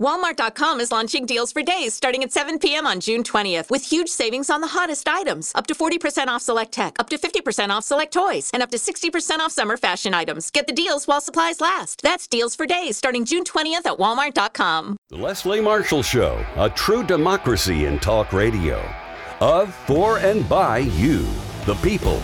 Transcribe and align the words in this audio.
Walmart.com 0.00 0.78
is 0.78 0.92
launching 0.92 1.26
deals 1.26 1.50
for 1.50 1.60
days 1.60 1.92
starting 1.92 2.22
at 2.22 2.30
7 2.30 2.60
p.m. 2.60 2.86
on 2.86 3.00
June 3.00 3.24
20th 3.24 3.68
with 3.68 3.82
huge 3.82 4.08
savings 4.08 4.48
on 4.48 4.60
the 4.60 4.68
hottest 4.68 5.08
items. 5.08 5.50
Up 5.56 5.66
to 5.66 5.74
40% 5.74 6.28
off 6.28 6.40
select 6.40 6.70
tech, 6.70 6.94
up 7.00 7.10
to 7.10 7.18
50% 7.18 7.70
off 7.70 7.82
select 7.82 8.12
toys, 8.12 8.48
and 8.54 8.62
up 8.62 8.70
to 8.70 8.76
60% 8.76 9.40
off 9.40 9.50
summer 9.50 9.76
fashion 9.76 10.14
items. 10.14 10.52
Get 10.52 10.68
the 10.68 10.72
deals 10.72 11.08
while 11.08 11.20
supplies 11.20 11.60
last. 11.60 12.02
That's 12.02 12.28
deals 12.28 12.54
for 12.54 12.64
days 12.64 12.96
starting 12.96 13.24
June 13.24 13.42
20th 13.42 13.86
at 13.86 13.98
Walmart.com. 13.98 14.98
The 15.08 15.16
Leslie 15.16 15.60
Marshall 15.60 16.04
Show, 16.04 16.46
a 16.54 16.70
true 16.70 17.02
democracy 17.02 17.86
in 17.86 17.98
talk 17.98 18.32
radio. 18.32 18.80
Of, 19.40 19.74
for, 19.74 20.18
and 20.18 20.48
by 20.48 20.78
you, 20.78 21.26
the 21.66 21.74
people. 21.82 22.22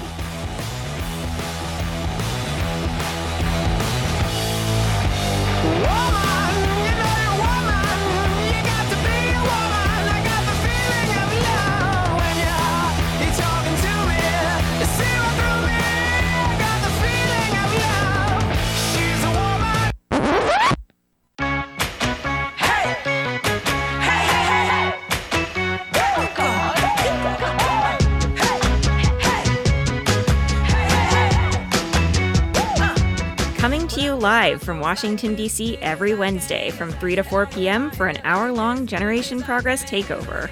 Live 34.24 34.62
from 34.62 34.80
Washington, 34.80 35.34
D.C. 35.34 35.76
every 35.82 36.14
Wednesday 36.14 36.70
from 36.70 36.90
3 36.90 37.14
to 37.16 37.22
4 37.22 37.44
p.m. 37.44 37.90
for 37.90 38.06
an 38.06 38.16
hour 38.24 38.50
long 38.50 38.86
Generation 38.86 39.42
Progress 39.42 39.84
takeover. 39.84 40.48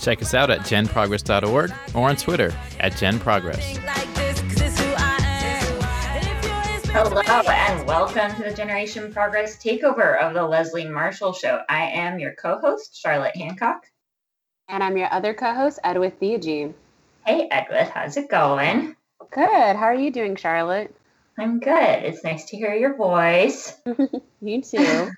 Check 0.00 0.20
us 0.22 0.34
out 0.34 0.50
at 0.50 0.62
genprogress.org 0.62 1.72
or 1.94 2.08
on 2.08 2.16
Twitter 2.16 2.52
at 2.80 2.94
genprogress. 2.94 3.62
Hello 6.90 7.20
and 7.46 7.86
welcome 7.86 8.34
to 8.34 8.42
the 8.42 8.56
Generation 8.56 9.12
Progress 9.12 9.56
takeover 9.56 10.20
of 10.20 10.34
the 10.34 10.42
Leslie 10.42 10.88
Marshall 10.88 11.32
Show. 11.32 11.62
I 11.68 11.84
am 11.90 12.18
your 12.18 12.34
co-host, 12.34 13.00
Charlotte 13.00 13.36
Hancock. 13.36 13.86
And 14.66 14.82
I'm 14.82 14.96
your 14.96 15.12
other 15.12 15.32
co-host, 15.32 15.78
Edwith 15.84 16.18
Theogene. 16.18 16.74
Hey 17.24 17.46
Edwith, 17.52 17.90
how's 17.90 18.16
it 18.16 18.28
going? 18.28 18.96
Good. 19.30 19.76
How 19.76 19.84
are 19.84 19.94
you 19.94 20.10
doing, 20.10 20.34
Charlotte? 20.34 20.92
I'm 21.38 21.60
good. 21.60 22.04
It's 22.04 22.24
nice 22.24 22.46
to 22.46 22.56
hear 22.56 22.74
your 22.74 22.96
voice. 22.96 23.76
you 24.40 24.62
too. 24.62 25.10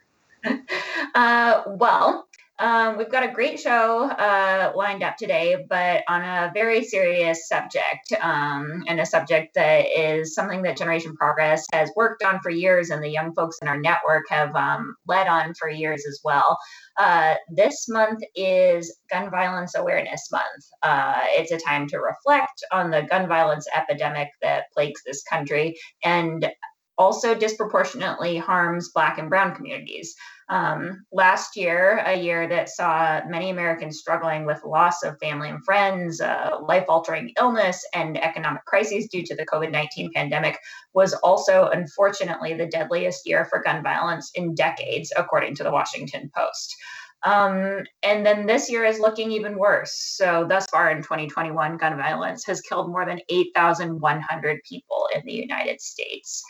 uh, 1.14 1.62
well, 1.66 2.28
um, 2.58 2.98
we've 2.98 3.10
got 3.10 3.28
a 3.28 3.32
great 3.32 3.58
show 3.58 4.04
uh, 4.04 4.72
lined 4.76 5.02
up 5.02 5.16
today, 5.16 5.56
but 5.68 6.04
on 6.08 6.22
a 6.22 6.52
very 6.54 6.84
serious 6.84 7.48
subject, 7.48 8.12
um, 8.20 8.84
and 8.86 9.00
a 9.00 9.06
subject 9.06 9.54
that 9.54 9.86
is 9.86 10.34
something 10.34 10.62
that 10.62 10.76
Generation 10.76 11.16
Progress 11.16 11.66
has 11.72 11.90
worked 11.96 12.22
on 12.22 12.38
for 12.40 12.50
years, 12.50 12.90
and 12.90 13.02
the 13.02 13.08
young 13.08 13.34
folks 13.34 13.58
in 13.60 13.66
our 13.66 13.80
network 13.80 14.24
have 14.28 14.54
um, 14.54 14.94
led 15.08 15.26
on 15.26 15.54
for 15.54 15.68
years 15.68 16.04
as 16.06 16.20
well. 16.22 16.56
Uh, 16.96 17.34
this 17.50 17.88
month 17.88 18.22
is 18.36 18.96
Gun 19.10 19.30
Violence 19.30 19.74
Awareness 19.74 20.28
Month. 20.30 20.64
Uh, 20.82 21.22
it's 21.30 21.50
a 21.50 21.58
time 21.58 21.88
to 21.88 21.98
reflect 21.98 22.64
on 22.70 22.90
the 22.90 23.02
gun 23.02 23.26
violence 23.26 23.66
epidemic 23.74 24.28
that 24.42 24.66
plagues 24.72 25.02
this 25.04 25.24
country 25.24 25.76
and 26.04 26.48
also 26.96 27.34
disproportionately 27.34 28.36
harms 28.36 28.90
Black 28.94 29.18
and 29.18 29.28
Brown 29.28 29.54
communities. 29.54 30.14
Um, 30.48 31.04
last 31.12 31.56
year, 31.56 32.02
a 32.04 32.16
year 32.16 32.46
that 32.48 32.68
saw 32.68 33.20
many 33.26 33.50
Americans 33.50 33.98
struggling 33.98 34.44
with 34.44 34.64
loss 34.64 35.02
of 35.02 35.18
family 35.18 35.48
and 35.48 35.64
friends, 35.64 36.20
uh, 36.20 36.58
life 36.62 36.84
altering 36.88 37.32
illness, 37.40 37.84
and 37.94 38.22
economic 38.22 38.64
crises 38.66 39.08
due 39.08 39.24
to 39.24 39.34
the 39.34 39.46
COVID 39.46 39.70
19 39.70 40.10
pandemic, 40.14 40.58
was 40.92 41.14
also 41.14 41.68
unfortunately 41.68 42.54
the 42.54 42.66
deadliest 42.66 43.26
year 43.26 43.46
for 43.46 43.62
gun 43.62 43.82
violence 43.82 44.30
in 44.34 44.54
decades, 44.54 45.12
according 45.16 45.54
to 45.56 45.64
the 45.64 45.70
Washington 45.70 46.30
Post. 46.36 46.76
Um, 47.24 47.84
and 48.02 48.24
then 48.26 48.44
this 48.44 48.70
year 48.70 48.84
is 48.84 49.00
looking 49.00 49.32
even 49.32 49.56
worse. 49.56 49.94
So, 49.94 50.44
thus 50.46 50.66
far 50.66 50.90
in 50.90 50.98
2021, 50.98 51.78
gun 51.78 51.96
violence 51.96 52.44
has 52.44 52.60
killed 52.60 52.90
more 52.90 53.06
than 53.06 53.20
8,100 53.30 54.60
people 54.68 55.08
in 55.14 55.22
the 55.24 55.32
United 55.32 55.80
States. 55.80 56.44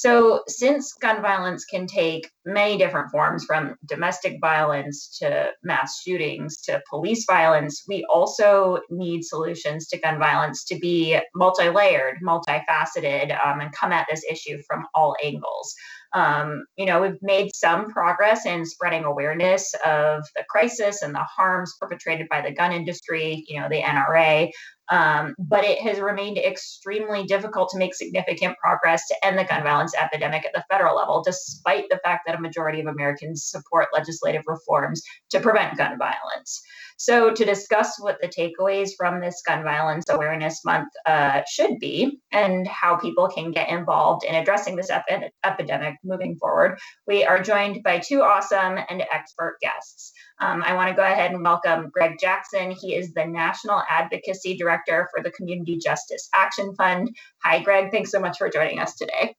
So, 0.00 0.44
since 0.48 0.94
gun 0.94 1.20
violence 1.20 1.66
can 1.66 1.86
take 1.86 2.30
many 2.46 2.78
different 2.78 3.10
forms 3.10 3.44
from 3.44 3.76
domestic 3.84 4.38
violence 4.40 5.18
to 5.18 5.50
mass 5.62 6.00
shootings 6.00 6.56
to 6.62 6.80
police 6.88 7.26
violence, 7.26 7.84
we 7.86 8.06
also 8.10 8.80
need 8.88 9.24
solutions 9.24 9.88
to 9.88 9.98
gun 9.98 10.18
violence 10.18 10.64
to 10.68 10.78
be 10.78 11.20
multi 11.34 11.68
layered, 11.68 12.16
multifaceted, 12.24 13.38
um, 13.44 13.60
and 13.60 13.72
come 13.72 13.92
at 13.92 14.06
this 14.10 14.24
issue 14.24 14.62
from 14.66 14.86
all 14.94 15.16
angles. 15.22 15.74
Um, 16.14 16.64
you 16.76 16.86
know, 16.86 17.02
we've 17.02 17.22
made 17.22 17.54
some 17.54 17.90
progress 17.90 18.46
in 18.46 18.64
spreading 18.64 19.04
awareness 19.04 19.74
of 19.84 20.24
the 20.34 20.44
crisis 20.48 21.02
and 21.02 21.14
the 21.14 21.24
harms 21.24 21.74
perpetrated 21.78 22.26
by 22.30 22.40
the 22.40 22.52
gun 22.52 22.72
industry, 22.72 23.44
you 23.46 23.60
know, 23.60 23.68
the 23.68 23.82
NRA. 23.82 24.50
Um, 24.90 25.34
but 25.38 25.64
it 25.64 25.80
has 25.80 26.00
remained 26.00 26.38
extremely 26.38 27.24
difficult 27.24 27.68
to 27.70 27.78
make 27.78 27.94
significant 27.94 28.58
progress 28.58 29.06
to 29.08 29.24
end 29.24 29.38
the 29.38 29.44
gun 29.44 29.62
violence 29.62 29.94
epidemic 29.94 30.44
at 30.44 30.52
the 30.52 30.64
federal 30.68 30.96
level, 30.96 31.22
despite 31.24 31.84
the 31.90 32.00
fact 32.02 32.22
that 32.26 32.36
a 32.36 32.40
majority 32.40 32.80
of 32.80 32.86
Americans 32.86 33.44
support 33.44 33.86
legislative 33.94 34.42
reforms 34.46 35.02
to 35.30 35.40
prevent 35.40 35.76
gun 35.78 35.96
violence. 35.96 36.60
So, 37.00 37.32
to 37.32 37.44
discuss 37.46 37.98
what 37.98 38.18
the 38.20 38.28
takeaways 38.28 38.90
from 38.94 39.20
this 39.20 39.40
Gun 39.46 39.64
Violence 39.64 40.04
Awareness 40.10 40.62
Month 40.66 40.90
uh, 41.06 41.40
should 41.48 41.78
be 41.78 42.20
and 42.30 42.68
how 42.68 42.96
people 42.96 43.26
can 43.26 43.52
get 43.52 43.70
involved 43.70 44.22
in 44.22 44.34
addressing 44.34 44.76
this 44.76 44.90
epi- 44.90 45.30
epidemic 45.42 45.94
moving 46.04 46.36
forward, 46.36 46.78
we 47.06 47.24
are 47.24 47.42
joined 47.42 47.82
by 47.82 48.00
two 48.00 48.20
awesome 48.22 48.78
and 48.90 49.02
expert 49.10 49.56
guests. 49.62 50.12
Um, 50.40 50.62
I 50.64 50.74
want 50.74 50.88
to 50.88 50.96
go 50.96 51.02
ahead 51.02 51.32
and 51.32 51.42
welcome 51.42 51.90
Greg 51.90 52.18
Jackson. 52.18 52.70
He 52.70 52.94
is 52.94 53.12
the 53.12 53.26
National 53.26 53.82
Advocacy 53.88 54.56
Director 54.56 55.08
for 55.14 55.22
the 55.22 55.30
Community 55.30 55.76
Justice 55.76 56.28
Action 56.34 56.74
Fund. 56.74 57.14
Hi, 57.44 57.62
Greg. 57.62 57.90
Thanks 57.90 58.10
so 58.10 58.18
much 58.18 58.38
for 58.38 58.48
joining 58.48 58.80
us 58.80 58.94
today. 58.94 59.36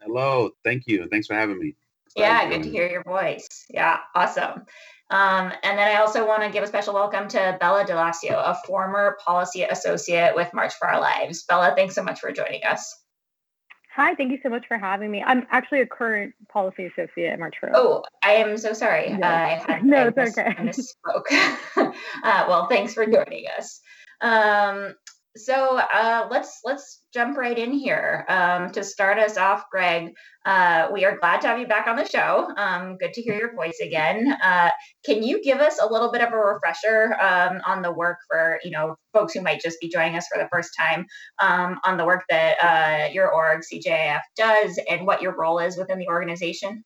Hello. 0.00 0.50
Thank 0.64 0.84
you. 0.86 1.06
Thanks 1.10 1.26
for 1.26 1.34
having 1.34 1.58
me. 1.58 1.76
Yeah, 2.16 2.48
good 2.48 2.62
to 2.62 2.70
hear 2.70 2.88
your 2.88 3.02
voice. 3.02 3.46
Yeah, 3.68 3.98
awesome. 4.14 4.64
Um, 5.10 5.52
and 5.62 5.78
then 5.78 5.88
I 5.88 6.00
also 6.00 6.26
want 6.26 6.42
to 6.42 6.50
give 6.50 6.64
a 6.64 6.66
special 6.66 6.94
welcome 6.94 7.28
to 7.28 7.56
Bella 7.60 7.84
D'Alacio, 7.84 8.36
a 8.36 8.58
former 8.66 9.18
policy 9.24 9.62
associate 9.62 10.34
with 10.34 10.52
March 10.54 10.72
for 10.74 10.88
Our 10.88 11.00
Lives. 11.00 11.44
Bella, 11.44 11.74
thanks 11.76 11.94
so 11.94 12.02
much 12.02 12.20
for 12.20 12.32
joining 12.32 12.64
us. 12.64 13.04
Hi, 13.96 14.14
thank 14.14 14.30
you 14.30 14.38
so 14.42 14.50
much 14.50 14.66
for 14.68 14.76
having 14.76 15.10
me. 15.10 15.22
I'm 15.22 15.46
actually 15.50 15.80
a 15.80 15.86
current 15.86 16.34
policy 16.50 16.84
associate 16.84 17.32
at 17.32 17.38
March 17.38 17.54
Oh, 17.72 18.04
I 18.22 18.32
am 18.32 18.58
so 18.58 18.74
sorry. 18.74 19.08
Yes. 19.08 19.20
Uh, 19.22 19.26
I 19.26 19.72
had, 19.72 19.84
no, 19.86 19.96
I 19.96 20.06
it's 20.08 20.16
mis- 20.18 20.38
okay. 20.38 20.54
I 20.58 20.62
misspoke. 20.62 21.94
uh, 22.22 22.44
well, 22.46 22.66
thanks 22.66 22.92
for 22.92 23.06
joining 23.06 23.46
us. 23.56 23.80
Um, 24.20 24.94
so 25.36 25.78
uh, 25.78 26.28
let's 26.30 26.60
let's 26.64 27.02
jump 27.12 27.36
right 27.36 27.58
in 27.58 27.72
here. 27.72 28.24
Um, 28.28 28.70
to 28.72 28.82
start 28.82 29.18
us 29.18 29.36
off, 29.36 29.64
Greg, 29.70 30.12
uh, 30.44 30.88
we 30.92 31.04
are 31.04 31.18
glad 31.18 31.40
to 31.42 31.48
have 31.48 31.58
you 31.58 31.66
back 31.66 31.86
on 31.86 31.96
the 31.96 32.06
show. 32.06 32.48
Um, 32.56 32.96
good 32.96 33.12
to 33.14 33.22
hear 33.22 33.34
your 33.34 33.54
voice 33.54 33.78
again. 33.82 34.36
Uh, 34.42 34.70
can 35.04 35.22
you 35.22 35.42
give 35.42 35.58
us 35.58 35.78
a 35.80 35.90
little 35.90 36.10
bit 36.10 36.22
of 36.22 36.32
a 36.32 36.36
refresher 36.36 37.16
um, 37.20 37.60
on 37.66 37.82
the 37.82 37.92
work 37.92 38.18
for 38.28 38.58
you 38.64 38.70
know 38.70 38.96
folks 39.12 39.34
who 39.34 39.40
might 39.40 39.60
just 39.60 39.80
be 39.80 39.88
joining 39.88 40.16
us 40.16 40.26
for 40.32 40.42
the 40.42 40.48
first 40.52 40.70
time 40.78 41.06
um, 41.38 41.78
on 41.84 41.96
the 41.96 42.04
work 42.04 42.24
that 42.30 42.56
uh, 42.62 43.12
your 43.12 43.32
org 43.32 43.62
CJAF 43.62 44.20
does 44.36 44.80
and 44.90 45.06
what 45.06 45.22
your 45.22 45.36
role 45.36 45.58
is 45.58 45.76
within 45.76 45.98
the 45.98 46.08
organization? 46.08 46.84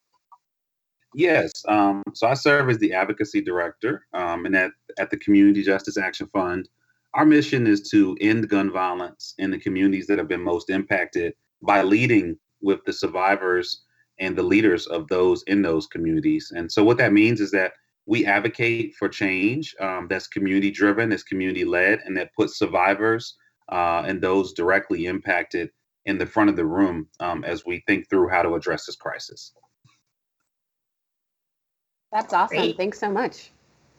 Yes. 1.14 1.50
Um, 1.66 2.02
so 2.14 2.28
I 2.28 2.34
serve 2.34 2.70
as 2.70 2.78
the 2.78 2.92
advocacy 2.92 3.40
director, 3.40 4.06
um, 4.12 4.46
and 4.46 4.56
at 4.56 4.70
at 4.98 5.10
the 5.10 5.16
Community 5.16 5.62
Justice 5.62 5.96
Action 5.96 6.28
Fund, 6.32 6.68
our 7.14 7.24
mission 7.24 7.66
is 7.66 7.88
to 7.90 8.16
end 8.20 8.48
gun 8.48 8.70
violence 8.70 9.34
in 9.38 9.50
the 9.50 9.58
communities 9.58 10.06
that 10.06 10.18
have 10.18 10.28
been 10.28 10.42
most 10.42 10.70
impacted 10.70 11.34
by 11.62 11.82
leading 11.82 12.38
with 12.60 12.84
the 12.84 12.92
survivors 12.92 13.82
and 14.18 14.36
the 14.36 14.42
leaders 14.42 14.86
of 14.86 15.08
those 15.08 15.42
in 15.44 15.62
those 15.62 15.86
communities. 15.86 16.52
And 16.54 16.70
so 16.70 16.84
what 16.84 16.98
that 16.98 17.12
means 17.12 17.40
is 17.40 17.50
that 17.52 17.72
we 18.06 18.26
advocate 18.26 18.94
for 18.98 19.08
change 19.08 19.74
um, 19.80 20.06
that's 20.08 20.26
community 20.26 20.70
driven, 20.70 21.10
that's 21.10 21.22
community 21.22 21.64
led, 21.64 22.00
and 22.04 22.16
that 22.16 22.34
puts 22.34 22.58
survivors 22.58 23.36
uh, 23.70 24.02
and 24.06 24.20
those 24.20 24.52
directly 24.52 25.06
impacted 25.06 25.70
in 26.06 26.18
the 26.18 26.26
front 26.26 26.50
of 26.50 26.56
the 26.56 26.64
room 26.64 27.08
um, 27.20 27.44
as 27.44 27.64
we 27.64 27.82
think 27.86 28.08
through 28.08 28.28
how 28.28 28.42
to 28.42 28.54
address 28.54 28.86
this 28.86 28.96
crisis. 28.96 29.52
That's 32.12 32.32
awesome. 32.32 32.56
Great. 32.56 32.76
Thanks 32.76 32.98
so 32.98 33.10
much. 33.10 33.50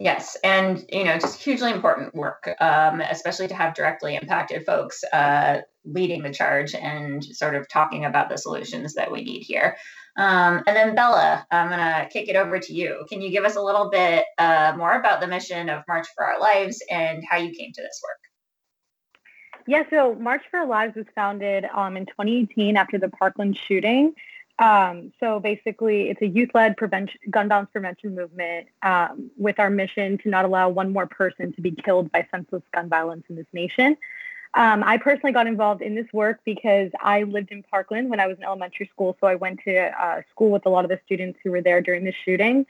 Yes, 0.04 0.36
and 0.44 0.84
you 0.92 1.04
know, 1.04 1.20
just 1.20 1.44
hugely 1.44 1.70
important 1.70 2.16
work, 2.16 2.50
um, 2.60 3.02
especially 3.02 3.48
to 3.50 3.54
have 3.54 3.76
directly 3.76 4.16
impacted 4.16 4.66
folks 4.66 5.04
uh, 5.14 5.60
leading 5.86 6.24
the 6.24 6.34
charge 6.34 6.74
and 6.74 7.24
sort 7.24 7.54
of 7.54 7.70
talking 7.70 8.04
about 8.04 8.28
the 8.28 8.38
solutions 8.38 8.96
that 8.96 9.12
we 9.12 9.24
need 9.24 9.44
here. 9.44 9.78
Um, 10.18 10.64
and 10.66 10.76
then 10.76 10.96
Bella, 10.96 11.46
I'm 11.52 11.70
gonna 11.70 12.10
kick 12.12 12.30
it 12.30 12.36
over 12.36 12.58
to 12.58 12.74
you. 12.74 13.06
Can 13.10 13.22
you 13.22 13.30
give 13.30 13.46
us 13.46 13.56
a 13.56 13.62
little 13.62 13.92
bit 13.92 14.26
uh, 14.40 14.74
more 14.76 14.94
about 14.94 15.22
the 15.22 15.28
mission 15.28 15.70
of 15.70 15.84
March 15.88 16.08
for 16.16 16.26
Our 16.26 16.40
Lives 16.40 16.82
and 16.90 17.24
how 17.30 17.38
you 17.38 17.52
came 17.52 17.72
to 17.72 17.82
this 17.84 18.02
work? 18.04 19.64
Yeah, 19.68 19.84
so 19.92 20.16
March 20.16 20.42
for 20.50 20.62
Our 20.62 20.68
Lives 20.68 20.96
was 20.96 21.06
founded 21.14 21.66
um, 21.76 21.96
in 21.96 22.08
2018 22.08 22.76
after 22.76 22.98
the 22.98 23.10
Parkland 23.10 23.56
shooting. 23.56 24.16
Um, 24.62 25.12
so 25.20 25.40
basically, 25.40 26.10
it's 26.12 26.22
a 26.22 26.28
youth-led 26.28 26.78
prevention, 26.78 27.20
gun 27.32 27.50
violence 27.50 27.72
prevention 27.74 28.14
movement 28.14 28.68
um, 28.84 29.32
with 29.36 29.60
our 29.60 29.72
mission 29.72 30.20
to 30.20 30.30
not 30.30 30.46
allow 30.46 30.70
one 30.70 30.94
more 30.94 31.08
person 31.08 31.52
to 31.54 31.62
be 31.62 31.72
killed 31.72 32.12
by 32.12 32.28
senseless 32.30 32.62
gun 32.72 32.88
violence 32.88 33.24
in 33.28 33.36
this 33.36 33.48
nation. 33.54 33.98
Um, 34.54 34.84
I 34.84 34.98
personally 34.98 35.32
got 35.32 35.48
involved 35.48 35.82
in 35.82 35.96
this 35.96 36.06
work 36.14 36.42
because 36.46 36.92
I 37.02 37.24
lived 37.24 37.50
in 37.50 37.64
Parkland 37.64 38.12
when 38.12 38.20
I 38.20 38.28
was 38.28 38.38
in 38.38 38.44
elementary 38.44 38.88
school. 38.94 39.18
So 39.20 39.26
I 39.26 39.34
went 39.34 39.62
to 39.66 39.78
uh, 40.00 40.22
school 40.30 40.52
with 40.52 40.68
a 40.68 40.70
lot 40.70 40.86
of 40.86 40.92
the 40.92 41.00
students 41.06 41.40
who 41.44 41.50
were 41.50 41.62
there 41.62 41.82
during 41.82 42.04
the 42.04 42.14
shooting. 42.24 42.68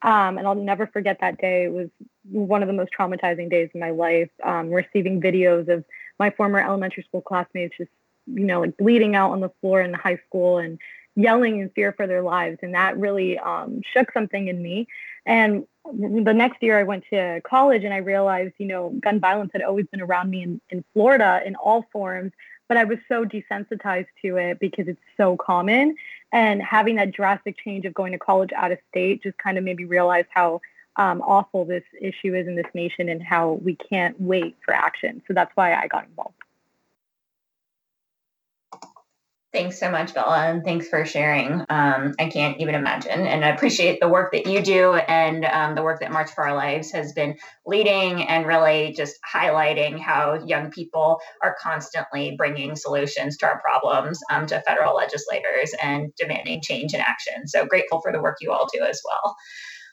Um, 0.00 0.38
and 0.38 0.46
I'll 0.46 0.54
never 0.54 0.86
forget 0.86 1.18
that 1.20 1.38
day. 1.38 1.64
It 1.64 1.72
was 1.72 1.88
one 2.30 2.62
of 2.62 2.68
the 2.68 2.72
most 2.72 2.90
traumatizing 2.98 3.50
days 3.50 3.68
in 3.74 3.80
my 3.80 3.90
life, 3.90 4.30
um, 4.42 4.70
receiving 4.70 5.20
videos 5.20 5.68
of 5.68 5.84
my 6.18 6.30
former 6.30 6.58
elementary 6.58 7.02
school 7.02 7.20
classmates 7.20 7.76
just, 7.76 7.90
you 8.26 8.44
know, 8.44 8.60
like 8.60 8.76
bleeding 8.78 9.14
out 9.14 9.32
on 9.32 9.40
the 9.40 9.50
floor 9.60 9.82
in 9.82 9.90
the 9.92 9.98
high 9.98 10.20
school 10.28 10.56
and 10.58 10.78
yelling 11.16 11.60
in 11.60 11.70
fear 11.70 11.92
for 11.92 12.06
their 12.06 12.22
lives. 12.22 12.58
And 12.62 12.74
that 12.74 12.96
really 12.98 13.38
um, 13.38 13.82
shook 13.92 14.12
something 14.12 14.48
in 14.48 14.62
me. 14.62 14.88
And 15.26 15.66
the 15.84 16.32
next 16.34 16.62
year 16.62 16.78
I 16.78 16.82
went 16.82 17.04
to 17.10 17.40
college 17.44 17.84
and 17.84 17.94
I 17.94 17.98
realized, 17.98 18.54
you 18.58 18.66
know, 18.66 18.90
gun 19.00 19.20
violence 19.20 19.50
had 19.52 19.62
always 19.62 19.86
been 19.86 20.00
around 20.00 20.30
me 20.30 20.42
in, 20.42 20.60
in 20.70 20.84
Florida 20.92 21.42
in 21.44 21.56
all 21.56 21.86
forms, 21.92 22.32
but 22.68 22.76
I 22.76 22.84
was 22.84 22.98
so 23.08 23.24
desensitized 23.24 24.06
to 24.22 24.36
it 24.36 24.58
because 24.58 24.88
it's 24.88 25.00
so 25.16 25.36
common. 25.36 25.94
And 26.32 26.62
having 26.62 26.96
that 26.96 27.12
drastic 27.12 27.56
change 27.62 27.84
of 27.84 27.94
going 27.94 28.12
to 28.12 28.18
college 28.18 28.50
out 28.56 28.72
of 28.72 28.78
state 28.90 29.22
just 29.22 29.38
kind 29.38 29.58
of 29.58 29.64
made 29.64 29.76
me 29.76 29.84
realize 29.84 30.24
how 30.30 30.60
um, 30.96 31.20
awful 31.22 31.64
this 31.64 31.84
issue 32.00 32.34
is 32.34 32.46
in 32.46 32.56
this 32.56 32.66
nation 32.74 33.08
and 33.08 33.22
how 33.22 33.52
we 33.52 33.76
can't 33.76 34.20
wait 34.20 34.56
for 34.64 34.72
action. 34.72 35.22
So 35.26 35.34
that's 35.34 35.50
why 35.54 35.74
I 35.74 35.86
got 35.86 36.04
involved. 36.06 36.34
Thanks 39.54 39.78
so 39.78 39.88
much, 39.88 40.12
Bella, 40.12 40.48
and 40.48 40.64
thanks 40.64 40.88
for 40.88 41.04
sharing. 41.06 41.60
Um, 41.68 42.14
I 42.18 42.28
can't 42.28 42.60
even 42.60 42.74
imagine, 42.74 43.24
and 43.24 43.44
I 43.44 43.50
appreciate 43.50 44.00
the 44.00 44.08
work 44.08 44.32
that 44.32 44.48
you 44.48 44.60
do 44.60 44.94
and 44.94 45.44
um, 45.44 45.76
the 45.76 45.82
work 45.84 46.00
that 46.00 46.10
March 46.10 46.32
for 46.32 46.44
Our 46.48 46.56
Lives 46.56 46.90
has 46.90 47.12
been 47.12 47.36
leading 47.64 48.24
and 48.24 48.46
really 48.46 48.94
just 48.96 49.14
highlighting 49.32 50.00
how 50.00 50.44
young 50.44 50.72
people 50.72 51.20
are 51.40 51.54
constantly 51.60 52.34
bringing 52.36 52.74
solutions 52.74 53.36
to 53.38 53.46
our 53.46 53.60
problems 53.60 54.18
um, 54.28 54.46
to 54.46 54.60
federal 54.62 54.96
legislators 54.96 55.72
and 55.80 56.12
demanding 56.16 56.60
change 56.60 56.92
and 56.92 57.02
action. 57.02 57.46
So 57.46 57.64
grateful 57.64 58.00
for 58.00 58.10
the 58.10 58.20
work 58.20 58.38
you 58.40 58.50
all 58.50 58.66
do 58.72 58.82
as 58.82 59.00
well. 59.04 59.36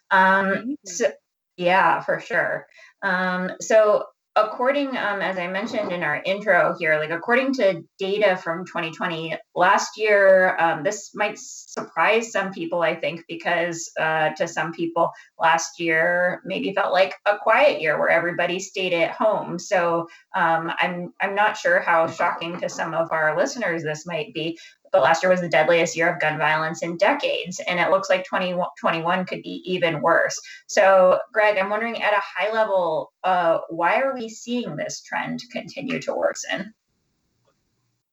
Um, 0.09 0.75
so, 0.87 1.11
yeah, 1.55 2.01
for 2.01 2.19
sure. 2.19 2.65
Um, 3.03 3.51
so 3.61 4.05
according 4.37 4.89
um, 4.89 5.21
as 5.21 5.37
i 5.37 5.45
mentioned 5.45 5.91
in 5.91 6.03
our 6.03 6.21
intro 6.25 6.73
here 6.79 6.97
like 6.97 7.09
according 7.09 7.53
to 7.53 7.83
data 7.99 8.37
from 8.37 8.65
2020 8.65 9.35
last 9.55 9.97
year 9.97 10.55
um, 10.57 10.83
this 10.83 11.11
might 11.13 11.37
surprise 11.37 12.31
some 12.31 12.51
people 12.53 12.81
i 12.81 12.95
think 12.95 13.25
because 13.27 13.91
uh, 13.99 14.29
to 14.29 14.47
some 14.47 14.71
people 14.71 15.11
last 15.37 15.81
year 15.81 16.41
maybe 16.45 16.73
felt 16.73 16.93
like 16.93 17.13
a 17.25 17.37
quiet 17.37 17.81
year 17.81 17.99
where 17.99 18.09
everybody 18.09 18.59
stayed 18.59 18.93
at 18.93 19.11
home. 19.11 19.59
So 19.59 20.07
um, 20.33 20.71
i'm 20.77 21.13
i'm 21.19 21.35
not 21.35 21.57
sure 21.57 21.81
how 21.81 22.07
shocking 22.07 22.57
to 22.61 22.69
some 22.69 22.93
of 22.93 23.11
our 23.11 23.35
listeners 23.35 23.83
this 23.83 24.05
might 24.05 24.33
be 24.33 24.57
but 24.91 25.01
last 25.01 25.23
year 25.23 25.29
was 25.29 25.41
the 25.41 25.49
deadliest 25.49 25.95
year 25.95 26.11
of 26.11 26.19
gun 26.19 26.37
violence 26.37 26.83
in 26.83 26.97
decades, 26.97 27.61
and 27.67 27.79
it 27.79 27.89
looks 27.89 28.09
like 28.09 28.25
2021 28.25 29.25
could 29.25 29.41
be 29.41 29.61
even 29.65 30.01
worse. 30.01 30.39
So, 30.67 31.19
Greg, 31.31 31.57
I'm 31.57 31.69
wondering 31.69 32.01
at 32.01 32.13
a 32.13 32.21
high 32.21 32.51
level, 32.51 33.13
uh, 33.23 33.59
why 33.69 34.01
are 34.01 34.13
we 34.13 34.27
seeing 34.27 34.75
this 34.75 35.01
trend 35.01 35.41
continue 35.51 35.99
to 36.01 36.13
worsen? 36.13 36.73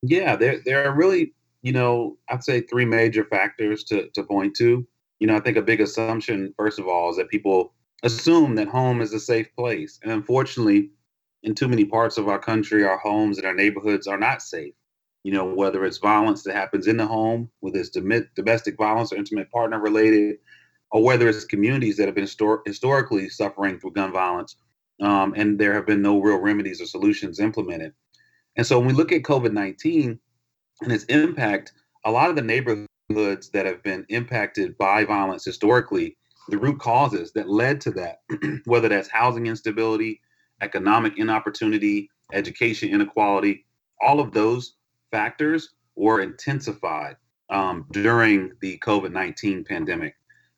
Yeah, 0.02 0.36
there 0.36 0.60
there 0.64 0.88
are 0.88 0.94
really, 0.94 1.34
you 1.62 1.72
know, 1.72 2.16
I'd 2.28 2.44
say 2.44 2.60
three 2.60 2.84
major 2.84 3.24
factors 3.24 3.82
to 3.84 4.08
to 4.14 4.22
point 4.22 4.54
to. 4.56 4.86
You 5.18 5.26
know, 5.26 5.36
I 5.36 5.40
think 5.40 5.56
a 5.56 5.62
big 5.62 5.80
assumption, 5.80 6.54
first 6.56 6.78
of 6.78 6.86
all, 6.86 7.10
is 7.10 7.16
that 7.16 7.28
people 7.28 7.74
assume 8.04 8.54
that 8.54 8.68
home 8.68 9.00
is 9.00 9.12
a 9.12 9.18
safe 9.18 9.48
place, 9.56 9.98
and 10.04 10.12
unfortunately, 10.12 10.90
in 11.42 11.56
too 11.56 11.66
many 11.66 11.84
parts 11.84 12.16
of 12.18 12.28
our 12.28 12.38
country, 12.38 12.84
our 12.84 12.98
homes 12.98 13.38
and 13.38 13.46
our 13.46 13.54
neighborhoods 13.54 14.06
are 14.06 14.18
not 14.18 14.42
safe 14.42 14.74
you 15.24 15.32
know, 15.32 15.52
whether 15.52 15.84
it's 15.84 15.98
violence 15.98 16.42
that 16.44 16.54
happens 16.54 16.86
in 16.86 16.96
the 16.96 17.06
home, 17.06 17.50
whether 17.60 17.78
it's 17.78 17.90
domestic 17.90 18.76
violence 18.76 19.12
or 19.12 19.16
intimate 19.16 19.50
partner 19.50 19.80
related, 19.80 20.36
or 20.90 21.02
whether 21.02 21.28
it's 21.28 21.44
communities 21.44 21.96
that 21.96 22.06
have 22.06 22.14
been 22.14 22.24
histor- 22.24 22.66
historically 22.66 23.28
suffering 23.28 23.78
through 23.78 23.92
gun 23.92 24.12
violence, 24.12 24.56
um, 25.00 25.34
and 25.36 25.58
there 25.58 25.74
have 25.74 25.86
been 25.86 26.02
no 26.02 26.20
real 26.20 26.38
remedies 26.38 26.80
or 26.80 26.86
solutions 26.86 27.40
implemented. 27.40 27.92
And 28.56 28.66
so 28.66 28.78
when 28.78 28.88
we 28.88 28.94
look 28.94 29.12
at 29.12 29.22
COVID 29.22 29.52
19 29.52 30.18
and 30.82 30.92
its 30.92 31.04
impact, 31.04 31.72
a 32.04 32.10
lot 32.10 32.30
of 32.30 32.36
the 32.36 32.42
neighborhoods 32.42 33.50
that 33.50 33.66
have 33.66 33.82
been 33.82 34.06
impacted 34.08 34.78
by 34.78 35.04
violence 35.04 35.44
historically, 35.44 36.16
the 36.48 36.58
root 36.58 36.78
causes 36.78 37.32
that 37.32 37.48
led 37.48 37.80
to 37.82 37.90
that, 37.92 38.20
whether 38.64 38.88
that's 38.88 39.08
housing 39.08 39.46
instability, 39.46 40.20
economic 40.62 41.18
inopportunity, 41.18 42.08
education 42.32 42.88
inequality, 42.88 43.66
all 44.00 44.20
of 44.20 44.32
those 44.32 44.74
factors 45.10 45.70
were 45.96 46.20
intensified 46.20 47.16
um, 47.50 47.86
during 47.90 48.52
the 48.60 48.78
COVID 48.78 49.12
19 49.12 49.64
pandemic. 49.64 50.14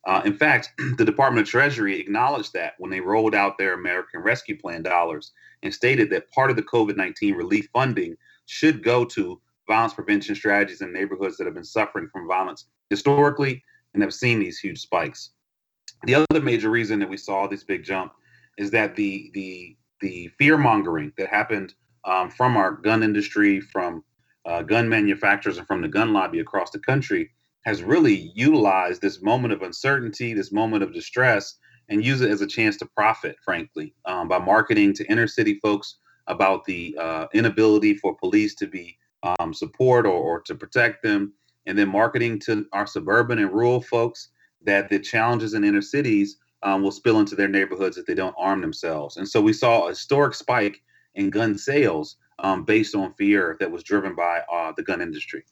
Uh, 0.07 0.23
in 0.25 0.35
fact, 0.35 0.73
the 0.97 1.05
Department 1.05 1.47
of 1.47 1.51
Treasury 1.51 1.99
acknowledged 1.99 2.53
that 2.55 2.75
when 2.79 2.91
they 2.91 3.01
rolled 3.01 3.35
out 3.35 3.59
their 3.59 3.75
American 3.75 4.21
Rescue 4.21 4.59
Plan 4.59 4.83
dollars 4.83 5.33
and 5.63 5.73
stated 5.73 6.11
that 6.11 6.31
part 6.31 6.51
of 6.51 6.57
the 6.57 6.63
COVID 6.63 6.97
19 6.97 7.35
relief 7.35 7.69
funding 7.73 8.17
should 8.47 8.83
go 8.83 9.05
to 9.05 9.41
violence 9.69 9.95
prevention 9.95 10.35
strategies 10.35 10.81
in 10.81 10.93
neighborhoods 10.93 11.37
that 11.37 11.45
have 11.45 11.55
been 11.55 11.65
suffering 11.65 12.09
from 12.13 12.27
violence 12.27 12.67
historically 12.89 13.63
and 13.95 14.03
have 14.03 14.15
seen 14.15 14.39
these 14.39 14.59
huge 14.59 14.81
spikes. 14.81 15.31
The 16.05 16.15
other 16.15 16.41
major 16.41 16.71
reason 16.71 16.99
that 17.01 17.09
we 17.09 17.17
saw 17.17 17.47
this 17.47 17.65
big 17.65 17.85
jump 17.85 18.13
is 18.59 18.71
that 18.71 18.97
the 18.97 19.31
the 19.35 19.77
the 20.01 20.31
fear 20.39 20.57
mongering 20.57 21.13
that 21.19 21.29
happened 21.29 21.75
um, 22.05 22.31
from 22.31 22.57
our 22.57 22.73
gun 22.73 23.03
industry, 23.03 23.61
from 23.61 24.03
uh, 24.51 24.63
gun 24.63 24.89
manufacturers 24.89 25.59
and 25.59 25.67
from 25.67 25.81
the 25.81 25.89
gun 25.89 26.13
lobby 26.13 26.41
across 26.41 26.71
the 26.71 26.79
country 26.79 27.31
has 27.63 27.83
really 27.83 28.33
utilized 28.35 29.01
this 29.01 29.23
moment 29.23 29.53
of 29.53 29.63
uncertainty, 29.63 30.35
this 30.35 30.51
moment 30.51 30.83
of 30.83 30.93
distress, 30.93 31.57
and 31.89 32.05
use 32.05 32.21
it 32.21 32.31
as 32.31 32.41
a 32.41 32.47
chance 32.47 32.77
to 32.77 32.87
profit, 32.97 33.37
frankly, 33.45 33.95
um, 34.07 34.27
by 34.29 34.39
marketing 34.39 34.93
to 34.95 35.05
inner 35.11 35.29
city 35.29 35.59
folks 35.63 35.99
about 36.27 36.65
the 36.65 36.97
uh, 36.99 37.27
inability 37.33 37.95
for 37.95 38.17
police 38.17 38.55
to 38.57 38.67
be 38.67 38.97
um, 39.23 39.55
support 39.55 40.05
or, 40.07 40.13
or 40.13 40.41
to 40.41 40.55
protect 40.55 41.03
them, 41.03 41.33
and 41.67 41.79
then 41.79 41.89
marketing 41.89 42.39
to 42.39 42.67
our 42.73 42.87
suburban 42.87 43.39
and 43.39 43.53
rural 43.53 43.81
folks 43.81 44.31
that 44.65 44.89
the 44.89 44.99
challenges 44.99 45.55
in 45.55 45.65
inner 45.65 45.83
cities 45.83 46.39
um, 46.63 46.83
will 46.83 46.91
spill 46.91 47.21
into 47.21 47.37
their 47.37 47.49
neighborhoods 47.49 47.99
if 47.99 48.07
they 48.07 48.15
don't 48.15 48.35
arm 48.39 48.61
themselves. 48.61 49.17
And 49.17 49.29
so 49.29 49.41
we 49.41 49.53
saw 49.53 49.87
a 49.87 49.91
historic 49.91 50.35
spike 50.35 50.83
in 51.15 51.31
gun 51.31 51.57
sales 51.57 52.17
um, 52.43 52.65
based 52.65 52.95
on 52.95 53.15
fear 53.15 53.57
that 53.61 53.71
was 53.71 53.83
driven 53.83 54.15
by 54.15 54.41
uh, 54.53 54.73
the 54.77 54.83
gun 54.83 55.01
industry. 55.01 55.45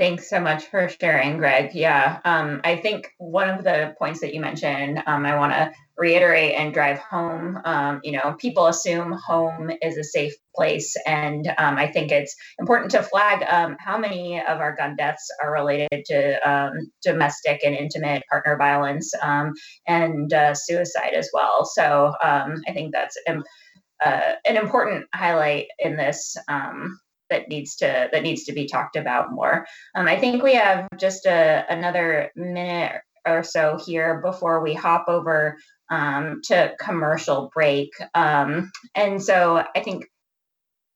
Thanks 0.00 0.30
so 0.30 0.40
much 0.40 0.64
for 0.64 0.88
sharing, 0.88 1.36
Greg. 1.36 1.74
Yeah, 1.74 2.20
um, 2.24 2.62
I 2.64 2.76
think 2.76 3.12
one 3.18 3.50
of 3.50 3.62
the 3.62 3.94
points 3.98 4.20
that 4.20 4.32
you 4.32 4.40
mentioned, 4.40 5.02
um, 5.06 5.26
I 5.26 5.36
want 5.36 5.52
to 5.52 5.72
reiterate 5.98 6.54
and 6.54 6.72
drive 6.72 6.98
home. 7.00 7.60
Um, 7.66 8.00
you 8.02 8.12
know, 8.12 8.34
people 8.38 8.66
assume 8.66 9.12
home 9.12 9.70
is 9.82 9.98
a 9.98 10.02
safe 10.02 10.32
place, 10.56 10.96
and 11.06 11.46
um, 11.58 11.76
I 11.76 11.86
think 11.86 12.12
it's 12.12 12.34
important 12.58 12.92
to 12.92 13.02
flag 13.02 13.44
um, 13.46 13.76
how 13.78 13.98
many 13.98 14.40
of 14.40 14.58
our 14.60 14.74
gun 14.74 14.96
deaths 14.96 15.28
are 15.42 15.52
related 15.52 16.06
to 16.06 16.50
um, 16.50 16.90
domestic 17.02 17.60
and 17.62 17.74
intimate 17.74 18.22
partner 18.30 18.56
violence 18.56 19.12
and 19.86 20.32
uh, 20.32 20.54
suicide 20.54 21.12
as 21.12 21.28
well. 21.34 21.66
So 21.66 22.14
I 22.22 22.72
think 22.72 22.94
that's 22.94 23.18
uh, 23.28 24.32
an 24.46 24.56
important 24.56 25.08
highlight 25.12 25.66
in 25.78 25.98
this 25.98 26.38
that 27.30 27.48
needs 27.48 27.76
to 27.76 28.08
that 28.12 28.22
needs 28.22 28.44
to 28.44 28.52
be 28.52 28.66
talked 28.66 28.96
about 28.96 29.32
more. 29.32 29.66
Um, 29.94 30.06
I 30.06 30.18
think 30.18 30.42
we 30.42 30.54
have 30.54 30.88
just 30.98 31.26
a, 31.26 31.64
another 31.68 32.30
minute 32.36 33.00
or 33.26 33.42
so 33.42 33.78
here 33.84 34.20
before 34.20 34.62
we 34.62 34.74
hop 34.74 35.06
over 35.08 35.56
um, 35.90 36.40
to 36.44 36.74
commercial 36.80 37.50
break. 37.54 37.90
Um, 38.14 38.70
and 38.94 39.22
so 39.22 39.64
I 39.74 39.80
think 39.80 40.06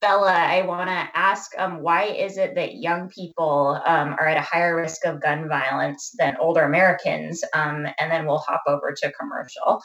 Bella, 0.00 0.32
I 0.32 0.62
want 0.66 0.90
to 0.90 1.18
ask 1.18 1.52
um, 1.58 1.80
why 1.80 2.04
is 2.04 2.36
it 2.36 2.56
that 2.56 2.74
young 2.74 3.08
people 3.08 3.80
um, 3.86 4.14
are 4.18 4.26
at 4.26 4.36
a 4.36 4.42
higher 4.42 4.76
risk 4.76 5.06
of 5.06 5.22
gun 5.22 5.48
violence 5.48 6.14
than 6.18 6.36
older 6.38 6.60
Americans? 6.60 7.42
Um, 7.54 7.86
and 7.98 8.10
then 8.10 8.26
we'll 8.26 8.38
hop 8.38 8.62
over 8.66 8.94
to 8.94 9.12
commercial. 9.12 9.80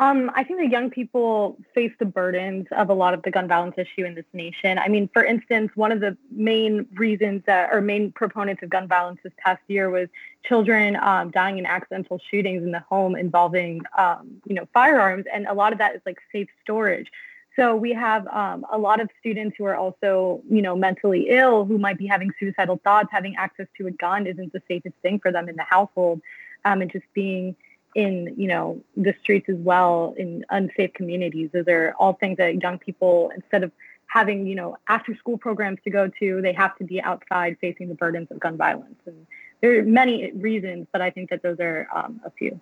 Um, 0.00 0.30
I 0.34 0.44
think 0.44 0.60
that 0.60 0.70
young 0.70 0.88
people 0.88 1.58
face 1.74 1.92
the 1.98 2.06
burdens 2.06 2.66
of 2.72 2.88
a 2.88 2.94
lot 2.94 3.12
of 3.12 3.22
the 3.22 3.30
gun 3.30 3.46
violence 3.46 3.74
issue 3.76 4.06
in 4.06 4.14
this 4.14 4.24
nation. 4.32 4.78
I 4.78 4.88
mean, 4.88 5.10
for 5.12 5.22
instance, 5.22 5.70
one 5.74 5.92
of 5.92 6.00
the 6.00 6.16
main 6.30 6.86
reasons 6.94 7.42
that, 7.44 7.68
or 7.70 7.82
main 7.82 8.10
proponents 8.10 8.62
of 8.62 8.70
gun 8.70 8.88
violence 8.88 9.20
this 9.22 9.34
past 9.36 9.60
year 9.68 9.90
was 9.90 10.08
children 10.42 10.96
um, 10.96 11.30
dying 11.30 11.58
in 11.58 11.66
accidental 11.66 12.18
shootings 12.30 12.62
in 12.62 12.70
the 12.70 12.80
home 12.80 13.14
involving, 13.14 13.82
um, 13.98 14.40
you 14.46 14.54
know, 14.54 14.66
firearms, 14.72 15.26
and 15.30 15.46
a 15.46 15.52
lot 15.52 15.70
of 15.74 15.78
that 15.78 15.94
is 15.94 16.00
like 16.06 16.16
safe 16.32 16.48
storage. 16.62 17.08
So 17.54 17.76
we 17.76 17.92
have 17.92 18.26
um, 18.28 18.64
a 18.72 18.78
lot 18.78 19.02
of 19.02 19.10
students 19.18 19.56
who 19.58 19.66
are 19.66 19.76
also, 19.76 20.40
you 20.48 20.62
know, 20.62 20.74
mentally 20.74 21.26
ill 21.28 21.66
who 21.66 21.76
might 21.76 21.98
be 21.98 22.06
having 22.06 22.30
suicidal 22.40 22.80
thoughts. 22.82 23.10
Having 23.12 23.36
access 23.36 23.66
to 23.76 23.86
a 23.86 23.90
gun 23.90 24.26
isn't 24.26 24.54
the 24.54 24.62
safest 24.66 24.94
thing 25.02 25.20
for 25.20 25.30
them 25.30 25.46
in 25.46 25.56
the 25.56 25.64
household, 25.64 26.22
um, 26.64 26.80
and 26.80 26.90
just 26.90 27.04
being 27.12 27.54
in 27.94 28.34
you 28.36 28.46
know 28.46 28.80
the 28.96 29.14
streets 29.20 29.48
as 29.48 29.56
well 29.56 30.14
in 30.16 30.44
unsafe 30.50 30.92
communities. 30.94 31.50
Those 31.52 31.68
are 31.68 31.94
all 31.98 32.14
things 32.14 32.36
that 32.38 32.62
young 32.62 32.78
people 32.78 33.30
instead 33.34 33.64
of 33.64 33.72
having 34.06 34.46
you 34.46 34.54
know 34.54 34.76
after 34.88 35.14
school 35.16 35.38
programs 35.38 35.78
to 35.84 35.90
go 35.90 36.10
to 36.18 36.40
they 36.42 36.52
have 36.52 36.76
to 36.78 36.84
be 36.84 37.00
outside 37.00 37.56
facing 37.60 37.88
the 37.88 37.94
burdens 37.94 38.28
of 38.30 38.40
gun 38.40 38.56
violence. 38.56 39.00
And 39.06 39.26
there 39.60 39.78
are 39.78 39.82
many 39.82 40.32
reasons 40.32 40.86
but 40.92 41.00
i 41.00 41.10
think 41.10 41.30
that 41.30 41.42
those 41.42 41.58
are 41.60 41.86
um, 41.94 42.20
a 42.24 42.30
few 42.30 42.60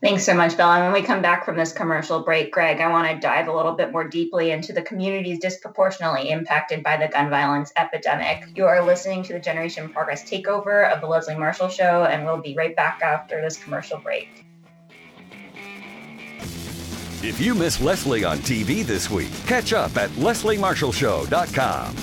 Thanks 0.00 0.24
so 0.24 0.34
much, 0.34 0.56
Bella. 0.56 0.80
When 0.82 0.92
we 0.92 1.02
come 1.02 1.22
back 1.22 1.44
from 1.44 1.56
this 1.56 1.72
commercial 1.72 2.20
break, 2.20 2.52
Greg, 2.52 2.80
I 2.80 2.90
want 2.90 3.08
to 3.08 3.18
dive 3.18 3.48
a 3.48 3.52
little 3.54 3.72
bit 3.72 3.92
more 3.92 4.06
deeply 4.06 4.50
into 4.50 4.72
the 4.72 4.82
communities 4.82 5.38
disproportionately 5.38 6.30
impacted 6.30 6.82
by 6.82 6.96
the 6.96 7.08
gun 7.08 7.30
violence 7.30 7.72
epidemic. 7.76 8.44
You 8.54 8.66
are 8.66 8.84
listening 8.84 9.22
to 9.24 9.32
the 9.32 9.38
Generation 9.38 9.88
Progress 9.88 10.22
takeover 10.28 10.92
of 10.92 11.00
the 11.00 11.06
Leslie 11.06 11.36
Marshall 11.36 11.68
Show, 11.68 12.04
and 12.04 12.26
we'll 12.26 12.40
be 12.40 12.54
right 12.54 12.76
back 12.76 13.00
after 13.02 13.40
this 13.40 13.56
commercial 13.56 13.98
break. 13.98 14.44
If 17.22 17.40
you 17.40 17.54
miss 17.54 17.80
Leslie 17.80 18.24
on 18.24 18.38
TV 18.38 18.84
this 18.84 19.08
week, 19.08 19.32
catch 19.46 19.72
up 19.72 19.96
at 19.96 20.10
lesliemarshallshow.com. 20.10 21.96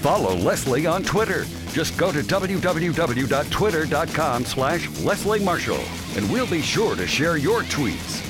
Follow 0.00 0.34
Leslie 0.36 0.86
on 0.86 1.04
Twitter 1.04 1.44
just 1.76 1.96
go 1.98 2.10
to 2.10 2.20
www.twitter.com 2.20 4.44
slash 4.46 4.88
Leslie 5.00 5.40
Marshall, 5.40 5.84
and 6.16 6.32
we'll 6.32 6.46
be 6.46 6.62
sure 6.62 6.96
to 6.96 7.06
share 7.06 7.36
your 7.36 7.60
tweets. 7.64 8.22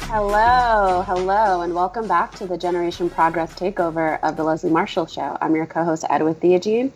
Hello, 0.00 1.04
hello, 1.06 1.60
and 1.60 1.72
welcome 1.72 2.08
back 2.08 2.34
to 2.34 2.44
the 2.44 2.58
Generation 2.58 3.08
Progress 3.08 3.54
takeover 3.54 4.18
of 4.24 4.36
the 4.36 4.42
Leslie 4.42 4.70
Marshall 4.70 5.06
Show. 5.06 5.38
I'm 5.40 5.54
your 5.54 5.66
co-host 5.66 6.04
Edwith 6.10 6.40
Theogene. 6.40 6.90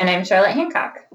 And 0.00 0.10
I'm 0.10 0.24
Charlotte 0.24 0.54
Hancock. 0.54 1.05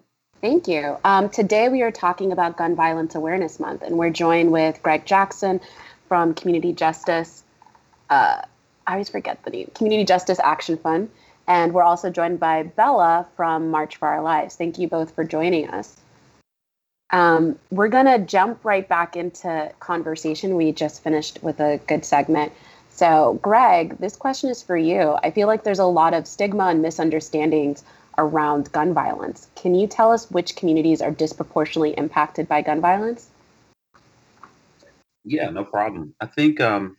Thank 0.41 0.67
you. 0.67 0.97
Um, 1.03 1.29
today 1.29 1.69
we 1.69 1.83
are 1.83 1.91
talking 1.91 2.31
about 2.31 2.57
Gun 2.57 2.75
Violence 2.75 3.13
Awareness 3.13 3.59
Month, 3.59 3.83
and 3.83 3.99
we're 3.99 4.09
joined 4.09 4.51
with 4.51 4.81
Greg 4.81 5.05
Jackson 5.05 5.61
from 6.07 6.33
Community 6.33 6.73
Justice. 6.73 7.43
Uh, 8.09 8.41
I 8.87 8.93
always 8.93 9.07
forget 9.07 9.43
the 9.43 9.51
name. 9.51 9.71
Community 9.75 10.03
Justice 10.03 10.39
Action 10.43 10.77
Fund, 10.77 11.11
and 11.45 11.75
we're 11.75 11.83
also 11.83 12.09
joined 12.09 12.39
by 12.39 12.63
Bella 12.63 13.27
from 13.37 13.69
March 13.69 13.97
for 13.97 14.07
Our 14.07 14.23
Lives. 14.23 14.55
Thank 14.55 14.79
you 14.79 14.87
both 14.87 15.13
for 15.13 15.23
joining 15.23 15.69
us. 15.69 15.95
Um, 17.11 17.59
we're 17.69 17.89
gonna 17.89 18.17
jump 18.17 18.65
right 18.65 18.89
back 18.89 19.15
into 19.15 19.71
conversation. 19.79 20.55
We 20.55 20.71
just 20.71 21.03
finished 21.03 21.37
with 21.43 21.59
a 21.59 21.79
good 21.85 22.03
segment. 22.03 22.51
So, 22.89 23.37
Greg, 23.43 23.99
this 23.99 24.15
question 24.15 24.49
is 24.49 24.63
for 24.63 24.75
you. 24.75 25.19
I 25.21 25.29
feel 25.29 25.47
like 25.47 25.63
there's 25.63 25.77
a 25.77 25.85
lot 25.85 26.15
of 26.15 26.25
stigma 26.25 26.65
and 26.65 26.81
misunderstandings 26.81 27.83
around 28.21 28.71
gun 28.71 28.93
violence. 28.93 29.47
Can 29.55 29.75
you 29.75 29.87
tell 29.87 30.11
us 30.11 30.29
which 30.31 30.55
communities 30.55 31.01
are 31.01 31.11
disproportionately 31.11 31.91
impacted 31.97 32.47
by 32.47 32.61
gun 32.61 32.79
violence? 32.79 33.29
Yeah, 35.23 35.49
no 35.49 35.63
problem. 35.63 36.13
I 36.21 36.27
think 36.27 36.61
um, 36.61 36.97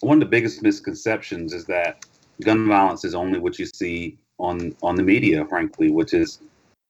one 0.00 0.18
of 0.18 0.20
the 0.20 0.30
biggest 0.30 0.62
misconceptions 0.62 1.52
is 1.52 1.64
that 1.66 2.04
gun 2.42 2.68
violence 2.68 3.04
is 3.04 3.14
only 3.14 3.38
what 3.38 3.58
you 3.58 3.66
see 3.66 4.18
on 4.38 4.74
on 4.82 4.94
the 4.94 5.02
media, 5.02 5.44
frankly, 5.46 5.90
which 5.90 6.14
is 6.14 6.40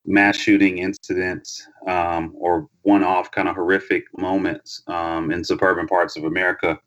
mass 0.04 0.36
shooting 0.36 0.78
incidents 0.78 1.66
um, 1.86 2.34
or 2.38 2.68
one-off 2.82 3.30
kind 3.30 3.48
of 3.48 3.54
horrific 3.54 4.04
moments 4.16 4.82
um, 4.86 5.30
in 5.30 5.44
suburban 5.44 5.86
parts 5.86 6.16
of 6.16 6.24
America. 6.24 6.80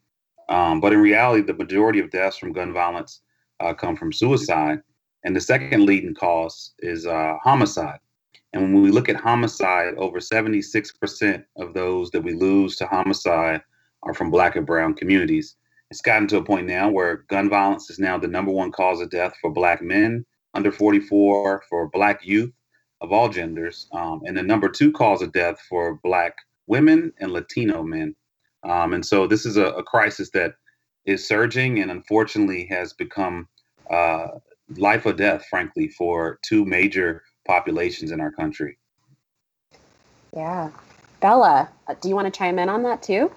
Um, 0.50 0.82
but 0.82 0.92
in 0.92 1.00
reality, 1.00 1.44
the 1.44 1.54
majority 1.54 2.00
of 2.00 2.10
deaths 2.10 2.38
from 2.38 2.52
gun 2.52 2.74
violence 2.74 3.22
uh, 3.60 3.74
come 3.74 3.96
from 3.96 4.12
suicide. 4.12 4.82
And 5.24 5.36
the 5.36 5.42
second 5.42 5.86
leading 5.86 6.16
cause 6.16 6.74
is 6.80 7.06
uh, 7.06 7.38
homicide. 7.44 8.00
And 8.54 8.74
when 8.74 8.84
we 8.84 8.92
look 8.92 9.08
at 9.08 9.16
homicide, 9.16 9.94
over 9.98 10.20
76% 10.20 11.44
of 11.58 11.74
those 11.74 12.12
that 12.12 12.22
we 12.22 12.34
lose 12.34 12.76
to 12.78 12.88
homicide 12.88 13.62
are 14.04 14.14
from 14.14 14.32
Black 14.32 14.56
and 14.56 14.66
Brown 14.66 14.94
communities. 14.94 15.56
It's 15.90 16.02
gotten 16.02 16.28
to 16.30 16.38
a 16.38 16.44
point 16.44 16.68
now 16.68 16.90
where 16.90 17.18
gun 17.30 17.50
violence 17.50 17.90
is 17.90 18.00
now 18.00 18.18
the 18.18 18.28
number 18.28 18.52
one 18.52 18.72
cause 18.72 19.02
of 19.02 19.10
death 19.10 19.34
for 19.42 19.52
Black 19.52 19.82
men 19.82 20.26
under 20.54 20.72
44, 20.72 21.64
for 21.70 21.88
Black 21.90 22.26
youth 22.26 22.52
of 23.02 23.12
all 23.12 23.30
genders, 23.30 23.88
um, 23.94 24.22
and 24.26 24.38
the 24.38 24.44
number 24.44 24.70
two 24.70 24.92
cause 24.92 25.22
of 25.22 25.32
death 25.32 25.60
for 25.70 25.96
Black 26.04 26.36
women 26.68 27.12
and 27.20 27.32
Latino 27.32 27.84
men. 27.84 28.16
Um, 28.64 28.94
and 28.94 29.06
so 29.06 29.28
this 29.28 29.46
is 29.46 29.58
a, 29.58 29.68
a, 29.68 29.84
crisis 29.84 30.30
that 30.32 30.54
is 31.06 31.28
surging 31.28 31.80
and 31.80 31.90
unfortunately 31.90 32.66
has 32.68 32.94
become 32.94 33.48
uh, 33.90 34.28
life 34.78 35.06
or 35.06 35.14
death, 35.14 35.46
frankly, 35.50 35.88
for 35.88 36.40
two 36.44 36.66
major 36.66 37.24
populations 37.46 38.12
in 38.12 38.22
our 38.22 38.32
country. 38.32 38.78
Yeah. 40.36 40.70
Bella, 41.20 41.70
uh, 41.88 41.96
do 42.02 42.10
you 42.10 42.16
want 42.16 42.32
to 42.32 42.38
chime 42.38 42.58
in 42.58 42.70
on 42.70 42.84
that 42.84 43.04
too? 43.04 43.32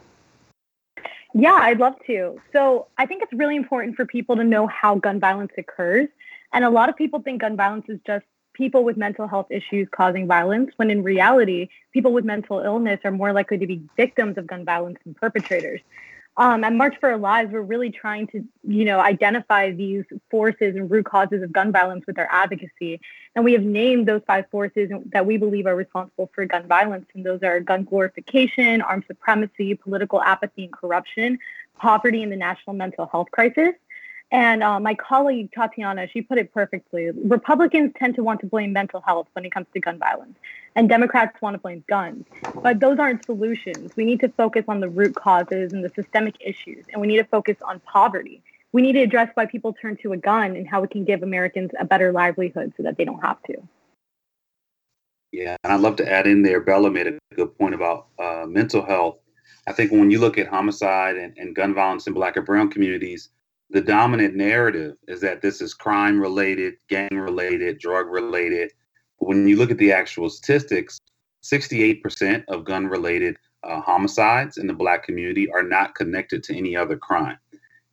Yeah, 1.35 1.59
I'd 1.61 1.81
love 1.81 1.95
to. 2.07 2.41
So 2.53 2.87
I 2.97 3.07
think 3.07 3.23
it's 3.23 3.33
really 3.33 3.57
important 3.57 3.97
for 3.97 4.07
people 4.07 4.37
to 4.37 4.45
know 4.45 4.67
how 4.69 4.95
gun 4.97 5.19
violence 5.19 5.53
occurs. 5.59 6.09
And 6.53 6.65
a 6.65 6.71
lot 6.71 6.89
of 6.89 6.97
people 6.97 7.21
think 7.21 7.41
gun 7.41 7.57
violence 7.57 7.87
is 7.89 7.99
just 8.07 8.25
people 8.53 8.85
with 8.85 8.97
mental 8.97 9.27
health 9.27 9.49
issues 9.51 9.89
causing 9.91 10.29
violence, 10.29 10.71
when 10.77 10.91
in 10.91 11.03
reality, 11.03 11.69
people 11.93 12.13
with 12.13 12.25
mental 12.25 12.61
illness 12.61 13.01
are 13.05 13.11
more 13.11 13.33
likely 13.33 13.59
to 13.59 13.67
be 13.67 13.83
victims 13.97 14.39
of 14.39 14.47
gun 14.47 14.65
violence 14.65 14.99
than 15.05 15.15
perpetrators 15.15 15.81
um, 16.37 16.65
at 16.65 16.73
March 16.73 16.97
for 16.99 17.11
Our 17.11 17.17
Lives, 17.17 17.53
we're 17.53 17.63
really 17.63 17.91
trying 17.91 18.27
to, 18.29 18.45
you 18.67 18.85
know, 18.85 18.99
identify 18.99 19.71
these 19.71 20.05
forces 20.31 20.75
and 20.75 20.91
root 20.91 21.07
causes 21.07 21.43
of 21.43 21.53
gun 21.53 21.71
violence 21.71 22.05
with 22.07 22.19
our 22.19 22.29
advocacy. 22.31 23.01
And 23.37 23.45
we 23.45 23.53
have 23.53 23.63
named 23.63 24.09
those 24.09 24.23
five 24.27 24.47
forces 24.51 24.91
that 25.13 25.27
we 25.27 25.37
believe 25.37 25.67
are 25.67 25.77
responsible 25.77 26.31
for 26.35 26.45
gun 26.45 26.67
violence. 26.67 27.07
And 27.15 27.25
those 27.25 27.43
are 27.45 27.61
gun 27.61 27.85
glorification, 27.85 28.83
armed 28.83 29.05
supremacy, 29.07 29.75
political 29.75 30.21
apathy 30.23 30.65
and 30.65 30.73
corruption, 30.73 31.39
poverty, 31.79 32.25
and 32.25 32.33
the 32.33 32.37
national 32.37 32.75
mental 32.75 33.07
health 33.07 33.31
crisis. 33.31 33.75
And 34.35 34.65
uh, 34.65 34.81
my 34.81 34.97
colleague 34.97 35.53
Tatiana, 35.55 36.09
she 36.09 36.21
put 36.21 36.39
it 36.39 36.53
perfectly. 36.53 37.09
Republicans 37.13 37.93
tend 37.97 38.17
to 38.17 38.25
want 38.25 38.41
to 38.41 38.47
blame 38.47 38.73
mental 38.73 39.01
health 39.01 39.29
when 39.35 39.45
it 39.45 39.53
comes 39.53 39.69
to 39.73 39.79
gun 39.79 39.97
violence, 39.97 40.37
and 40.75 40.89
Democrats 40.89 41.41
want 41.41 41.55
to 41.55 41.59
blame 41.59 41.85
guns. 41.89 42.27
But 42.61 42.81
those 42.81 42.99
aren't 42.99 43.25
solutions. 43.25 43.93
We 43.95 44.05
need 44.05 44.19
to 44.21 44.29
focus 44.31 44.65
on 44.67 44.81
the 44.81 44.89
root 44.89 45.15
causes 45.15 45.73
and 45.73 45.85
the 45.85 45.89
systemic 45.95 46.35
issues, 46.41 46.85
and 46.93 47.01
we 47.01 47.07
need 47.07 47.19
to 47.19 47.25
focus 47.25 47.59
on 47.63 47.79
poverty. 47.79 48.43
We 48.73 48.83
need 48.83 48.95
to 48.95 49.03
address 49.03 49.31
why 49.35 49.47
people 49.47 49.73
turn 49.73 49.99
to 49.99 50.13
a 50.13 50.17
gun 50.17 50.57
and 50.57 50.67
how 50.69 50.81
we 50.81 50.89
can 50.89 51.05
give 51.05 51.23
Americans 51.23 51.71
a 51.79 51.85
better 51.85 52.11
livelihood 52.11 52.73
so 52.77 52.83
that 52.83 52.97
they 52.97 53.05
don't 53.05 53.21
have 53.21 53.41
to. 53.45 53.55
Yeah, 55.31 55.55
and 55.63 55.73
I'd 55.73 55.81
love 55.81 55.95
to 55.97 56.13
add 56.13 56.27
in 56.27 56.43
there, 56.43 56.59
Bella 56.59 56.91
made 56.91 57.07
a 57.07 57.19
good 57.37 57.57
point 57.57 57.77
about 57.77 58.09
uh, 58.19 58.47
mental 58.49 58.85
health. 58.85 59.21
I 59.69 59.73
think 59.73 59.93
when 59.93 60.11
you 60.11 60.19
look 60.19 60.39
at 60.39 60.49
homicide 60.49 61.19
and, 61.19 61.39
and 61.39 61.55
gun 61.55 61.73
violence 61.73 62.09
in 62.09 62.15
Black 62.15 62.37
and 62.37 62.45
Brown 62.45 62.69
communities, 62.69 63.29
the 63.75 63.81
dominant 63.81 64.37
narrative 64.37 64.95
is 65.09 65.21
that 65.21 65.43
this 65.43 65.61
is 65.61 65.75
crime 65.75 66.21
related, 66.21 66.75
gang 66.89 67.09
related, 67.11 67.81
drug 67.81 68.07
related. 68.07 68.71
When 69.19 69.49
you 69.49 69.57
look 69.57 69.73
at 69.73 69.79
the 69.79 69.91
actual 69.91 70.31
statistics, 70.31 71.01
68% 71.43 72.45
of 72.47 72.65
gun 72.65 72.87
related 72.87 73.37
uh, 73.65 73.81
homicides 73.81 74.59
in 74.59 74.69
the 74.69 74.75
black 74.75 75.03
community 75.03 75.51
are 75.51 75.65
not 75.65 75.97
connected 75.97 76.45
to 76.45 76.57
any 76.57 76.77
other 76.77 76.97
crime. 76.97 77.37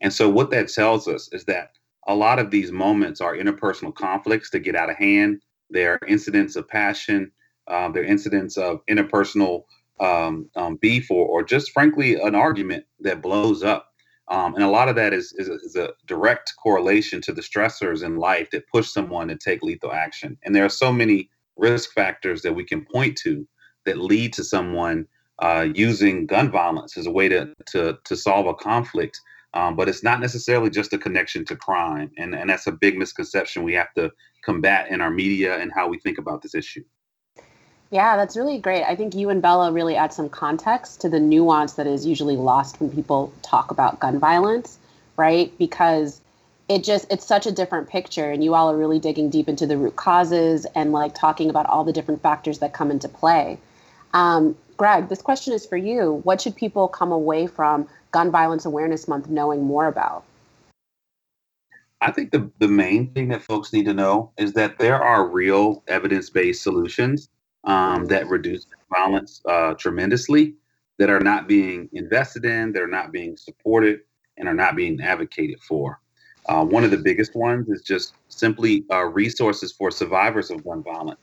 And 0.02 0.14
so, 0.14 0.30
what 0.30 0.52
that 0.52 0.70
tells 0.70 1.08
us 1.08 1.30
is 1.32 1.46
that 1.46 1.72
a 2.06 2.14
lot 2.14 2.38
of 2.38 2.52
these 2.52 2.72
moments 2.72 3.20
are 3.20 3.36
interpersonal 3.36 3.94
conflicts 3.94 4.52
that 4.52 4.60
get 4.60 4.76
out 4.76 4.92
of 4.92 4.98
hand. 4.98 5.42
There 5.72 5.94
are 5.94 6.08
incidents 6.08 6.56
of 6.56 6.68
passion, 6.68 7.32
uh, 7.66 7.90
there 7.90 8.04
are 8.04 8.06
incidents 8.06 8.56
of 8.56 8.86
interpersonal 8.86 9.64
um, 10.00 10.48
um, 10.56 10.76
beef, 10.76 11.10
or, 11.10 11.26
or 11.28 11.44
just 11.44 11.72
frankly, 11.72 12.22
an 12.22 12.36
argument 12.36 12.86
that 13.00 13.24
blows 13.24 13.64
up 13.64 13.91
Um, 14.32 14.56
and 14.56 14.64
a 14.64 14.70
lot 14.70 14.88
of 14.88 14.96
that 14.96 15.14
is, 15.14 15.34
is 15.34 15.50
a, 15.50 15.56
is, 15.56 15.76
a, 15.76 15.90
direct 16.08 16.54
correlation 16.56 17.20
to 17.24 17.34
the 17.34 17.42
stressors 17.42 18.02
in 18.02 18.16
life 18.16 18.50
that 18.52 18.68
push 18.70 18.90
someone 18.90 19.28
to 19.28 19.36
take 19.36 19.62
lethal 19.62 19.92
action. 19.92 20.38
And 20.44 20.56
there 20.56 20.64
are 20.64 20.70
so 20.70 20.92
many 20.94 21.30
risk 21.58 21.92
factors 21.92 22.42
that 22.44 22.54
we 22.54 22.64
can 22.64 22.86
point 22.86 23.18
to 23.18 23.46
that 23.86 23.98
lead 23.98 24.32
to 24.34 24.44
someone 24.46 25.06
uh, 25.40 25.68
using 25.76 26.28
gun 26.28 26.50
violence 26.50 26.98
as 26.98 27.08
a 27.08 27.12
way 27.12 27.28
to, 27.28 27.54
to, 27.72 27.98
to 28.06 28.16
solve 28.16 28.48
a 28.48 28.54
conflict. 28.54 29.20
Um, 29.54 29.76
but 29.76 29.90
it's 29.90 30.02
not 30.02 30.22
necessarily 30.22 30.70
just 30.70 30.94
a 30.94 30.98
connection 30.98 31.44
to 31.46 31.58
crime. 31.58 32.10
And, 32.18 32.34
and 32.34 32.50
that's 32.50 32.68
a 32.68 32.72
big 32.72 32.98
misconception 32.98 33.64
we 33.64 33.74
have 33.74 33.94
to 33.96 34.12
combat 34.46 34.90
in 34.90 35.02
our 35.02 35.12
media 35.12 35.60
and 35.60 35.74
how 35.76 35.90
we 35.90 36.00
think 36.00 36.18
about 36.18 36.42
this 36.42 36.56
issue. 36.56 36.86
Yeah, 37.92 38.16
that's 38.16 38.38
really 38.38 38.58
great. 38.58 38.86
I 38.86 38.96
think 38.96 39.14
you 39.14 39.30
and 39.30 39.42
Bella 39.42 39.70
really 39.74 39.98
add 39.98 40.14
some 40.14 40.30
context 40.30 41.02
to 41.02 41.10
the 41.10 41.20
nuance 41.20 41.74
that 41.74 41.88
is 41.88 42.06
usually 42.06 42.38
lost 42.38 42.80
when 42.80 42.90
people 42.90 43.34
talk 43.42 43.70
about 43.70 44.00
gun 44.00 44.18
violence, 44.18 44.80
right? 45.18 45.52
Because 45.58 46.22
it 46.70 46.86
just 46.86 47.06
it's 47.12 47.26
such 47.26 47.46
a 47.46 47.52
different 47.52 47.90
picture 47.90 48.32
and 48.32 48.46
you 48.46 48.56
all 48.56 48.72
are 48.72 48.78
really 48.78 48.98
digging 48.98 49.30
deep 49.30 49.50
into 49.50 49.68
the 49.68 49.78
root 49.78 49.98
causes 49.98 50.66
and 50.74 50.94
like 50.94 51.14
talking 51.14 51.50
about 51.50 51.66
all 51.66 51.84
the 51.84 51.92
different 51.92 52.22
factors 52.22 52.60
that 52.60 52.72
come 52.72 52.92
into 52.92 53.10
play. 53.10 53.60
Um, 54.14 54.56
Greg, 54.78 55.10
this 55.10 55.22
question 55.22 55.54
is 55.54 55.66
for 55.66 55.76
you. 55.76 56.22
What 56.24 56.40
should 56.40 56.56
people 56.56 56.88
come 56.88 57.12
away 57.12 57.46
from 57.46 57.90
Gun 58.12 58.32
Violence 58.32 58.64
Awareness 58.64 59.06
Month 59.10 59.30
knowing 59.30 59.64
more 59.64 59.88
about? 59.88 60.24
I 62.00 62.12
think 62.12 62.32
the, 62.32 62.50
the 62.58 62.70
main 62.70 63.12
thing 63.12 63.28
that 63.28 63.44
folks 63.44 63.74
need 63.74 63.86
to 63.86 63.94
know 63.94 64.32
is 64.38 64.54
that 64.54 64.80
there 64.80 65.00
are 65.00 65.28
real 65.28 65.84
evidence 65.88 66.30
based 66.30 66.64
solutions 66.64 67.28
um, 67.64 68.06
that 68.06 68.28
reduce 68.28 68.66
violence 68.90 69.42
uh, 69.48 69.74
tremendously 69.76 70.56
that 70.98 71.10
are 71.10 71.20
not 71.20 71.48
being 71.48 71.90
invested 71.94 72.46
in, 72.46 72.72
that 72.74 72.82
are 72.82 72.88
not 72.88 73.12
being 73.12 73.36
supported, 73.38 74.02
and 74.38 74.48
are 74.48 74.54
not 74.54 74.76
being 74.76 75.00
advocated 75.02 75.60
for. 75.62 76.00
Uh, 76.48 76.66
one 76.66 76.84
of 76.84 76.92
the 76.92 76.98
biggest 76.98 77.36
ones 77.36 77.70
is 77.70 77.82
just 77.82 78.16
simply 78.28 78.84
uh, 78.92 79.04
resources 79.06 79.72
for 79.72 79.92
survivors 79.92 80.50
of 80.50 80.64
gun 80.64 80.84
violence. 80.84 81.20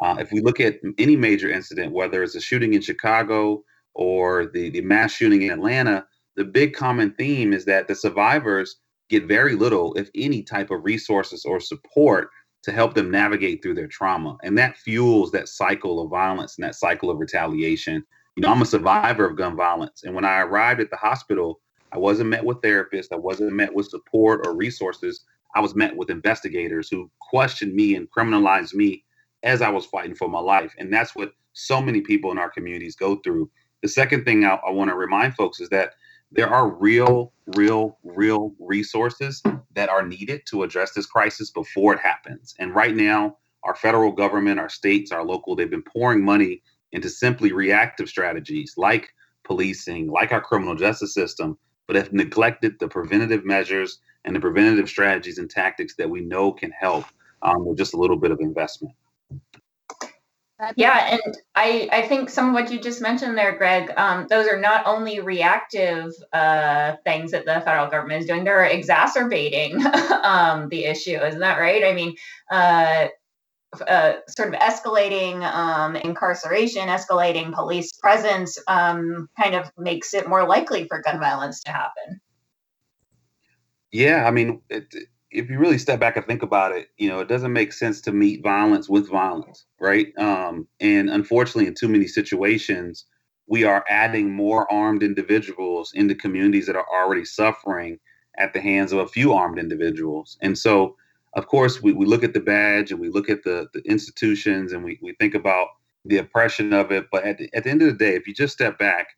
Uh, 0.00 0.16
if 0.18 0.32
we 0.32 0.40
look 0.40 0.60
at 0.60 0.80
any 0.98 1.16
major 1.16 1.48
incident, 1.48 1.92
whether 1.92 2.22
it's 2.22 2.34
a 2.34 2.40
shooting 2.40 2.74
in 2.74 2.80
Chicago 2.80 3.62
or 3.94 4.46
the, 4.46 4.70
the 4.70 4.80
mass 4.80 5.12
shooting 5.12 5.42
in 5.42 5.52
Atlanta, 5.52 6.06
the 6.36 6.44
big 6.44 6.74
common 6.74 7.12
theme 7.12 7.52
is 7.52 7.64
that 7.64 7.86
the 7.86 7.94
survivors 7.94 8.76
get 9.08 9.26
very 9.26 9.54
little, 9.54 9.94
if 9.94 10.10
any, 10.14 10.42
type 10.42 10.70
of 10.70 10.84
resources 10.84 11.44
or 11.44 11.60
support 11.60 12.28
to 12.64 12.72
help 12.72 12.94
them 12.94 13.10
navigate 13.10 13.62
through 13.62 13.74
their 13.74 13.86
trauma. 13.86 14.38
And 14.42 14.56
that 14.56 14.76
fuels 14.78 15.30
that 15.32 15.48
cycle 15.48 16.02
of 16.02 16.10
violence 16.10 16.56
and 16.56 16.64
that 16.64 16.74
cycle 16.74 17.10
of 17.10 17.18
retaliation. 17.18 18.04
You 18.36 18.40
know, 18.40 18.48
I'm 18.48 18.62
a 18.62 18.66
survivor 18.66 19.26
of 19.26 19.36
gun 19.36 19.54
violence. 19.54 20.02
And 20.02 20.14
when 20.14 20.24
I 20.24 20.40
arrived 20.40 20.80
at 20.80 20.90
the 20.90 20.96
hospital, 20.96 21.60
I 21.92 21.98
wasn't 21.98 22.30
met 22.30 22.44
with 22.44 22.62
therapists, 22.62 23.12
I 23.12 23.16
wasn't 23.16 23.52
met 23.52 23.74
with 23.74 23.88
support 23.88 24.46
or 24.46 24.56
resources. 24.56 25.24
I 25.54 25.60
was 25.60 25.76
met 25.76 25.96
with 25.96 26.10
investigators 26.10 26.88
who 26.88 27.10
questioned 27.20 27.74
me 27.74 27.94
and 27.94 28.10
criminalized 28.10 28.74
me 28.74 29.04
as 29.44 29.62
I 29.62 29.68
was 29.68 29.86
fighting 29.86 30.16
for 30.16 30.28
my 30.28 30.40
life. 30.40 30.74
And 30.78 30.92
that's 30.92 31.14
what 31.14 31.32
so 31.52 31.80
many 31.80 32.00
people 32.00 32.32
in 32.32 32.38
our 32.38 32.50
communities 32.50 32.96
go 32.96 33.16
through. 33.16 33.50
The 33.82 33.88
second 33.88 34.24
thing 34.24 34.44
I, 34.44 34.58
I 34.66 34.70
want 34.70 34.90
to 34.90 34.96
remind 34.96 35.34
folks 35.34 35.60
is 35.60 35.68
that 35.68 35.92
there 36.34 36.52
are 36.52 36.68
real, 36.68 37.32
real, 37.56 37.96
real 38.02 38.54
resources 38.58 39.42
that 39.74 39.88
are 39.88 40.06
needed 40.06 40.42
to 40.46 40.64
address 40.64 40.92
this 40.92 41.06
crisis 41.06 41.50
before 41.50 41.94
it 41.94 42.00
happens. 42.00 42.54
And 42.58 42.74
right 42.74 42.94
now, 42.94 43.36
our 43.62 43.76
federal 43.76 44.10
government, 44.10 44.58
our 44.58 44.68
states, 44.68 45.12
our 45.12 45.24
local, 45.24 45.54
they've 45.54 45.70
been 45.70 45.82
pouring 45.82 46.24
money 46.24 46.62
into 46.92 47.08
simply 47.08 47.52
reactive 47.52 48.08
strategies 48.08 48.74
like 48.76 49.10
policing, 49.44 50.10
like 50.10 50.32
our 50.32 50.40
criminal 50.40 50.74
justice 50.74 51.14
system, 51.14 51.56
but 51.86 51.96
have 51.96 52.12
neglected 52.12 52.78
the 52.80 52.88
preventative 52.88 53.44
measures 53.44 54.00
and 54.24 54.34
the 54.34 54.40
preventative 54.40 54.88
strategies 54.88 55.38
and 55.38 55.48
tactics 55.48 55.94
that 55.96 56.10
we 56.10 56.20
know 56.20 56.52
can 56.52 56.72
help 56.72 57.04
um, 57.42 57.64
with 57.64 57.78
just 57.78 57.94
a 57.94 57.98
little 57.98 58.16
bit 58.16 58.32
of 58.32 58.40
investment. 58.40 58.94
Yeah, 60.76 61.18
and 61.18 61.36
I, 61.54 61.88
I 61.90 62.02
think 62.02 62.30
some 62.30 62.48
of 62.48 62.54
what 62.54 62.70
you 62.70 62.78
just 62.78 63.02
mentioned 63.02 63.36
there, 63.36 63.56
Greg, 63.56 63.92
um, 63.96 64.26
those 64.30 64.46
are 64.46 64.58
not 64.58 64.86
only 64.86 65.18
reactive 65.18 66.12
uh, 66.32 66.94
things 67.04 67.32
that 67.32 67.44
the 67.44 67.60
federal 67.60 67.88
government 67.88 68.20
is 68.20 68.26
doing, 68.26 68.44
they're 68.44 68.64
exacerbating 68.64 69.84
um, 70.22 70.68
the 70.68 70.84
issue. 70.84 71.16
Isn't 71.16 71.40
that 71.40 71.58
right? 71.58 71.84
I 71.84 71.92
mean, 71.92 72.14
uh, 72.50 73.08
uh, 73.88 74.12
sort 74.28 74.54
of 74.54 74.60
escalating 74.60 75.42
um, 75.42 75.96
incarceration, 75.96 76.88
escalating 76.88 77.52
police 77.52 77.92
presence 77.92 78.56
um, 78.68 79.28
kind 79.40 79.56
of 79.56 79.70
makes 79.76 80.14
it 80.14 80.28
more 80.28 80.46
likely 80.46 80.86
for 80.86 81.02
gun 81.02 81.18
violence 81.18 81.62
to 81.64 81.72
happen. 81.72 82.20
Yeah, 83.90 84.24
I 84.24 84.30
mean, 84.30 84.62
it, 84.70 84.94
if 85.34 85.50
you 85.50 85.58
really 85.58 85.78
step 85.78 85.98
back 85.98 86.16
and 86.16 86.24
think 86.26 86.42
about 86.42 86.72
it, 86.72 86.88
you 86.96 87.08
know, 87.08 87.20
it 87.20 87.28
doesn't 87.28 87.52
make 87.52 87.72
sense 87.72 88.00
to 88.02 88.12
meet 88.12 88.42
violence 88.42 88.88
with 88.88 89.10
violence, 89.10 89.66
right? 89.80 90.16
Um, 90.16 90.68
and 90.80 91.10
unfortunately, 91.10 91.66
in 91.66 91.74
too 91.74 91.88
many 91.88 92.06
situations, 92.06 93.04
we 93.46 93.64
are 93.64 93.84
adding 93.88 94.32
more 94.32 94.70
armed 94.72 95.02
individuals 95.02 95.92
into 95.94 96.14
communities 96.14 96.66
that 96.66 96.76
are 96.76 96.86
already 96.88 97.24
suffering 97.24 97.98
at 98.38 98.52
the 98.52 98.60
hands 98.60 98.92
of 98.92 99.00
a 99.00 99.08
few 99.08 99.32
armed 99.32 99.58
individuals. 99.58 100.38
And 100.40 100.56
so, 100.56 100.96
of 101.34 101.46
course, 101.48 101.82
we, 101.82 101.92
we 101.92 102.06
look 102.06 102.24
at 102.24 102.32
the 102.32 102.40
badge 102.40 102.90
and 102.90 103.00
we 103.00 103.10
look 103.10 103.28
at 103.28 103.42
the, 103.42 103.66
the 103.74 103.80
institutions 103.80 104.72
and 104.72 104.84
we, 104.84 104.98
we 105.02 105.14
think 105.14 105.34
about 105.34 105.68
the 106.04 106.18
oppression 106.18 106.72
of 106.72 106.92
it. 106.92 107.06
But 107.10 107.24
at 107.24 107.38
the, 107.38 107.50
at 107.54 107.64
the 107.64 107.70
end 107.70 107.82
of 107.82 107.88
the 107.88 108.04
day, 108.04 108.14
if 108.14 108.26
you 108.26 108.34
just 108.34 108.54
step 108.54 108.78
back, 108.78 109.08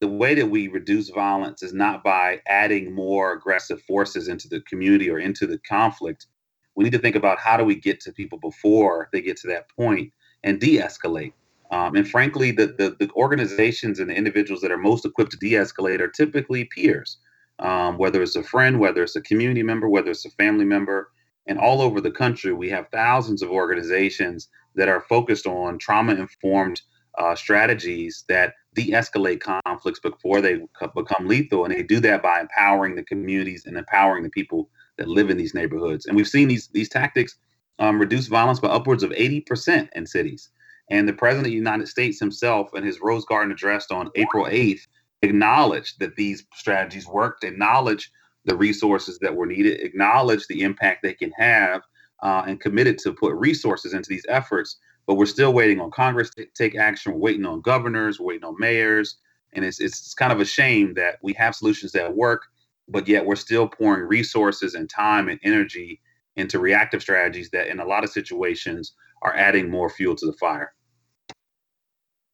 the 0.00 0.08
way 0.08 0.34
that 0.34 0.50
we 0.50 0.68
reduce 0.68 1.08
violence 1.08 1.62
is 1.62 1.72
not 1.72 2.04
by 2.04 2.40
adding 2.46 2.94
more 2.94 3.32
aggressive 3.32 3.80
forces 3.82 4.28
into 4.28 4.48
the 4.48 4.60
community 4.62 5.10
or 5.10 5.18
into 5.18 5.46
the 5.46 5.58
conflict. 5.58 6.26
We 6.74 6.84
need 6.84 6.92
to 6.92 6.98
think 6.98 7.16
about 7.16 7.38
how 7.38 7.56
do 7.56 7.64
we 7.64 7.76
get 7.76 8.00
to 8.00 8.12
people 8.12 8.38
before 8.38 9.08
they 9.12 9.22
get 9.22 9.38
to 9.38 9.46
that 9.48 9.70
point 9.70 10.12
and 10.44 10.60
de-escalate. 10.60 11.32
Um, 11.70 11.96
and 11.96 12.08
frankly, 12.08 12.50
the, 12.52 12.66
the, 12.66 12.96
the 13.00 13.10
organizations 13.12 13.98
and 13.98 14.10
the 14.10 14.14
individuals 14.14 14.60
that 14.60 14.70
are 14.70 14.78
most 14.78 15.04
equipped 15.04 15.32
to 15.32 15.38
de-escalate 15.38 16.00
are 16.00 16.08
typically 16.08 16.64
peers, 16.66 17.18
um, 17.58 17.96
whether 17.96 18.22
it's 18.22 18.36
a 18.36 18.42
friend, 18.42 18.78
whether 18.78 19.02
it's 19.02 19.16
a 19.16 19.22
community 19.22 19.62
member, 19.62 19.88
whether 19.88 20.10
it's 20.10 20.26
a 20.26 20.30
family 20.30 20.64
member. 20.64 21.10
And 21.48 21.58
all 21.58 21.80
over 21.80 22.00
the 22.00 22.10
country, 22.10 22.52
we 22.52 22.68
have 22.70 22.88
thousands 22.92 23.40
of 23.40 23.50
organizations 23.50 24.48
that 24.74 24.88
are 24.88 25.00
focused 25.08 25.46
on 25.46 25.78
trauma-informed 25.78 26.82
uh, 27.18 27.34
strategies 27.34 28.24
that 28.28 28.54
de-escalate 28.74 29.40
conflicts 29.40 30.00
before 30.00 30.40
they 30.40 30.60
become 30.94 31.26
lethal, 31.26 31.64
and 31.64 31.74
they 31.74 31.82
do 31.82 32.00
that 32.00 32.22
by 32.22 32.40
empowering 32.40 32.94
the 32.94 33.02
communities 33.02 33.64
and 33.66 33.76
empowering 33.76 34.22
the 34.22 34.30
people 34.30 34.68
that 34.98 35.08
live 35.08 35.30
in 35.30 35.36
these 35.36 35.54
neighborhoods. 35.54 36.06
And 36.06 36.16
we've 36.16 36.28
seen 36.28 36.48
these 36.48 36.68
these 36.68 36.88
tactics 36.88 37.36
um, 37.78 37.98
reduce 37.98 38.26
violence 38.26 38.60
by 38.60 38.68
upwards 38.68 39.02
of 39.02 39.10
80% 39.10 39.88
in 39.94 40.06
cities. 40.06 40.50
And 40.90 41.08
the 41.08 41.12
president 41.12 41.46
of 41.46 41.50
the 41.50 41.56
United 41.56 41.88
States 41.88 42.20
himself, 42.20 42.70
in 42.74 42.84
his 42.84 43.00
Rose 43.00 43.24
Garden 43.24 43.52
address 43.52 43.90
on 43.90 44.10
April 44.14 44.46
8th, 44.46 44.86
acknowledged 45.22 45.98
that 46.00 46.16
these 46.16 46.44
strategies 46.54 47.06
worked, 47.06 47.44
acknowledged 47.44 48.10
the 48.44 48.56
resources 48.56 49.18
that 49.18 49.34
were 49.34 49.46
needed, 49.46 49.80
acknowledged 49.80 50.46
the 50.48 50.62
impact 50.62 51.02
they 51.02 51.12
can 51.12 51.32
have, 51.32 51.82
uh, 52.22 52.44
and 52.46 52.60
committed 52.60 52.98
to 52.98 53.12
put 53.12 53.34
resources 53.34 53.92
into 53.92 54.08
these 54.08 54.24
efforts 54.28 54.78
but 55.06 55.14
we're 55.14 55.26
still 55.26 55.52
waiting 55.52 55.80
on 55.80 55.90
Congress 55.90 56.30
to 56.30 56.46
take 56.54 56.76
action. 56.76 57.12
We're 57.12 57.18
waiting 57.18 57.46
on 57.46 57.60
governors, 57.60 58.18
we're 58.18 58.26
waiting 58.26 58.44
on 58.44 58.56
mayors. 58.58 59.16
And 59.52 59.64
it's, 59.64 59.80
it's 59.80 60.12
kind 60.14 60.32
of 60.32 60.40
a 60.40 60.44
shame 60.44 60.94
that 60.94 61.16
we 61.22 61.32
have 61.34 61.54
solutions 61.54 61.92
that 61.92 62.14
work, 62.14 62.42
but 62.88 63.08
yet 63.08 63.24
we're 63.24 63.36
still 63.36 63.66
pouring 63.66 64.02
resources 64.02 64.74
and 64.74 64.90
time 64.90 65.28
and 65.28 65.40
energy 65.42 66.00
into 66.34 66.58
reactive 66.58 67.00
strategies 67.00 67.48
that, 67.50 67.68
in 67.68 67.80
a 67.80 67.84
lot 67.84 68.04
of 68.04 68.10
situations, 68.10 68.92
are 69.22 69.34
adding 69.34 69.70
more 69.70 69.88
fuel 69.88 70.14
to 70.16 70.26
the 70.26 70.32
fire. 70.34 70.74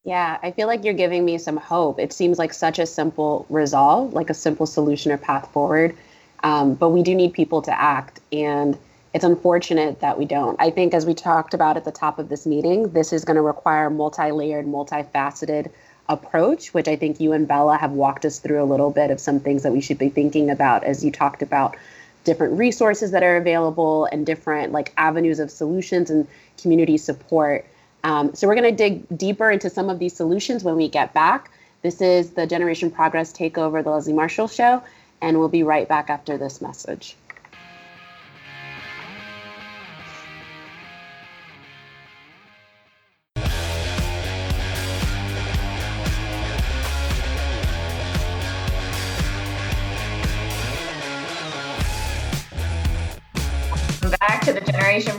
Yeah, 0.03 0.37
I 0.43 0.51
feel 0.51 0.67
like 0.67 0.83
you're 0.83 0.93
giving 0.93 1.23
me 1.23 1.37
some 1.37 1.55
hope. 1.55 1.97
It 1.97 2.11
seems 2.11 2.37
like 2.37 2.51
such 2.51 2.77
a 2.77 2.85
simple 2.85 3.45
resolve, 3.49 4.11
like 4.11 4.29
a 4.29 4.33
simple 4.33 4.65
solution 4.65 5.13
or 5.13 5.17
path 5.17 5.49
forward. 5.53 5.95
Um, 6.43 6.73
but 6.73 6.89
we 6.89 7.03
do 7.03 7.15
need 7.15 7.31
people 7.31 7.61
to 7.61 7.79
act. 7.79 8.19
And 8.33 8.77
it's 9.13 9.23
unfortunate 9.23 9.99
that 9.99 10.17
we 10.17 10.25
don't. 10.25 10.59
I 10.59 10.71
think, 10.71 10.93
as 10.93 11.05
we 11.05 11.13
talked 11.13 11.53
about 11.53 11.77
at 11.77 11.85
the 11.85 11.91
top 11.91 12.17
of 12.17 12.29
this 12.29 12.45
meeting, 12.45 12.89
this 12.89 13.13
is 13.13 13.23
going 13.23 13.35
to 13.35 13.41
require 13.41 13.87
a 13.87 13.91
multi 13.91 14.31
layered, 14.31 14.65
multifaceted 14.65 15.69
approach, 16.09 16.73
which 16.73 16.87
I 16.87 16.95
think 16.95 17.19
you 17.19 17.31
and 17.31 17.47
Bella 17.47 17.77
have 17.77 17.91
walked 17.91 18.25
us 18.25 18.39
through 18.39 18.61
a 18.61 18.65
little 18.65 18.89
bit 18.89 19.11
of 19.11 19.19
some 19.19 19.39
things 19.39 19.63
that 19.63 19.71
we 19.71 19.81
should 19.81 19.97
be 19.97 20.09
thinking 20.09 20.49
about 20.49 20.83
as 20.83 21.05
you 21.05 21.11
talked 21.11 21.41
about 21.41 21.77
different 22.23 22.57
resources 22.57 23.11
that 23.11 23.23
are 23.23 23.37
available 23.37 24.05
and 24.05 24.25
different 24.25 24.71
like 24.71 24.93
avenues 24.97 25.39
of 25.39 25.51
solutions 25.51 26.09
and 26.09 26.27
community 26.61 26.97
support. 26.97 27.65
Um, 28.03 28.33
so 28.33 28.47
we're 28.47 28.55
going 28.55 28.75
to 28.75 28.75
dig 28.75 29.17
deeper 29.17 29.49
into 29.51 29.69
some 29.69 29.89
of 29.89 29.99
these 29.99 30.15
solutions 30.15 30.63
when 30.63 30.75
we 30.75 30.89
get 30.89 31.13
back. 31.13 31.51
This 31.83 32.01
is 32.01 32.31
the 32.31 32.47
Generation 32.47 32.91
Progress 32.91 33.31
Takeover, 33.31 33.83
the 33.83 33.89
Leslie 33.89 34.13
Marshall 34.13 34.47
Show, 34.47 34.83
and 35.21 35.37
we'll 35.37 35.49
be 35.49 35.63
right 35.63 35.87
back 35.87 36.09
after 36.09 36.37
this 36.37 36.61
message. 36.61 37.15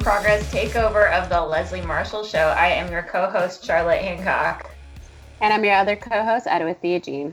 Progress 0.05 0.53
takeover 0.53 1.11
of 1.11 1.31
the 1.31 1.40
Leslie 1.40 1.81
Marshall 1.81 2.25
Show. 2.25 2.49
I 2.49 2.67
am 2.67 2.93
your 2.93 3.05
co 3.05 3.31
host, 3.31 3.64
Charlotte 3.64 4.03
Hancock. 4.03 4.69
And 5.40 5.51
I'm 5.51 5.64
your 5.64 5.77
other 5.77 5.97
co 5.97 6.23
host, 6.23 6.47
Edwith 6.47 6.83
Theogene. 6.83 7.33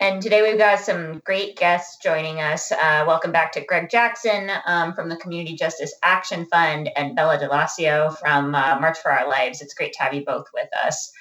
And 0.00 0.20
today 0.20 0.42
we've 0.42 0.58
got 0.58 0.80
some 0.80 1.22
great 1.24 1.56
guests 1.56 2.02
joining 2.02 2.40
us. 2.40 2.72
Uh, 2.72 3.04
welcome 3.06 3.30
back 3.30 3.52
to 3.52 3.64
Greg 3.64 3.88
Jackson 3.88 4.50
um, 4.66 4.94
from 4.94 5.10
the 5.10 5.16
Community 5.16 5.54
Justice 5.54 5.94
Action 6.02 6.44
Fund 6.46 6.90
and 6.96 7.14
Bella 7.14 7.38
D'Alacio 7.38 8.10
from 8.10 8.52
uh, 8.52 8.80
March 8.80 8.98
for 8.98 9.12
Our 9.12 9.28
Lives. 9.28 9.62
It's 9.62 9.74
great 9.74 9.92
to 9.92 10.02
have 10.02 10.12
you 10.12 10.24
both 10.24 10.46
with 10.52 10.70
us. 10.84 11.12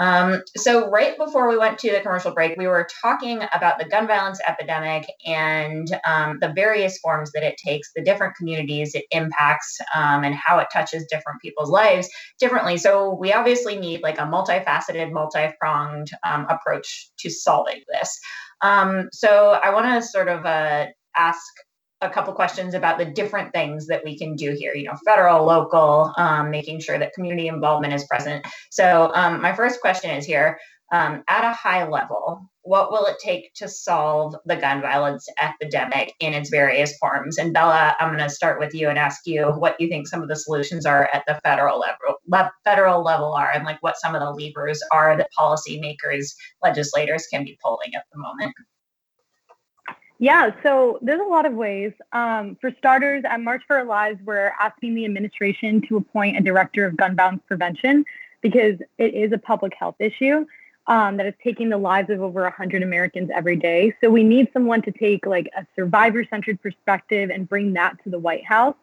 Um, 0.00 0.42
so, 0.56 0.88
right 0.88 1.16
before 1.18 1.46
we 1.46 1.58
went 1.58 1.78
to 1.80 1.90
the 1.90 2.00
commercial 2.00 2.32
break, 2.32 2.56
we 2.56 2.66
were 2.66 2.88
talking 3.02 3.42
about 3.52 3.78
the 3.78 3.84
gun 3.84 4.06
violence 4.06 4.40
epidemic 4.48 5.06
and 5.26 5.86
um, 6.06 6.38
the 6.40 6.54
various 6.54 6.98
forms 6.98 7.32
that 7.32 7.42
it 7.42 7.58
takes, 7.58 7.92
the 7.94 8.02
different 8.02 8.34
communities 8.34 8.94
it 8.94 9.04
impacts, 9.10 9.78
um, 9.94 10.24
and 10.24 10.34
how 10.34 10.58
it 10.58 10.68
touches 10.72 11.04
different 11.10 11.42
people's 11.42 11.68
lives 11.68 12.08
differently. 12.38 12.78
So, 12.78 13.14
we 13.14 13.34
obviously 13.34 13.78
need 13.78 14.00
like 14.02 14.18
a 14.18 14.22
multifaceted, 14.22 15.12
multi 15.12 15.48
pronged 15.60 16.08
um, 16.24 16.46
approach 16.48 17.10
to 17.18 17.28
solving 17.28 17.82
this. 17.92 18.18
Um, 18.62 19.10
so, 19.12 19.50
I 19.62 19.68
want 19.74 19.84
to 19.84 20.08
sort 20.08 20.28
of 20.28 20.46
uh, 20.46 20.86
ask 21.14 21.44
a 22.00 22.10
couple 22.10 22.32
questions 22.32 22.74
about 22.74 22.98
the 22.98 23.04
different 23.04 23.52
things 23.52 23.86
that 23.88 24.02
we 24.04 24.16
can 24.16 24.34
do 24.34 24.54
here 24.58 24.74
you 24.74 24.84
know 24.84 24.96
federal 25.04 25.44
local 25.44 26.12
um, 26.16 26.50
making 26.50 26.80
sure 26.80 26.98
that 26.98 27.12
community 27.12 27.48
involvement 27.48 27.92
is 27.92 28.04
present. 28.04 28.46
So 28.70 29.10
um, 29.14 29.40
my 29.42 29.52
first 29.52 29.80
question 29.80 30.10
is 30.10 30.24
here 30.24 30.58
um, 30.92 31.22
at 31.28 31.44
a 31.44 31.52
high 31.52 31.88
level 31.88 32.50
what 32.62 32.92
will 32.92 33.06
it 33.06 33.16
take 33.18 33.52
to 33.54 33.68
solve 33.68 34.36
the 34.44 34.56
gun 34.56 34.82
violence 34.82 35.26
epidemic 35.40 36.12
in 36.20 36.34
its 36.34 36.50
various 36.50 36.96
forms? 36.98 37.38
And 37.38 37.52
bella 37.52 37.96
i'm 37.98 38.14
going 38.14 38.26
to 38.26 38.34
start 38.34 38.58
with 38.58 38.74
you 38.74 38.88
and 38.88 38.98
ask 38.98 39.26
you 39.26 39.46
what 39.46 39.80
you 39.80 39.88
think 39.88 40.08
some 40.08 40.22
of 40.22 40.28
the 40.28 40.36
solutions 40.36 40.86
are 40.86 41.08
at 41.12 41.24
the 41.26 41.40
federal 41.42 41.78
level 41.78 42.16
le- 42.28 42.52
federal 42.64 43.02
level 43.02 43.34
are 43.34 43.50
and 43.50 43.64
like 43.64 43.78
what 43.82 43.98
some 43.98 44.14
of 44.14 44.20
the 44.20 44.30
levers 44.30 44.80
are 44.92 45.16
that 45.16 45.28
policymakers 45.38 46.34
legislators 46.62 47.26
can 47.32 47.44
be 47.44 47.58
pulling 47.62 47.94
at 47.94 48.04
the 48.12 48.18
moment 48.18 48.54
yeah, 50.20 50.50
so 50.62 50.98
there's 51.00 51.20
a 51.20 51.24
lot 51.24 51.46
of 51.46 51.54
ways. 51.54 51.92
Um, 52.12 52.54
for 52.60 52.70
starters, 52.76 53.24
at 53.24 53.40
March 53.40 53.62
for 53.66 53.78
Our 53.78 53.86
Lives, 53.86 54.20
we're 54.22 54.52
asking 54.60 54.94
the 54.94 55.06
administration 55.06 55.80
to 55.88 55.96
appoint 55.96 56.36
a 56.36 56.42
director 56.42 56.84
of 56.84 56.94
gun 56.94 57.16
violence 57.16 57.42
prevention 57.48 58.04
because 58.42 58.78
it 58.98 59.14
is 59.14 59.32
a 59.32 59.38
public 59.38 59.72
health 59.74 59.94
issue 59.98 60.44
um, 60.88 61.16
that 61.16 61.24
is 61.24 61.32
taking 61.42 61.70
the 61.70 61.78
lives 61.78 62.10
of 62.10 62.20
over 62.20 62.42
100 62.42 62.82
Americans 62.82 63.30
every 63.34 63.56
day. 63.56 63.94
So 64.02 64.10
we 64.10 64.22
need 64.22 64.50
someone 64.52 64.82
to 64.82 64.92
take 64.92 65.24
like 65.24 65.48
a 65.56 65.66
survivor-centered 65.74 66.60
perspective 66.60 67.30
and 67.30 67.48
bring 67.48 67.72
that 67.72 67.96
to 68.04 68.10
the 68.10 68.18
White 68.18 68.44
House. 68.44 68.76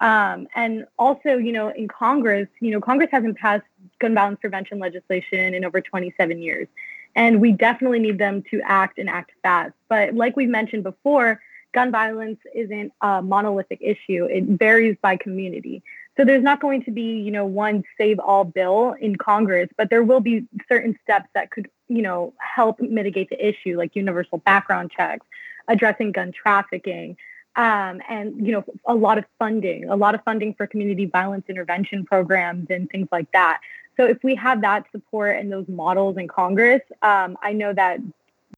Um, 0.00 0.48
and 0.54 0.86
also, 0.98 1.36
you 1.36 1.52
know, 1.52 1.68
in 1.68 1.88
Congress, 1.88 2.48
you 2.60 2.70
know, 2.70 2.80
Congress 2.80 3.10
hasn't 3.12 3.36
passed 3.36 3.66
gun 3.98 4.14
violence 4.14 4.38
prevention 4.40 4.78
legislation 4.78 5.52
in 5.52 5.62
over 5.62 5.82
27 5.82 6.40
years. 6.40 6.68
And 7.14 7.40
we 7.40 7.52
definitely 7.52 7.98
need 7.98 8.18
them 8.18 8.42
to 8.50 8.60
act 8.64 8.98
and 8.98 9.08
act 9.08 9.32
fast. 9.42 9.72
But 9.88 10.14
like 10.14 10.36
we've 10.36 10.48
mentioned 10.48 10.84
before, 10.84 11.40
gun 11.72 11.90
violence 11.90 12.40
isn't 12.54 12.92
a 13.00 13.22
monolithic 13.22 13.78
issue. 13.80 14.24
It 14.24 14.44
varies 14.44 14.96
by 15.02 15.16
community. 15.16 15.82
So 16.16 16.24
there's 16.24 16.42
not 16.42 16.60
going 16.60 16.84
to 16.84 16.90
be, 16.90 17.18
you 17.20 17.30
know, 17.30 17.46
one 17.46 17.84
save 17.96 18.18
all 18.18 18.44
bill 18.44 18.94
in 19.00 19.16
Congress, 19.16 19.68
but 19.76 19.90
there 19.90 20.02
will 20.02 20.20
be 20.20 20.44
certain 20.68 20.98
steps 21.02 21.28
that 21.34 21.50
could, 21.50 21.68
you 21.88 22.02
know, 22.02 22.34
help 22.38 22.80
mitigate 22.80 23.30
the 23.30 23.48
issue, 23.48 23.78
like 23.78 23.96
universal 23.96 24.38
background 24.38 24.90
checks, 24.90 25.24
addressing 25.68 26.12
gun 26.12 26.32
trafficking, 26.32 27.16
um, 27.60 28.00
and 28.08 28.46
you 28.46 28.52
know, 28.52 28.64
a 28.86 28.94
lot 28.94 29.18
of 29.18 29.26
funding, 29.38 29.90
a 29.90 29.94
lot 29.94 30.14
of 30.14 30.24
funding 30.24 30.54
for 30.54 30.66
community 30.66 31.04
violence 31.04 31.44
intervention 31.46 32.06
programs 32.06 32.68
and 32.70 32.88
things 32.88 33.06
like 33.12 33.30
that. 33.32 33.60
So 33.98 34.06
if 34.06 34.16
we 34.24 34.34
have 34.36 34.62
that 34.62 34.86
support 34.92 35.36
and 35.36 35.52
those 35.52 35.68
models 35.68 36.16
in 36.16 36.26
Congress, 36.26 36.80
um, 37.02 37.36
I 37.42 37.52
know 37.52 37.74
that 37.74 38.00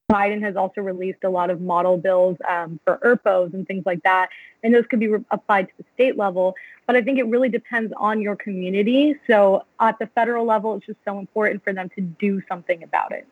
Biden 0.09 0.41
has 0.43 0.55
also 0.55 0.83
released 0.83 1.25
a 1.25 1.29
lot 1.29 1.51
of 1.51 1.61
model 1.61 1.97
bills 1.97 2.37
um, 2.49 2.79
for 2.85 2.99
ERPOs 2.99 3.55
and 3.55 3.67
things 3.67 3.83
like 3.85 4.05
that, 4.05 4.29
and 4.63 4.73
those 4.73 4.87
could 4.87 5.01
be 5.01 5.09
re- 5.09 5.25
applied 5.33 5.67
to 5.67 5.75
the 5.79 5.85
state 5.95 6.17
level. 6.17 6.55
But 6.87 6.95
I 6.95 7.03
think 7.03 7.19
it 7.19 7.27
really 7.27 7.49
depends 7.49 7.93
on 7.97 8.23
your 8.23 8.37
community. 8.37 9.17
So 9.27 9.65
at 9.81 9.99
the 9.99 10.07
federal 10.15 10.47
level, 10.47 10.77
it's 10.77 10.87
just 10.87 10.99
so 11.05 11.19
important 11.19 11.65
for 11.65 11.73
them 11.73 11.91
to 11.97 12.01
do 12.01 12.41
something 12.49 12.85
about 12.85 13.11
it. 13.11 13.27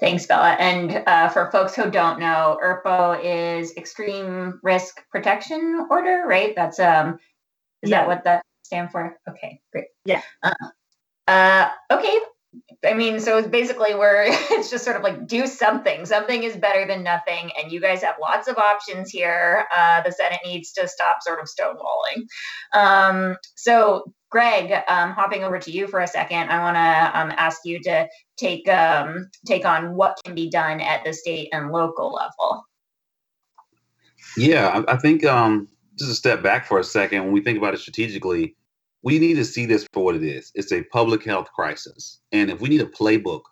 Thanks, 0.00 0.26
Bella. 0.26 0.56
And 0.58 1.02
uh, 1.06 1.28
for 1.28 1.50
folks 1.50 1.74
who 1.76 1.90
don't 1.90 2.18
know, 2.18 2.58
ERPO 2.62 3.20
is 3.22 3.76
Extreme 3.76 4.58
Risk 4.62 5.02
Protection 5.10 5.86
Order, 5.90 6.24
right? 6.26 6.54
That's 6.56 6.80
um, 6.80 7.18
is 7.82 7.90
yeah. 7.90 8.00
that 8.00 8.08
what 8.08 8.24
that 8.24 8.42
stand 8.62 8.90
for? 8.90 9.18
Okay, 9.28 9.60
great. 9.72 9.86
Yeah. 10.06 10.22
Uh, 10.42 10.54
uh, 11.28 11.68
okay. 11.90 12.18
I 12.84 12.94
mean, 12.94 13.20
so 13.20 13.46
basically, 13.46 13.94
we're 13.94 14.24
it's 14.28 14.70
just 14.70 14.84
sort 14.84 14.96
of 14.96 15.02
like 15.02 15.26
do 15.26 15.46
something. 15.46 16.06
Something 16.06 16.44
is 16.44 16.56
better 16.56 16.86
than 16.86 17.02
nothing, 17.02 17.50
and 17.60 17.70
you 17.70 17.80
guys 17.80 18.02
have 18.02 18.16
lots 18.20 18.48
of 18.48 18.56
options 18.56 19.10
here. 19.10 19.66
Uh, 19.74 20.02
the 20.02 20.12
Senate 20.12 20.40
needs 20.44 20.72
to 20.72 20.88
stop 20.88 21.18
sort 21.20 21.40
of 21.40 21.46
stonewalling. 21.46 22.26
Um, 22.72 23.36
so, 23.54 24.12
Greg, 24.30 24.72
um, 24.88 25.10
hopping 25.12 25.42
over 25.42 25.58
to 25.58 25.70
you 25.70 25.88
for 25.88 26.00
a 26.00 26.06
second, 26.06 26.50
I 26.50 26.60
want 26.60 26.76
to 26.76 27.20
um, 27.20 27.32
ask 27.36 27.62
you 27.64 27.80
to 27.82 28.08
take 28.36 28.68
um, 28.68 29.28
take 29.46 29.64
on 29.64 29.96
what 29.96 30.20
can 30.24 30.34
be 30.34 30.48
done 30.48 30.80
at 30.80 31.04
the 31.04 31.12
state 31.12 31.48
and 31.52 31.72
local 31.72 32.12
level. 32.12 32.64
Yeah, 34.36 34.68
I, 34.68 34.92
I 34.92 34.96
think 34.96 35.24
um, 35.24 35.68
just 35.98 36.12
a 36.12 36.14
step 36.14 36.42
back 36.42 36.66
for 36.66 36.78
a 36.78 36.84
second. 36.84 37.24
When 37.24 37.32
we 37.32 37.40
think 37.40 37.58
about 37.58 37.74
it 37.74 37.80
strategically, 37.80 38.54
we 39.02 39.18
need 39.18 39.34
to 39.34 39.44
see 39.44 39.66
this 39.66 39.86
for 39.92 40.04
what 40.04 40.14
it 40.14 40.22
is. 40.22 40.52
It's 40.54 40.72
a 40.72 40.84
public 40.84 41.24
health 41.24 41.48
crisis. 41.52 42.20
And 42.32 42.50
if 42.50 42.60
we 42.60 42.68
need 42.68 42.82
a 42.82 42.86
playbook 42.86 43.42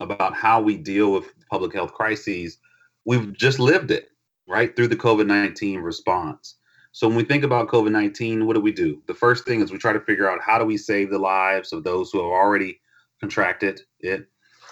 about 0.00 0.34
how 0.34 0.60
we 0.60 0.76
deal 0.76 1.12
with 1.12 1.32
public 1.50 1.74
health 1.74 1.92
crises, 1.94 2.58
we've 3.04 3.32
just 3.36 3.58
lived 3.58 3.90
it, 3.90 4.10
right? 4.48 4.74
Through 4.76 4.88
the 4.88 4.96
COVID 4.96 5.26
19 5.26 5.80
response. 5.80 6.57
So 6.92 7.06
when 7.06 7.16
we 7.16 7.24
think 7.24 7.44
about 7.44 7.68
COVID 7.68 7.92
19, 7.92 8.46
what 8.46 8.54
do 8.54 8.60
we 8.60 8.72
do? 8.72 9.02
The 9.06 9.14
first 9.14 9.44
thing 9.44 9.60
is 9.60 9.70
we 9.70 9.78
try 9.78 9.92
to 9.92 10.00
figure 10.00 10.30
out 10.30 10.40
how 10.42 10.58
do 10.58 10.64
we 10.64 10.76
save 10.76 11.10
the 11.10 11.18
lives 11.18 11.72
of 11.72 11.84
those 11.84 12.10
who 12.10 12.18
have 12.18 12.26
already 12.26 12.80
contracted 13.20 13.80
it? 14.00 14.26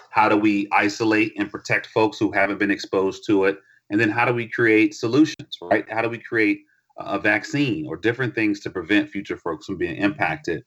How 0.09 0.27
do 0.29 0.37
we 0.37 0.67
isolate 0.71 1.33
and 1.37 1.51
protect 1.51 1.87
folks 1.87 2.17
who 2.17 2.31
haven't 2.31 2.57
been 2.57 2.71
exposed 2.71 3.25
to 3.27 3.45
it? 3.45 3.59
And 3.89 3.99
then 3.99 4.09
how 4.09 4.25
do 4.25 4.33
we 4.33 4.49
create 4.49 4.93
solutions, 4.93 5.57
right? 5.61 5.85
How 5.89 6.01
do 6.01 6.09
we 6.09 6.17
create 6.17 6.61
a 6.99 7.19
vaccine 7.19 7.85
or 7.87 7.95
different 7.95 8.33
things 8.33 8.59
to 8.61 8.69
prevent 8.69 9.09
future 9.09 9.37
folks 9.37 9.65
from 9.65 9.77
being 9.77 9.97
impacted. 9.97 10.63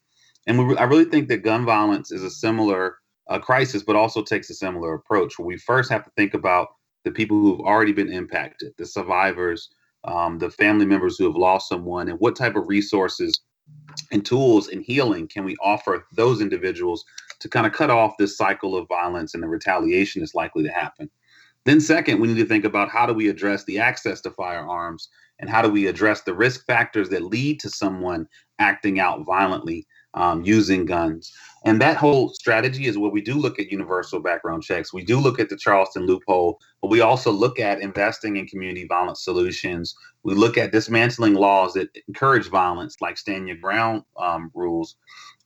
And 0.46 0.68
we, 0.68 0.76
I 0.76 0.84
really 0.84 1.04
think 1.04 1.28
that 1.28 1.38
gun 1.38 1.64
violence 1.64 2.12
is 2.12 2.22
a 2.22 2.30
similar 2.30 2.96
uh, 3.28 3.38
crisis, 3.38 3.82
but 3.82 3.96
also 3.96 4.22
takes 4.22 4.50
a 4.50 4.54
similar 4.54 4.94
approach 4.94 5.38
where 5.38 5.46
we 5.46 5.58
first 5.58 5.90
have 5.90 6.04
to 6.04 6.10
think 6.16 6.34
about 6.34 6.68
the 7.04 7.10
people 7.10 7.40
who've 7.40 7.60
already 7.60 7.92
been 7.92 8.12
impacted, 8.12 8.72
the 8.78 8.86
survivors, 8.86 9.70
um, 10.04 10.38
the 10.38 10.50
family 10.50 10.86
members 10.86 11.18
who 11.18 11.24
have 11.24 11.36
lost 11.36 11.68
someone, 11.68 12.08
and 12.08 12.18
what 12.18 12.36
type 12.36 12.56
of 12.56 12.68
resources 12.68 13.40
and 14.12 14.24
tools 14.24 14.68
and 14.68 14.82
healing 14.82 15.28
can 15.28 15.44
we 15.44 15.56
offer 15.62 16.06
those 16.14 16.40
individuals 16.40 17.04
to 17.40 17.48
kind 17.48 17.66
of 17.66 17.72
cut 17.72 17.90
off 17.90 18.16
this 18.18 18.36
cycle 18.36 18.76
of 18.76 18.88
violence 18.88 19.34
and 19.34 19.42
the 19.42 19.48
retaliation 19.48 20.20
that's 20.20 20.34
likely 20.34 20.62
to 20.62 20.70
happen. 20.70 21.10
Then, 21.66 21.80
second, 21.80 22.20
we 22.20 22.28
need 22.28 22.40
to 22.40 22.46
think 22.46 22.64
about 22.64 22.88
how 22.88 23.06
do 23.06 23.12
we 23.12 23.28
address 23.28 23.64
the 23.64 23.78
access 23.78 24.20
to 24.22 24.30
firearms 24.30 25.08
and 25.38 25.48
how 25.48 25.62
do 25.62 25.68
we 25.68 25.86
address 25.86 26.22
the 26.22 26.34
risk 26.34 26.66
factors 26.66 27.08
that 27.10 27.24
lead 27.24 27.60
to 27.60 27.70
someone 27.70 28.26
acting 28.58 29.00
out 29.00 29.24
violently 29.26 29.86
um, 30.14 30.42
using 30.44 30.84
guns. 30.84 31.32
And 31.64 31.80
that 31.80 31.96
whole 31.96 32.30
strategy 32.30 32.86
is 32.86 32.96
where 32.96 33.10
we 33.10 33.20
do 33.20 33.34
look 33.34 33.58
at 33.58 33.70
universal 33.70 34.20
background 34.20 34.62
checks. 34.62 34.92
We 34.92 35.04
do 35.04 35.18
look 35.18 35.38
at 35.38 35.48
the 35.48 35.56
charleston 35.56 36.06
loophole 36.06 36.58
but 36.80 36.90
we 36.90 37.00
also 37.00 37.30
look 37.30 37.60
at 37.60 37.80
investing 37.80 38.36
in 38.36 38.46
community 38.46 38.86
violence 38.86 39.22
solutions. 39.22 39.94
We 40.22 40.34
look 40.34 40.56
at 40.56 40.72
dismantling 40.72 41.34
laws 41.34 41.74
that 41.74 41.88
encourage 42.08 42.48
violence 42.48 42.96
like 43.00 43.18
stand 43.18 43.48
your 43.48 43.58
ground 43.58 44.02
um, 44.18 44.50
rules. 44.54 44.96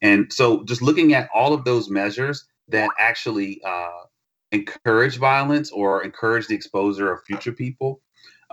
And 0.00 0.32
so 0.32 0.64
just 0.64 0.82
looking 0.82 1.14
at 1.14 1.28
all 1.34 1.52
of 1.52 1.64
those 1.64 1.90
measures 1.90 2.46
that 2.68 2.88
actually 2.98 3.60
uh, 3.66 4.04
encourage 4.52 5.16
violence 5.16 5.72
or 5.72 6.04
encourage 6.04 6.46
the 6.46 6.54
exposure 6.54 7.12
of 7.12 7.24
future 7.24 7.52
people 7.52 8.00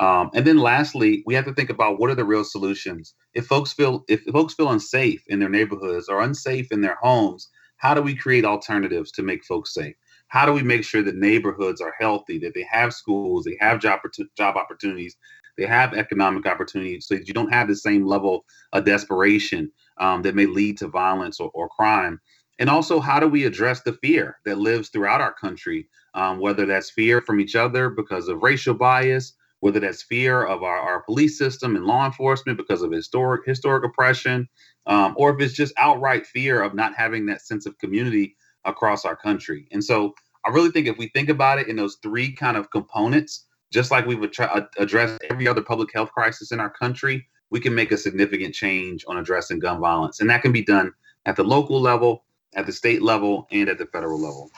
um, 0.01 0.31
and 0.33 0.47
then 0.47 0.57
lastly, 0.57 1.21
we 1.27 1.35
have 1.35 1.45
to 1.45 1.53
think 1.53 1.69
about 1.69 1.99
what 1.99 2.09
are 2.09 2.15
the 2.15 2.25
real 2.25 2.43
solutions. 2.43 3.13
If 3.35 3.45
folks 3.45 3.71
feel 3.71 4.03
if 4.09 4.23
folks 4.23 4.55
feel 4.55 4.71
unsafe 4.71 5.23
in 5.27 5.39
their 5.39 5.47
neighborhoods 5.47 6.09
or 6.09 6.21
unsafe 6.21 6.71
in 6.71 6.81
their 6.81 6.97
homes, 7.03 7.47
how 7.77 7.93
do 7.93 8.01
we 8.01 8.15
create 8.15 8.43
alternatives 8.43 9.11
to 9.11 9.21
make 9.21 9.45
folks 9.45 9.75
safe? 9.75 9.95
How 10.29 10.47
do 10.47 10.53
we 10.53 10.63
make 10.63 10.83
sure 10.83 11.03
that 11.03 11.17
neighborhoods 11.17 11.81
are 11.81 11.93
healthy, 11.99 12.39
that 12.39 12.55
they 12.55 12.65
have 12.71 12.95
schools, 12.95 13.45
they 13.45 13.57
have 13.59 13.79
job 13.79 13.99
job 14.35 14.57
opportunities, 14.57 15.15
they 15.55 15.67
have 15.67 15.93
economic 15.93 16.47
opportunities, 16.47 17.05
so 17.05 17.13
that 17.13 17.27
you 17.27 17.35
don't 17.35 17.53
have 17.53 17.67
the 17.67 17.75
same 17.75 18.03
level 18.03 18.43
of 18.73 18.85
desperation 18.85 19.71
um, 19.99 20.23
that 20.23 20.33
may 20.33 20.47
lead 20.47 20.79
to 20.79 20.87
violence 20.87 21.39
or, 21.39 21.51
or 21.53 21.69
crime. 21.69 22.19
And 22.57 22.71
also, 22.71 22.99
how 23.01 23.19
do 23.19 23.27
we 23.27 23.45
address 23.45 23.83
the 23.83 23.93
fear 23.93 24.39
that 24.45 24.57
lives 24.57 24.89
throughout 24.89 25.21
our 25.21 25.33
country, 25.33 25.87
um, 26.15 26.39
whether 26.39 26.65
that's 26.65 26.89
fear 26.89 27.21
from 27.21 27.39
each 27.39 27.55
other 27.55 27.91
because 27.91 28.29
of 28.29 28.41
racial 28.41 28.73
bias, 28.73 29.33
whether 29.61 29.79
that's 29.79 30.03
fear 30.03 30.43
of 30.43 30.63
our, 30.63 30.77
our 30.77 31.01
police 31.03 31.37
system 31.37 31.75
and 31.75 31.85
law 31.85 32.05
enforcement 32.05 32.57
because 32.57 32.81
of 32.81 32.91
historic 32.91 33.45
historic 33.45 33.83
oppression, 33.85 34.47
um, 34.87 35.15
or 35.17 35.33
if 35.33 35.39
it's 35.39 35.53
just 35.53 35.73
outright 35.77 36.25
fear 36.27 36.61
of 36.61 36.75
not 36.75 36.93
having 36.93 37.25
that 37.27 37.41
sense 37.41 37.65
of 37.65 37.77
community 37.77 38.35
across 38.65 39.05
our 39.05 39.15
country. 39.15 39.67
And 39.71 39.83
so 39.83 40.13
I 40.45 40.49
really 40.49 40.71
think 40.71 40.87
if 40.87 40.97
we 40.97 41.07
think 41.09 41.29
about 41.29 41.59
it 41.59 41.67
in 41.67 41.75
those 41.75 41.97
three 42.01 42.31
kind 42.31 42.57
of 42.57 42.69
components, 42.71 43.45
just 43.71 43.91
like 43.91 44.05
we 44.05 44.15
would 44.15 44.33
tra- 44.33 44.67
addressed 44.77 45.21
every 45.29 45.47
other 45.47 45.61
public 45.61 45.93
health 45.93 46.11
crisis 46.11 46.51
in 46.51 46.59
our 46.59 46.69
country, 46.69 47.27
we 47.51 47.59
can 47.59 47.75
make 47.75 47.91
a 47.91 47.97
significant 47.97 48.53
change 48.53 49.05
on 49.07 49.17
addressing 49.17 49.59
gun 49.59 49.79
violence. 49.79 50.19
And 50.19 50.29
that 50.29 50.41
can 50.41 50.51
be 50.51 50.63
done 50.63 50.91
at 51.25 51.35
the 51.35 51.43
local 51.43 51.79
level, 51.79 52.23
at 52.55 52.65
the 52.65 52.71
state 52.71 53.01
level, 53.01 53.47
and 53.51 53.69
at 53.69 53.77
the 53.77 53.85
federal 53.85 54.19
level. 54.19 54.51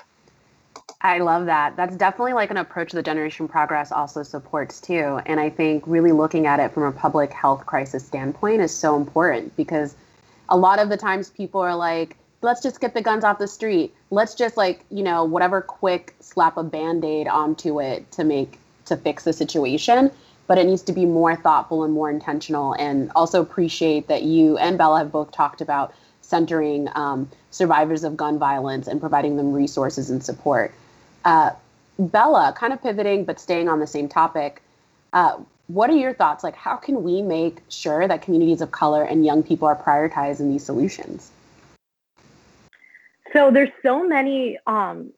I 1.06 1.20
love 1.20 1.48
that. 1.48 1.76
That's 1.76 1.98
definitely 1.98 2.32
like 2.32 2.50
an 2.50 2.56
approach 2.56 2.94
that 2.94 3.04
Generation 3.04 3.50
Progress 3.50 3.92
also 3.92 4.24
supports 4.24 4.80
too. 4.80 5.20
And 5.26 5.38
I 5.38 5.50
think 5.50 5.84
really 5.86 6.14
looking 6.14 6.48
at 6.48 6.62
it 6.62 6.74
from 6.74 6.84
a 6.84 6.94
public 6.94 7.34
health 7.34 7.66
crisis 7.66 8.06
standpoint 8.06 8.62
is 8.62 8.74
so 8.74 8.96
important 8.96 9.54
because 9.58 9.96
a 10.48 10.56
lot 10.56 10.80
of 10.80 10.88
the 10.88 10.96
times 10.96 11.30
people 11.30 11.60
are 11.60 11.76
like, 11.76 12.16
let's 12.42 12.62
just 12.62 12.80
get 12.80 12.94
the 12.94 13.02
guns 13.02 13.26
off 13.26 13.38
the 13.38 13.50
street. 13.50 13.94
Let's 14.12 14.34
just 14.34 14.56
like, 14.56 14.86
you 14.92 15.04
know, 15.04 15.26
whatever 15.26 15.60
quick 15.60 16.16
slap 16.22 16.56
a 16.56 16.64
band-aid 16.64 17.28
onto 17.28 17.82
it 17.82 18.10
to 18.14 18.24
make 18.24 18.58
to 18.86 18.96
fix 18.96 19.26
the 19.26 19.34
situation. 19.34 20.10
But 20.48 20.58
it 20.58 20.66
needs 20.66 20.84
to 20.84 20.94
be 20.94 21.06
more 21.06 21.36
thoughtful 21.36 21.84
and 21.84 21.94
more 21.94 22.10
intentional 22.10 22.74
and 22.76 23.12
also 23.14 23.42
appreciate 23.42 24.08
that 24.08 24.24
you 24.24 24.58
and 24.58 24.78
Bella 24.78 25.00
have 25.00 25.12
both 25.12 25.32
talked 25.32 25.60
about 25.60 25.94
centering 26.22 26.88
um, 26.96 27.30
survivors 27.52 28.06
of 28.06 28.16
gun 28.16 28.40
violence 28.40 28.88
and 28.88 29.02
providing 29.02 29.36
them 29.36 29.52
resources 29.52 30.10
and 30.10 30.24
support. 30.24 30.74
Uh, 31.26 31.52
Bella, 32.00 32.54
kind 32.58 32.74
of 32.74 32.82
pivoting 32.82 33.24
but 33.24 33.40
staying 33.40 33.70
on 33.70 33.80
the 33.80 33.88
same 33.88 34.10
topic, 34.10 34.62
uh, 35.14 35.38
what 35.68 35.90
are 35.90 35.96
your 35.96 36.14
thoughts? 36.14 36.44
Like, 36.44 36.56
how 36.56 36.76
can 36.76 37.04
we 37.04 37.22
make 37.22 37.60
sure 37.70 38.08
that 38.08 38.22
communities 38.22 38.62
of 38.62 38.72
color 38.72 39.04
and 39.04 39.26
young 39.26 39.44
people 39.44 39.68
are 39.68 39.76
prioritized 39.76 40.40
in 40.40 40.52
these 40.52 40.64
solutions? 40.64 41.32
So 43.32 43.50
there's 43.52 43.70
so 43.82 44.08
many 44.08 44.58
um, 44.68 45.12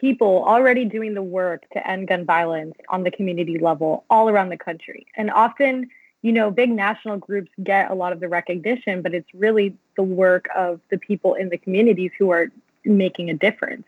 people 0.00 0.44
already 0.46 0.84
doing 0.84 1.14
the 1.14 1.22
work 1.22 1.68
to 1.72 1.86
end 1.88 2.08
gun 2.08 2.24
violence 2.24 2.74
on 2.88 3.04
the 3.04 3.10
community 3.10 3.58
level 3.58 4.04
all 4.10 4.28
around 4.28 4.48
the 4.48 4.58
country, 4.58 5.06
and 5.16 5.30
often, 5.30 5.88
you 6.22 6.32
know, 6.32 6.50
big 6.50 6.70
national 6.70 7.18
groups 7.18 7.50
get 7.62 7.90
a 7.90 7.94
lot 7.94 8.12
of 8.12 8.20
the 8.20 8.28
recognition, 8.28 9.02
but 9.02 9.14
it's 9.14 9.32
really 9.34 9.74
the 9.96 10.02
work 10.02 10.48
of 10.54 10.80
the 10.90 10.98
people 10.98 11.34
in 11.34 11.48
the 11.48 11.58
communities 11.58 12.10
who 12.18 12.30
are 12.30 12.48
making 12.84 13.30
a 13.30 13.34
difference. 13.34 13.86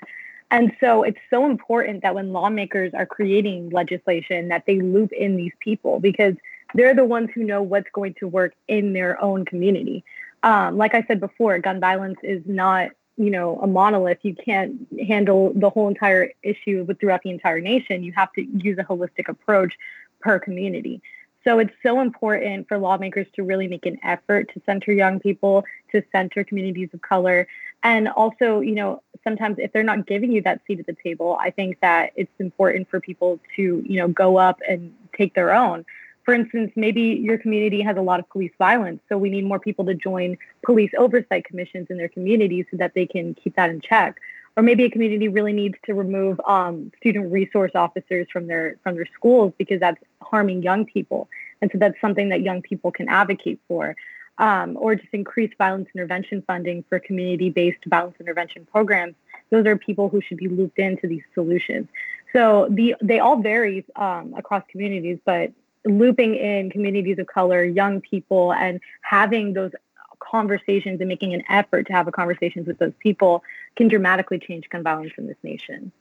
And 0.51 0.73
so 0.81 1.03
it's 1.03 1.19
so 1.29 1.47
important 1.47 2.03
that 2.03 2.15
when 2.15 2.33
lawmakers 2.33 2.93
are 2.95 3.07
creating 3.07 3.71
legislation 3.71 4.49
that 4.49 4.65
they 4.67 4.81
loop 4.81 5.13
in 5.13 5.37
these 5.37 5.53
people 5.61 6.01
because 6.01 6.35
they're 6.75 6.95
the 6.95 7.05
ones 7.05 7.31
who 7.35 7.45
know 7.45 7.63
what's 7.63 7.89
going 7.93 8.15
to 8.21 8.29
work 8.29 8.55
in 8.67 8.93
their 8.93 9.21
own 9.23 9.45
community. 9.45 10.05
Um, 10.43 10.77
like 10.77 10.95
I 10.95 11.03
said 11.07 11.21
before, 11.21 11.59
gun 11.59 11.81
violence 11.81 12.19
is 12.23 12.43
not, 12.47 12.91
you 13.17 13.31
know, 13.31 13.59
a 13.61 13.67
monolith. 13.67 14.19
You 14.23 14.35
can't 14.35 14.87
handle 15.07 15.53
the 15.55 15.71
whole 15.71 15.89
entire 15.89 16.33
issue 16.43 16.85
with 16.87 17.01
throughout 17.01 17.23
the 17.23 17.31
entire 17.31 17.61
nation. 17.61 18.03
You 18.03 18.13
have 18.13 18.33
to 18.35 18.43
use 18.43 18.79
a 18.79 18.85
holistic 18.85 19.29
approach 19.29 19.75
per 20.21 20.39
community. 20.39 21.03
So 21.45 21.59
it's 21.59 21.73
so 21.83 22.01
important 22.01 22.69
for 22.69 22.79
lawmakers 22.79 23.27
to 23.37 23.43
really 23.43 23.69
make 23.69 23.87
an 23.87 23.99
effort 24.03 24.53
to 24.55 24.63
center 24.67 24.93
young 24.93 25.21
people, 25.21 25.65
to 25.93 26.03
center 26.13 26.45
communities 26.45 26.91
of 26.93 27.01
color, 27.01 27.47
and 27.83 28.09
also, 28.09 28.61
you 28.61 28.75
know, 28.75 29.03
sometimes 29.23 29.59
if 29.59 29.73
they're 29.73 29.85
not 29.85 30.07
giving 30.07 30.33
you 30.33 30.43
that 30.43 30.61
seat 30.67 30.81
at 30.81 30.87
the 30.87 30.97
table, 31.03 31.39
I 31.41 31.51
think 31.51 31.79
that 31.81 32.13
it's 32.17 32.33
important 32.39 32.91
for 32.91 33.01
people 33.01 33.39
to, 33.57 33.83
you 33.87 33.99
know, 33.99 34.09
go 34.09 34.37
up 34.37 34.61
and 34.69 34.93
take 35.17 35.35
their 35.35 35.55
own. 35.55 35.85
For 36.25 36.35
instance, 36.35 36.73
maybe 36.77 37.01
your 37.01 37.39
community 37.39 37.81
has 37.81 37.97
a 37.97 38.03
lot 38.03 38.21
of 38.21 38.29
police 38.29 38.53
violence, 38.59 39.01
so 39.09 39.17
we 39.17 39.31
need 39.31 39.47
more 39.47 39.59
people 39.59 39.87
to 39.87 39.95
join 39.95 40.37
police 40.63 40.91
oversight 40.99 41.45
commissions 41.45 41.87
in 41.89 41.97
their 41.97 42.09
communities 42.09 42.67
so 42.71 42.77
that 42.77 42.93
they 42.95 43.07
can 43.07 43.35
keep 43.35 43.57
that 43.57 43.71
in 43.71 43.81
check. 43.81 44.21
Or 44.59 44.63
maybe 44.63 44.83
a 44.85 44.91
community 44.91 45.29
really 45.29 45.53
needs 45.53 45.77
to 45.87 45.95
remove 45.95 46.41
um, 46.45 46.91
student 46.99 47.31
resource 47.31 47.71
officers 47.77 48.27
from 48.33 48.49
their 48.49 48.77
from 48.83 48.97
their 48.97 49.07
schools 49.15 49.53
because 49.57 49.79
that's 49.79 50.03
harming 50.21 50.65
young 50.65 50.85
people, 50.85 51.29
and 51.63 51.71
so 51.71 51.79
that's 51.79 51.95
something 52.01 52.31
that 52.31 52.43
young 52.43 52.61
people 52.61 52.91
can 52.91 53.09
advocate 53.09 53.61
for 53.69 53.95
um, 54.39 54.77
or 54.81 54.97
just 54.97 55.13
increase 55.13 55.53
violence 55.59 55.89
intervention 55.95 56.43
funding 56.45 56.85
for 56.89 56.99
community-based 56.99 57.85
violence 57.87 58.17
intervention 58.19 58.67
programs. 58.73 59.15
Those 59.51 59.65
are 59.67 59.77
people 59.77 60.09
who 60.09 60.21
should 60.21 60.39
be 60.39 60.49
looped 60.49 60.81
into 60.81 61.07
these 61.07 61.23
solutions. 61.35 61.87
So 62.33 62.67
the 62.69 62.97
they 63.01 63.21
all 63.21 63.41
vary 63.41 63.85
um, 63.95 64.35
across 64.37 64.65
communities, 64.73 65.21
but 65.25 65.53
looping 65.85 66.35
in 66.35 66.71
communities 66.71 67.21
of 67.21 67.29
color, 67.29 67.63
young 67.63 68.01
people, 68.01 68.53
and 68.53 68.81
having 69.03 69.53
those 69.53 69.71
conversations 70.19 71.01
and 71.01 71.09
making 71.09 71.35
an 71.35 71.43
effort 71.49 71.87
to 71.87 71.93
have 71.93 72.11
conversations 72.13 72.67
with 72.67 72.79
those 72.79 72.95
people 72.99 73.43
can 73.77 73.89
dramatically 73.89 74.39
change 74.39 74.69
gun 74.69 74.83
violence 74.83 75.13
in 75.19 75.27
this 75.27 75.37
nation. 75.43 75.93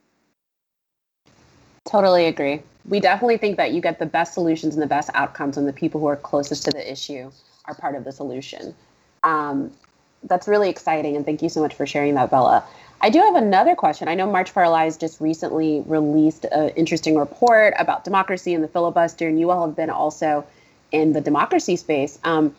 Totally 1.84 2.26
agree. 2.26 2.62
We 2.86 3.00
definitely 3.00 3.38
think 3.38 3.56
that 3.56 3.72
you 3.72 3.80
get 3.80 3.98
the 3.98 4.06
best 4.06 4.34
solutions 4.34 4.74
and 4.74 4.82
the 4.82 4.86
best 4.86 5.10
outcomes 5.14 5.56
when 5.56 5.66
the 5.66 5.72
people 5.72 6.00
who 6.00 6.06
are 6.06 6.16
closest 6.16 6.64
to 6.66 6.70
the 6.70 6.90
issue 6.90 7.30
are 7.64 7.74
part 7.74 7.94
of 7.94 8.04
the 8.04 8.12
solution. 8.12 8.74
Um, 9.22 9.72
that's 10.24 10.48
really 10.48 10.68
exciting, 10.68 11.16
and 11.16 11.24
thank 11.24 11.42
you 11.42 11.48
so 11.48 11.60
much 11.60 11.74
for 11.74 11.86
sharing 11.86 12.14
that, 12.14 12.30
Bella. 12.30 12.64
I 13.00 13.10
do 13.10 13.20
have 13.20 13.36
another 13.36 13.76
question. 13.76 14.08
I 14.08 14.14
know 14.14 14.30
March 14.30 14.50
for 14.50 14.64
Our 14.64 14.70
Lives 14.70 14.96
just 14.96 15.20
recently 15.20 15.82
released 15.86 16.44
an 16.46 16.70
interesting 16.70 17.16
report 17.16 17.74
about 17.78 18.04
democracy 18.04 18.54
and 18.54 18.64
the 18.64 18.68
filibuster, 18.68 19.28
and 19.28 19.38
you 19.38 19.50
all 19.50 19.66
have 19.66 19.76
been 19.76 19.90
also 19.90 20.44
in 20.90 21.12
the 21.12 21.20
democracy 21.20 21.76
space. 21.76 22.18
Um, 22.24 22.54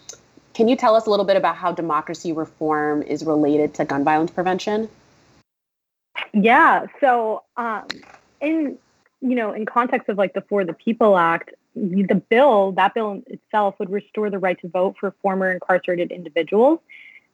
can 0.59 0.67
you 0.67 0.75
tell 0.75 0.93
us 0.93 1.05
a 1.05 1.09
little 1.09 1.23
bit 1.23 1.37
about 1.37 1.55
how 1.55 1.71
democracy 1.71 2.33
reform 2.33 3.01
is 3.01 3.23
related 3.23 3.73
to 3.75 3.85
gun 3.85 4.03
violence 4.03 4.29
prevention? 4.29 4.89
Yeah. 6.33 6.87
So, 6.99 7.43
um, 7.55 7.87
in 8.41 8.77
you 9.21 9.35
know, 9.35 9.53
in 9.53 9.65
context 9.65 10.09
of 10.09 10.17
like 10.17 10.33
the 10.33 10.41
For 10.41 10.65
the 10.65 10.73
People 10.73 11.17
Act, 11.17 11.51
the 11.75 12.21
bill, 12.29 12.73
that 12.73 12.93
bill 12.93 13.23
itself 13.27 13.75
would 13.79 13.89
restore 13.89 14.29
the 14.29 14.37
right 14.37 14.59
to 14.59 14.67
vote 14.67 14.97
for 14.99 15.15
former 15.21 15.49
incarcerated 15.49 16.11
individuals. 16.11 16.81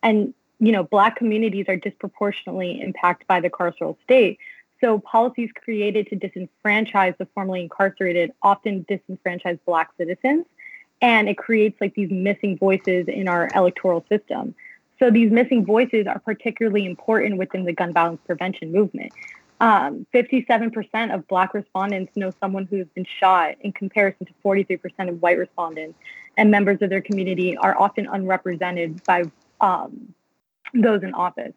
And, 0.03 0.35
you 0.59 0.71
know, 0.71 0.83
Black 0.83 1.15
communities 1.15 1.65
are 1.67 1.77
disproportionately 1.77 2.79
impacted 2.79 3.25
by 3.25 3.39
the 3.39 3.49
carceral 3.49 3.97
state. 4.03 4.37
So 4.81 4.99
policies 4.99 5.49
created 5.63 6.09
to 6.09 6.15
disenfranchise 6.15 7.17
the 7.17 7.25
formerly 7.33 7.63
incarcerated 7.63 8.33
often 8.43 8.85
disenfranchise 8.87 9.57
Black 9.65 9.89
citizens. 9.97 10.45
And 11.01 11.29
it 11.29 11.37
creates 11.37 11.79
like 11.81 11.93
these 11.93 12.09
missing 12.09 12.57
voices 12.57 13.07
in 13.07 13.27
our 13.27 13.49
electoral 13.53 14.05
system. 14.09 14.55
So 14.99 15.11
these 15.11 15.31
missing 15.31 15.65
voices 15.65 16.07
are 16.07 16.19
particularly 16.19 16.85
important 16.85 17.37
within 17.37 17.65
the 17.65 17.73
gun 17.73 17.93
violence 17.93 18.21
prevention 18.25 18.71
movement. 18.71 19.11
Um, 19.61 20.05
57% 20.13 21.13
of 21.13 21.27
Black 21.27 21.53
respondents 21.53 22.15
know 22.15 22.31
someone 22.39 22.65
who 22.65 22.77
has 22.77 22.87
been 22.93 23.05
shot 23.19 23.55
in 23.61 23.71
comparison 23.71 24.25
to 24.25 24.33
43% 24.43 25.09
of 25.09 25.21
white 25.21 25.37
respondents, 25.37 25.97
and 26.37 26.51
members 26.51 26.81
of 26.81 26.89
their 26.89 27.01
community 27.01 27.55
are 27.55 27.79
often 27.79 28.07
unrepresented 28.07 29.03
by 29.05 29.23
um, 29.61 30.13
those 30.73 31.03
in 31.03 31.13
office. 31.13 31.53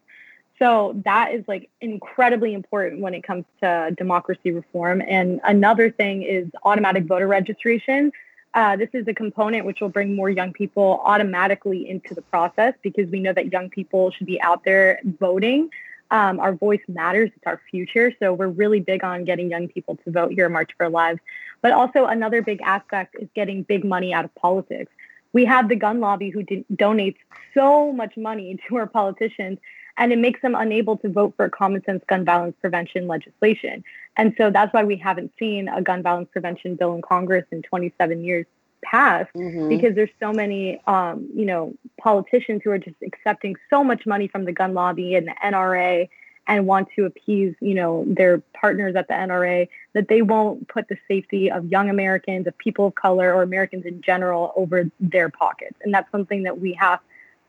So 0.59 1.01
that 1.05 1.33
is 1.33 1.45
like 1.47 1.69
incredibly 1.79 2.53
important 2.53 3.01
when 3.01 3.13
it 3.13 3.23
comes 3.23 3.45
to 3.61 3.93
democracy 3.97 4.51
reform. 4.51 5.01
And 5.01 5.39
another 5.43 5.89
thing 5.89 6.23
is 6.23 6.47
automatic 6.63 7.05
voter 7.05 7.27
registration. 7.27 8.11
Uh, 8.53 8.75
this 8.75 8.89
is 8.93 9.07
a 9.07 9.13
component 9.13 9.65
which 9.65 9.79
will 9.79 9.89
bring 9.89 10.15
more 10.15 10.29
young 10.29 10.51
people 10.51 11.01
automatically 11.03 11.87
into 11.87 12.15
the 12.15 12.21
process 12.23 12.73
because 12.81 13.07
we 13.07 13.19
know 13.19 13.33
that 13.33 13.51
young 13.51 13.69
people 13.69 14.11
should 14.11 14.25
be 14.25 14.41
out 14.41 14.63
there 14.63 14.99
voting. 15.19 15.69
Um, 16.11 16.39
our 16.39 16.53
voice 16.53 16.81
matters. 16.87 17.29
It's 17.35 17.45
our 17.45 17.61
future. 17.69 18.11
So 18.19 18.33
we're 18.33 18.47
really 18.47 18.79
big 18.79 19.03
on 19.03 19.25
getting 19.25 19.51
young 19.51 19.67
people 19.67 19.97
to 20.03 20.11
vote 20.11 20.31
here 20.31 20.49
March 20.49 20.71
for 20.75 20.89
Lives. 20.89 21.19
But 21.61 21.71
also 21.73 22.05
another 22.05 22.41
big 22.41 22.61
aspect 22.63 23.15
is 23.19 23.27
getting 23.35 23.61
big 23.61 23.85
money 23.85 24.13
out 24.13 24.25
of 24.25 24.33
politics. 24.33 24.91
We 25.31 25.45
have 25.45 25.69
the 25.69 25.75
gun 25.75 25.99
lobby 25.99 26.31
who 26.31 26.43
donates 26.43 27.17
so 27.53 27.93
much 27.93 28.17
money 28.17 28.57
to 28.67 28.77
our 28.77 28.87
politicians, 28.87 29.59
and 29.99 30.13
it 30.13 30.17
makes 30.17 30.41
them 30.41 30.55
unable 30.55 30.97
to 30.97 31.09
vote 31.09 31.33
for 31.35 31.47
common 31.49 31.83
sense 31.83 32.03
gun 32.07 32.25
violence 32.25 32.55
prevention 32.61 33.07
legislation. 33.07 33.83
And 34.17 34.33
so 34.37 34.49
that's 34.49 34.73
why 34.73 34.83
we 34.83 34.95
haven't 34.95 35.31
seen 35.37 35.67
a 35.67 35.81
gun 35.81 36.01
violence 36.01 36.29
prevention 36.31 36.75
bill 36.75 36.95
in 36.95 37.01
Congress 37.01 37.45
in 37.51 37.61
27 37.61 38.23
years 38.23 38.45
past 38.81 39.29
mm-hmm. 39.35 39.67
because 39.67 39.93
there's 39.93 40.09
so 40.21 40.31
many 40.31 40.81
um, 40.87 41.27
you 41.35 41.45
know 41.45 41.73
politicians 42.01 42.61
who 42.63 42.71
are 42.71 42.77
just 42.77 42.95
accepting 43.05 43.55
so 43.69 43.83
much 43.83 44.05
money 44.05 44.29
from 44.29 44.45
the 44.45 44.53
gun 44.53 44.73
lobby 44.73 45.15
and 45.15 45.27
the 45.27 45.35
NRA 45.43 46.07
and 46.47 46.65
want 46.65 46.87
to 46.95 47.03
appease 47.03 47.53
you 47.59 47.73
know 47.73 48.05
their 48.07 48.39
partners 48.53 48.95
at 48.95 49.09
the 49.09 49.13
NRA 49.13 49.67
that 49.91 50.07
they 50.07 50.21
won't 50.21 50.69
put 50.69 50.87
the 50.87 50.97
safety 51.09 51.51
of 51.51 51.65
young 51.65 51.89
Americans 51.89 52.47
of 52.47 52.57
people 52.57 52.87
of 52.87 52.95
color 52.95 53.33
or 53.33 53.41
Americans 53.41 53.85
in 53.85 54.01
general 54.01 54.53
over 54.55 54.89
their 55.01 55.27
pockets 55.27 55.75
and 55.81 55.93
that's 55.93 56.09
something 56.09 56.43
that 56.43 56.61
we 56.61 56.71
have 56.73 57.01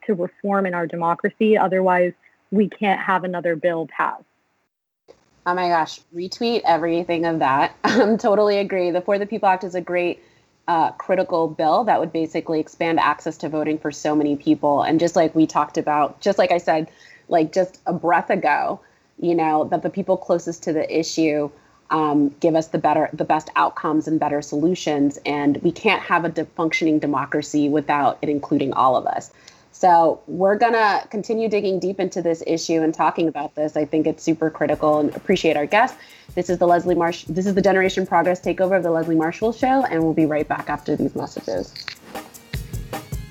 to 0.06 0.14
reform 0.14 0.66
in 0.66 0.74
our 0.74 0.88
democracy 0.88 1.56
otherwise 1.56 2.12
we 2.50 2.68
can't 2.68 3.00
have 3.00 3.24
another 3.24 3.56
bill 3.56 3.86
passed 3.86 4.24
Oh 5.46 5.54
my 5.54 5.68
gosh, 5.68 6.00
retweet 6.14 6.62
everything 6.64 7.24
of 7.26 7.38
that. 7.40 7.74
Um, 7.84 8.18
totally 8.18 8.58
agree. 8.58 8.92
The 8.92 9.00
For 9.00 9.18
the 9.18 9.26
People 9.26 9.48
Act 9.48 9.64
is 9.64 9.74
a 9.74 9.80
great 9.80 10.22
uh, 10.68 10.92
critical 10.92 11.48
bill 11.48 11.82
that 11.84 11.98
would 11.98 12.12
basically 12.12 12.60
expand 12.60 13.00
access 13.00 13.36
to 13.38 13.48
voting 13.48 13.78
for 13.78 13.90
so 13.90 14.14
many 14.14 14.36
people. 14.36 14.82
And 14.82 15.00
just 15.00 15.16
like 15.16 15.34
we 15.34 15.46
talked 15.46 15.76
about, 15.76 16.20
just 16.20 16.38
like 16.38 16.52
I 16.52 16.58
said, 16.58 16.88
like 17.28 17.52
just 17.52 17.80
a 17.86 17.92
breath 17.92 18.30
ago, 18.30 18.80
you 19.18 19.34
know, 19.34 19.64
that 19.64 19.82
the 19.82 19.90
people 19.90 20.16
closest 20.16 20.62
to 20.64 20.72
the 20.72 20.98
issue 20.98 21.50
um, 21.90 22.28
give 22.38 22.54
us 22.54 22.68
the 22.68 22.78
better, 22.78 23.10
the 23.12 23.24
best 23.24 23.50
outcomes 23.56 24.06
and 24.06 24.20
better 24.20 24.40
solutions. 24.40 25.18
And 25.26 25.56
we 25.62 25.72
can't 25.72 26.02
have 26.02 26.24
a 26.24 26.28
de- 26.28 26.44
functioning 26.44 27.00
democracy 27.00 27.68
without 27.68 28.18
it 28.22 28.28
including 28.28 28.72
all 28.72 28.96
of 28.96 29.06
us. 29.06 29.32
So 29.80 30.20
we're 30.26 30.58
gonna 30.58 31.06
continue 31.08 31.48
digging 31.48 31.80
deep 31.80 32.00
into 32.00 32.20
this 32.20 32.42
issue 32.46 32.82
and 32.82 32.92
talking 32.92 33.28
about 33.28 33.54
this. 33.54 33.78
I 33.78 33.86
think 33.86 34.06
it's 34.06 34.22
super 34.22 34.50
critical 34.50 34.98
and 34.98 35.16
appreciate 35.16 35.56
our 35.56 35.64
guests. 35.64 35.96
This 36.34 36.50
is 36.50 36.58
the 36.58 36.66
Leslie 36.66 36.94
Marsh. 36.94 37.24
This 37.24 37.46
is 37.46 37.54
the 37.54 37.62
Generation 37.62 38.06
Progress 38.06 38.42
takeover 38.42 38.76
of 38.76 38.82
the 38.82 38.90
Leslie 38.90 39.14
Marshall 39.14 39.54
Show, 39.54 39.86
and 39.86 40.02
we'll 40.02 40.12
be 40.12 40.26
right 40.26 40.46
back 40.46 40.68
after 40.68 40.96
these 40.96 41.16
messages. 41.16 41.72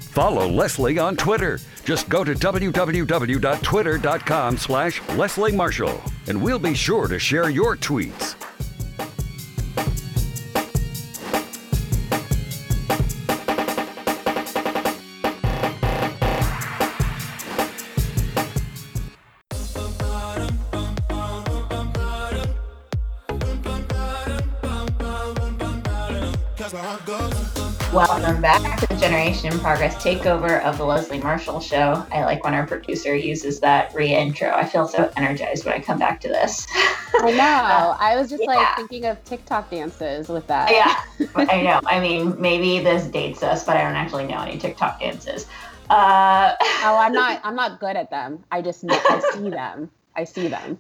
Follow 0.10 0.48
Leslie 0.48 0.98
on 0.98 1.16
Twitter. 1.16 1.60
Just 1.86 2.10
go 2.10 2.24
to 2.24 2.34
www.twitter.com 2.34 4.58
slash 4.58 5.08
Leslie 5.10 5.52
Marshall, 5.52 6.02
and 6.26 6.42
we'll 6.42 6.58
be 6.58 6.74
sure 6.74 7.08
to 7.08 7.20
share 7.20 7.52
your 7.52 7.78
tweets. 7.78 8.34
Welcome 28.40 28.64
back 28.64 28.80
to 28.80 28.88
the 28.88 28.96
Generation 28.96 29.60
Progress 29.60 30.02
takeover 30.02 30.64
of 30.64 30.78
the 30.78 30.86
Leslie 30.86 31.20
Marshall 31.20 31.60
Show. 31.60 32.06
I 32.10 32.24
like 32.24 32.42
when 32.46 32.54
our 32.54 32.66
producer 32.66 33.14
uses 33.14 33.60
that 33.60 33.94
re-intro. 33.94 34.50
I 34.52 34.64
feel 34.64 34.88
so 34.88 35.12
energized 35.18 35.66
when 35.66 35.74
I 35.74 35.82
come 35.82 36.00
back 36.00 36.22
to 36.22 36.30
this. 36.30 36.66
I 37.16 37.32
know. 37.32 37.98
I 38.00 38.16
was 38.16 38.30
just 38.30 38.44
yeah. 38.44 38.54
like 38.54 38.76
thinking 38.78 39.08
of 39.08 39.22
TikTok 39.26 39.70
dances 39.72 40.30
with 40.30 40.48
that. 40.48 40.72
Yeah, 40.72 41.28
I 41.36 41.64
know. 41.64 41.82
I 41.86 42.00
mean, 42.00 42.40
maybe 42.40 42.80
this 42.80 43.08
dates 43.08 43.44
us, 43.44 43.66
but 43.66 43.76
I 43.76 43.82
don't 43.82 43.98
actually 43.98 44.26
know 44.26 44.40
any 44.40 44.58
TikTok 44.58 45.02
dances. 45.02 45.46
Uh, 45.90 46.56
oh, 46.62 46.98
I'm 46.98 47.12
not. 47.12 47.42
I'm 47.44 47.58
not 47.58 47.82
good 47.82 47.98
at 47.98 48.10
them. 48.10 48.42
I 48.54 48.62
just 48.62 48.86
I 48.88 49.32
see 49.34 49.50
them. 49.50 49.92
I 50.16 50.24
see 50.24 50.48
them. 50.48 50.78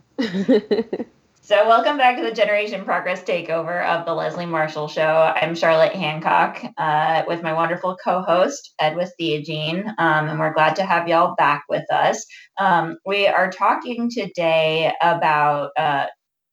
So, 1.50 1.68
welcome 1.68 1.98
back 1.98 2.16
to 2.18 2.22
the 2.22 2.32
Generation 2.32 2.86
Progress 2.86 3.24
takeover 3.24 3.84
of 3.84 4.06
the 4.06 4.14
Leslie 4.14 4.46
Marshall 4.46 4.88
Show. 4.88 5.34
I'm 5.36 5.56
Charlotte 5.56 5.94
Hancock 5.94 6.64
uh, 6.78 7.24
with 7.28 7.42
my 7.42 7.54
wonderful 7.54 7.98
co 8.04 8.22
host, 8.22 8.76
Edwith 8.78 9.12
Theogene, 9.20 9.88
um, 9.98 10.30
and 10.30 10.40
we're 10.40 10.54
glad 10.54 10.76
to 10.76 10.84
have 10.84 11.08
y'all 11.08 11.34
back 11.40 11.64
with 11.68 11.92
us. 11.92 12.24
Um, 12.60 12.98
we 13.04 13.26
are 13.26 13.50
talking 13.50 14.12
today 14.12 14.94
about 15.02 15.72
uh, 15.76 16.06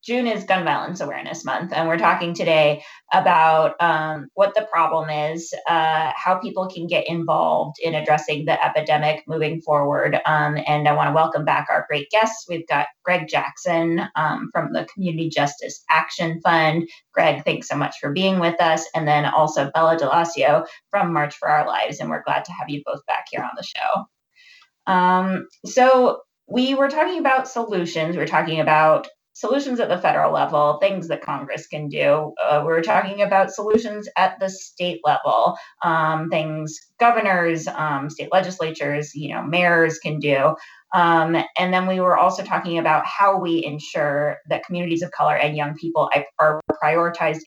June 0.07 0.29
is 0.29 0.45
Gun 0.45 0.65
Violence 0.65 1.01
Awareness 1.01 1.45
Month, 1.45 1.73
and 1.73 1.89
we're 1.89 1.99
talking 1.99 2.33
today 2.33 2.85
about 3.13 3.75
um, 3.81 4.29
what 4.35 4.55
the 4.55 4.63
problem 4.71 5.11
is, 5.11 5.53
uh, 5.69 6.13
how 6.15 6.39
people 6.39 6.69
can 6.69 6.87
get 6.87 7.09
involved 7.09 7.79
in 7.83 7.93
addressing 7.93 8.45
the 8.45 8.65
epidemic 8.65 9.25
moving 9.27 9.61
forward. 9.61 10.15
Um, 10.25 10.59
and 10.65 10.87
I 10.87 10.93
want 10.93 11.09
to 11.09 11.13
welcome 11.13 11.45
back 11.45 11.67
our 11.71 11.87
great 11.89 12.09
guests. 12.11 12.47
We've 12.49 12.69
got 12.69 12.87
Greg 13.05 13.27
Jackson 13.27 14.03
um, 14.15 14.49
from 14.53 14.73
the 14.73 14.87
Community 14.95 15.29
Justice 15.29 15.83
Action 15.91 16.41
Fund. 16.41 16.89
Greg, 17.13 17.45
thanks 17.45 17.67
so 17.67 17.75
much 17.75 17.97
for 18.01 18.13
being 18.13 18.39
with 18.39 18.61
us. 18.61 18.87
And 18.95 19.09
then 19.09 19.25
also 19.25 19.73
Bella 19.75 19.99
D'Alacio 19.99 20.67
from 20.89 21.13
March 21.13 21.35
for 21.35 21.49
Our 21.49 21.67
Lives. 21.67 21.99
And 21.99 22.11
we're 22.11 22.23
glad 22.23 22.45
to 22.45 22.53
have 22.53 22.69
you 22.69 22.81
both 22.87 23.05
back 23.07 23.25
here 23.29 23.43
on 23.43 23.51
the 23.57 23.65
show. 23.65 24.93
Um, 24.93 25.49
so, 25.65 26.21
we 26.49 26.77
were 26.77 26.87
talking 26.87 27.19
about 27.19 27.49
solutions. 27.49 28.15
We 28.15 28.23
we're 28.23 28.29
talking 28.29 28.61
about 28.61 29.09
solutions 29.37 29.81
at 29.81 29.91
the 29.91 29.99
federal 29.99 30.33
level, 30.33 30.79
things 30.79 31.09
that 31.09 31.21
Congress 31.21 31.67
can 31.67 31.89
do. 31.89 32.33
Uh, 32.43 32.63
we're 32.65 32.83
talking 32.83 33.21
about 33.21 33.51
solutions 33.51 34.09
at 34.17 34.41
the 34.41 34.49
state 34.49 35.01
level, 35.05 35.59
um, 35.83 36.31
things 36.31 36.81
governors, 36.99 37.69
um, 37.69 38.09
state 38.09 38.31
legislatures, 38.33 39.15
you 39.15 39.35
know, 39.35 39.43
mayors 39.43 39.99
can 39.99 40.19
do. 40.19 40.57
Um, 40.95 41.37
and 41.59 41.75
then 41.75 41.87
we 41.87 42.01
were 42.01 42.17
also 42.17 42.43
talking 42.43 42.79
about 42.79 43.05
how 43.05 43.39
we 43.39 43.63
ensure 43.63 44.39
that 44.49 44.65
communities 44.65 45.03
of 45.03 45.11
color 45.11 45.37
and 45.37 45.55
young 45.55 45.75
people 45.75 46.09
are 46.39 46.63
prioritized 46.83 47.41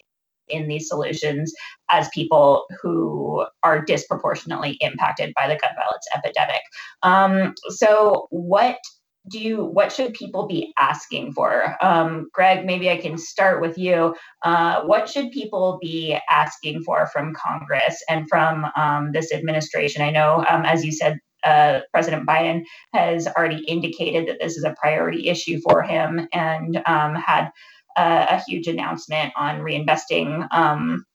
in 0.48 0.68
these 0.68 0.88
solutions 0.88 1.52
as 1.90 2.08
people 2.14 2.66
who 2.82 3.46
are 3.64 3.84
disproportionately 3.84 4.78
impacted 4.82 5.34
by 5.36 5.48
the 5.48 5.56
gun 5.56 5.72
violence 5.76 6.06
epidemic. 6.16 6.62
Um, 7.02 7.56
so, 7.70 8.28
what 8.30 8.78
do 9.28 9.40
you 9.40 9.64
what 9.64 9.92
should 9.92 10.14
people 10.14 10.48
be 10.48 10.74
asking 10.78 11.34
for? 11.34 11.76
Um, 11.84 12.30
greg 12.34 12.66
maybe 12.66 12.90
i 12.90 12.98
can 12.98 13.18
start 13.18 13.62
with 13.62 13.78
you. 13.78 14.16
Uh, 14.44 14.82
what 14.84 15.10
should 15.10 15.32
people 15.32 15.78
be 15.82 16.18
asking 16.30 16.84
for 16.84 17.08
from 17.08 17.34
congress 17.34 18.02
and 18.10 18.28
from 18.30 18.66
um, 18.76 19.12
this 19.12 19.34
administration? 19.34 20.02
I 20.02 20.12
know 20.12 20.46
um, 20.50 20.66
as 20.66 20.86
you 20.86 20.92
said 20.92 21.20
uh, 21.44 21.80
president 21.94 22.28
biden 22.28 22.64
has 22.94 23.28
already 23.28 23.64
indicated 23.66 24.28
that 24.28 24.40
this 24.40 24.58
is 24.58 24.64
a 24.64 24.76
priority 24.82 25.30
issue 25.30 25.60
for 25.62 25.82
him 25.82 26.28
and 26.34 26.82
um, 26.86 27.16
had 27.16 27.50
uh, 27.96 28.26
a 28.30 28.44
huge 28.48 28.68
announcement 28.68 29.34
on 29.36 29.60
reinvesting 29.60 30.48
um, 30.52 31.06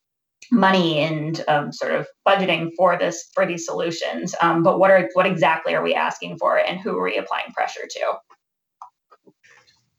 money 0.51 0.99
and 0.99 1.45
um, 1.49 1.73
sort 1.73 1.93
of 1.93 2.07
budgeting 2.27 2.71
for 2.77 2.99
this 2.99 3.31
for 3.35 3.47
these 3.47 3.65
solutions. 3.65 4.35
Um, 4.41 4.63
but 4.63 4.79
what 4.79 4.91
are 4.91 5.09
what 5.15 5.27
exactly 5.27 5.75
are 5.75 5.83
we 5.83 5.95
asking 5.95 6.39
for, 6.39 6.59
and 6.59 6.81
who 6.81 6.97
are 6.99 7.05
we 7.05 7.17
applying 7.17 7.53
pressure 7.53 7.87
to? 7.89 8.13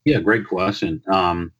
Yeah, 0.04 0.20
great 0.20 0.46
question. 0.46 1.02
Um, 1.12 1.52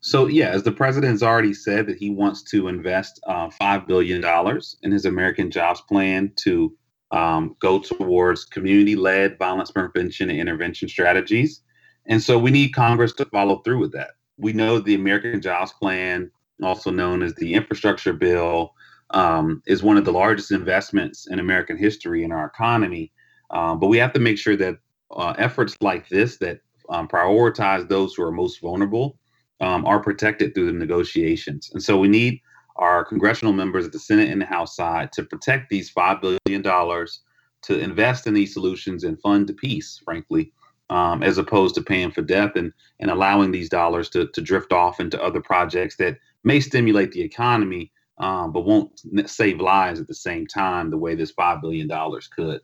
so 0.00 0.26
yeah, 0.26 0.50
as 0.50 0.62
the 0.62 0.72
president 0.72 1.12
has 1.12 1.22
already 1.22 1.54
said 1.54 1.86
that 1.86 1.96
he 1.96 2.10
wants 2.10 2.42
to 2.50 2.68
invest 2.68 3.20
uh, 3.26 3.50
five 3.50 3.86
billion 3.86 4.20
dollars 4.20 4.76
in 4.82 4.92
his 4.92 5.04
American 5.04 5.50
Jobs 5.50 5.80
Plan 5.82 6.32
to 6.36 6.76
um, 7.10 7.56
go 7.60 7.78
towards 7.78 8.44
community-led 8.44 9.38
violence 9.38 9.70
prevention 9.70 10.28
and 10.28 10.38
intervention 10.38 10.88
strategies, 10.88 11.62
and 12.06 12.22
so 12.22 12.38
we 12.38 12.50
need 12.50 12.70
Congress 12.74 13.12
to 13.14 13.24
follow 13.26 13.58
through 13.58 13.78
with 13.78 13.92
that. 13.92 14.10
We 14.36 14.52
know 14.52 14.78
the 14.78 14.94
American 14.94 15.40
Jobs 15.40 15.72
Plan 15.72 16.30
also 16.62 16.90
known 16.90 17.22
as 17.22 17.34
the 17.34 17.54
infrastructure 17.54 18.12
bill, 18.12 18.72
um, 19.10 19.62
is 19.66 19.82
one 19.82 19.96
of 19.96 20.04
the 20.04 20.12
largest 20.12 20.50
investments 20.50 21.26
in 21.28 21.38
American 21.38 21.76
history 21.76 22.24
in 22.24 22.32
our 22.32 22.46
economy. 22.46 23.12
Um, 23.50 23.78
but 23.78 23.88
we 23.88 23.98
have 23.98 24.12
to 24.14 24.20
make 24.20 24.38
sure 24.38 24.56
that 24.56 24.76
uh, 25.10 25.34
efforts 25.38 25.76
like 25.80 26.08
this 26.08 26.38
that 26.38 26.60
um, 26.88 27.08
prioritize 27.08 27.88
those 27.88 28.14
who 28.14 28.22
are 28.22 28.32
most 28.32 28.60
vulnerable 28.60 29.18
um, 29.60 29.86
are 29.86 30.00
protected 30.00 30.54
through 30.54 30.66
the 30.66 30.72
negotiations. 30.72 31.70
And 31.72 31.82
so 31.82 31.96
we 31.98 32.08
need 32.08 32.40
our 32.76 33.04
congressional 33.04 33.52
members 33.52 33.86
at 33.86 33.92
the 33.92 33.98
Senate 33.98 34.30
and 34.30 34.40
the 34.40 34.46
House 34.46 34.76
side 34.76 35.12
to 35.12 35.24
protect 35.24 35.70
these 35.70 35.92
$5 35.92 36.20
billion 36.20 36.62
to 36.62 37.78
invest 37.78 38.26
in 38.26 38.34
these 38.34 38.52
solutions 38.52 39.04
and 39.04 39.20
fund 39.20 39.48
the 39.48 39.54
peace, 39.54 40.00
frankly, 40.04 40.52
um, 40.90 41.22
as 41.22 41.38
opposed 41.38 41.74
to 41.76 41.82
paying 41.82 42.10
for 42.10 42.22
death 42.22 42.52
and, 42.54 42.72
and 43.00 43.10
allowing 43.10 43.50
these 43.50 43.68
dollars 43.68 44.08
to, 44.10 44.28
to 44.28 44.40
drift 44.40 44.72
off 44.72 45.00
into 45.00 45.20
other 45.22 45.40
projects 45.40 45.96
that 45.96 46.18
may 46.46 46.60
stimulate 46.60 47.10
the 47.10 47.20
economy, 47.20 47.92
um, 48.18 48.52
but 48.52 48.64
won't 48.64 49.02
save 49.26 49.60
lives 49.60 50.00
at 50.00 50.06
the 50.06 50.14
same 50.14 50.46
time 50.46 50.88
the 50.88 50.96
way 50.96 51.14
this 51.14 51.32
$5 51.32 51.60
billion 51.60 51.90
could. 52.34 52.60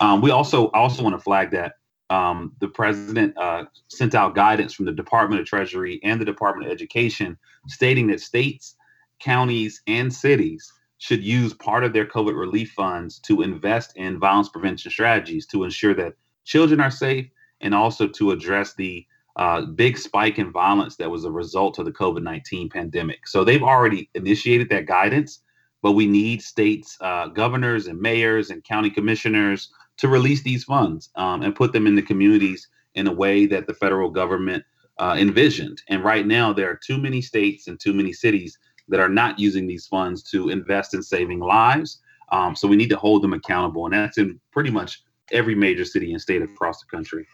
Um, 0.00 0.22
we 0.22 0.30
also 0.30 0.70
also 0.70 1.02
want 1.02 1.14
to 1.14 1.22
flag 1.22 1.50
that 1.50 1.74
um, 2.10 2.52
the 2.60 2.68
president 2.68 3.36
uh, 3.36 3.64
sent 3.88 4.14
out 4.14 4.34
guidance 4.34 4.72
from 4.72 4.86
the 4.86 4.92
Department 4.92 5.40
of 5.40 5.46
Treasury 5.46 6.00
and 6.02 6.18
the 6.18 6.24
Department 6.24 6.66
of 6.66 6.72
Education 6.72 7.36
stating 7.66 8.06
that 8.06 8.20
states, 8.20 8.76
counties, 9.20 9.82
and 9.86 10.12
cities 10.12 10.72
should 10.96 11.22
use 11.22 11.52
part 11.52 11.84
of 11.84 11.92
their 11.92 12.06
COVID 12.06 12.34
relief 12.36 12.72
funds 12.72 13.18
to 13.20 13.42
invest 13.42 13.92
in 13.96 14.18
violence 14.18 14.48
prevention 14.48 14.90
strategies 14.90 15.46
to 15.48 15.64
ensure 15.64 15.94
that 15.94 16.14
children 16.44 16.80
are 16.80 16.90
safe 16.90 17.28
and 17.60 17.74
also 17.74 18.08
to 18.08 18.30
address 18.30 18.74
the 18.74 19.06
uh, 19.38 19.62
big 19.62 19.96
spike 19.96 20.38
in 20.38 20.50
violence 20.50 20.96
that 20.96 21.10
was 21.10 21.24
a 21.24 21.30
result 21.30 21.78
of 21.78 21.84
the 21.84 21.92
COVID 21.92 22.22
19 22.22 22.68
pandemic. 22.68 23.26
So 23.26 23.44
they've 23.44 23.62
already 23.62 24.10
initiated 24.14 24.68
that 24.70 24.86
guidance, 24.86 25.42
but 25.80 25.92
we 25.92 26.06
need 26.06 26.42
states, 26.42 26.98
uh, 27.00 27.28
governors, 27.28 27.86
and 27.86 28.00
mayors 28.00 28.50
and 28.50 28.64
county 28.64 28.90
commissioners 28.90 29.72
to 29.98 30.08
release 30.08 30.42
these 30.42 30.64
funds 30.64 31.10
um, 31.14 31.42
and 31.42 31.54
put 31.54 31.72
them 31.72 31.86
in 31.86 31.94
the 31.94 32.02
communities 32.02 32.68
in 32.94 33.06
a 33.06 33.12
way 33.12 33.46
that 33.46 33.66
the 33.66 33.74
federal 33.74 34.10
government 34.10 34.64
uh, 34.98 35.14
envisioned. 35.18 35.80
And 35.88 36.02
right 36.02 36.26
now, 36.26 36.52
there 36.52 36.68
are 36.70 36.80
too 36.84 36.98
many 36.98 37.22
states 37.22 37.68
and 37.68 37.78
too 37.78 37.94
many 37.94 38.12
cities 38.12 38.58
that 38.88 39.00
are 39.00 39.08
not 39.08 39.38
using 39.38 39.66
these 39.66 39.86
funds 39.86 40.22
to 40.30 40.48
invest 40.48 40.94
in 40.94 41.02
saving 41.02 41.40
lives. 41.40 42.00
Um, 42.32 42.56
so 42.56 42.66
we 42.66 42.76
need 42.76 42.90
to 42.90 42.96
hold 42.96 43.22
them 43.22 43.32
accountable. 43.32 43.84
And 43.84 43.94
that's 43.94 44.18
in 44.18 44.40
pretty 44.50 44.70
much 44.70 45.02
every 45.30 45.54
major 45.54 45.84
city 45.84 46.12
and 46.12 46.20
state 46.20 46.42
across 46.42 46.80
the 46.80 46.86
country. 46.96 47.26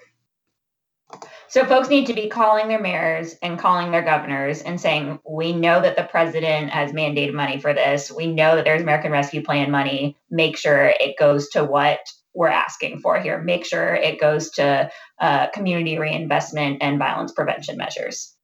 So 1.49 1.65
folks 1.65 1.89
need 1.89 2.07
to 2.07 2.15
be 2.15 2.29
calling 2.29 2.69
their 2.69 2.81
mayors 2.81 3.37
and 3.41 3.59
calling 3.59 3.93
their 3.93 4.03
governors 4.03 4.62
and 4.62 4.81
saying, 4.81 5.21
"We 5.29 5.53
know 5.53 5.81
that 5.81 5.97
the 5.97 6.05
president 6.05 6.71
has 6.71 6.93
mandated 6.93 7.33
money 7.33 7.61
for 7.61 7.73
this. 7.73 8.11
We 8.11 8.27
know 8.27 8.57
that 8.57 8.65
there's 8.65 8.83
American 8.83 9.12
Rescue 9.12 9.43
Plan 9.43 9.71
money. 9.71 10.17
Make 10.31 10.57
sure 10.57 10.93
it 10.99 11.17
goes 11.19 11.49
to 11.51 11.62
what 11.62 12.01
we're 12.35 12.49
asking 12.49 12.99
for 13.01 13.21
here. 13.21 13.41
Make 13.41 13.65
sure 13.65 13.95
it 13.95 14.21
goes 14.21 14.51
to 14.53 14.91
uh, 15.21 15.51
community 15.51 15.99
reinvestment 15.99 16.79
and 16.81 16.99
violence 16.99 17.31
prevention 17.33 17.77
measures." 17.77 18.35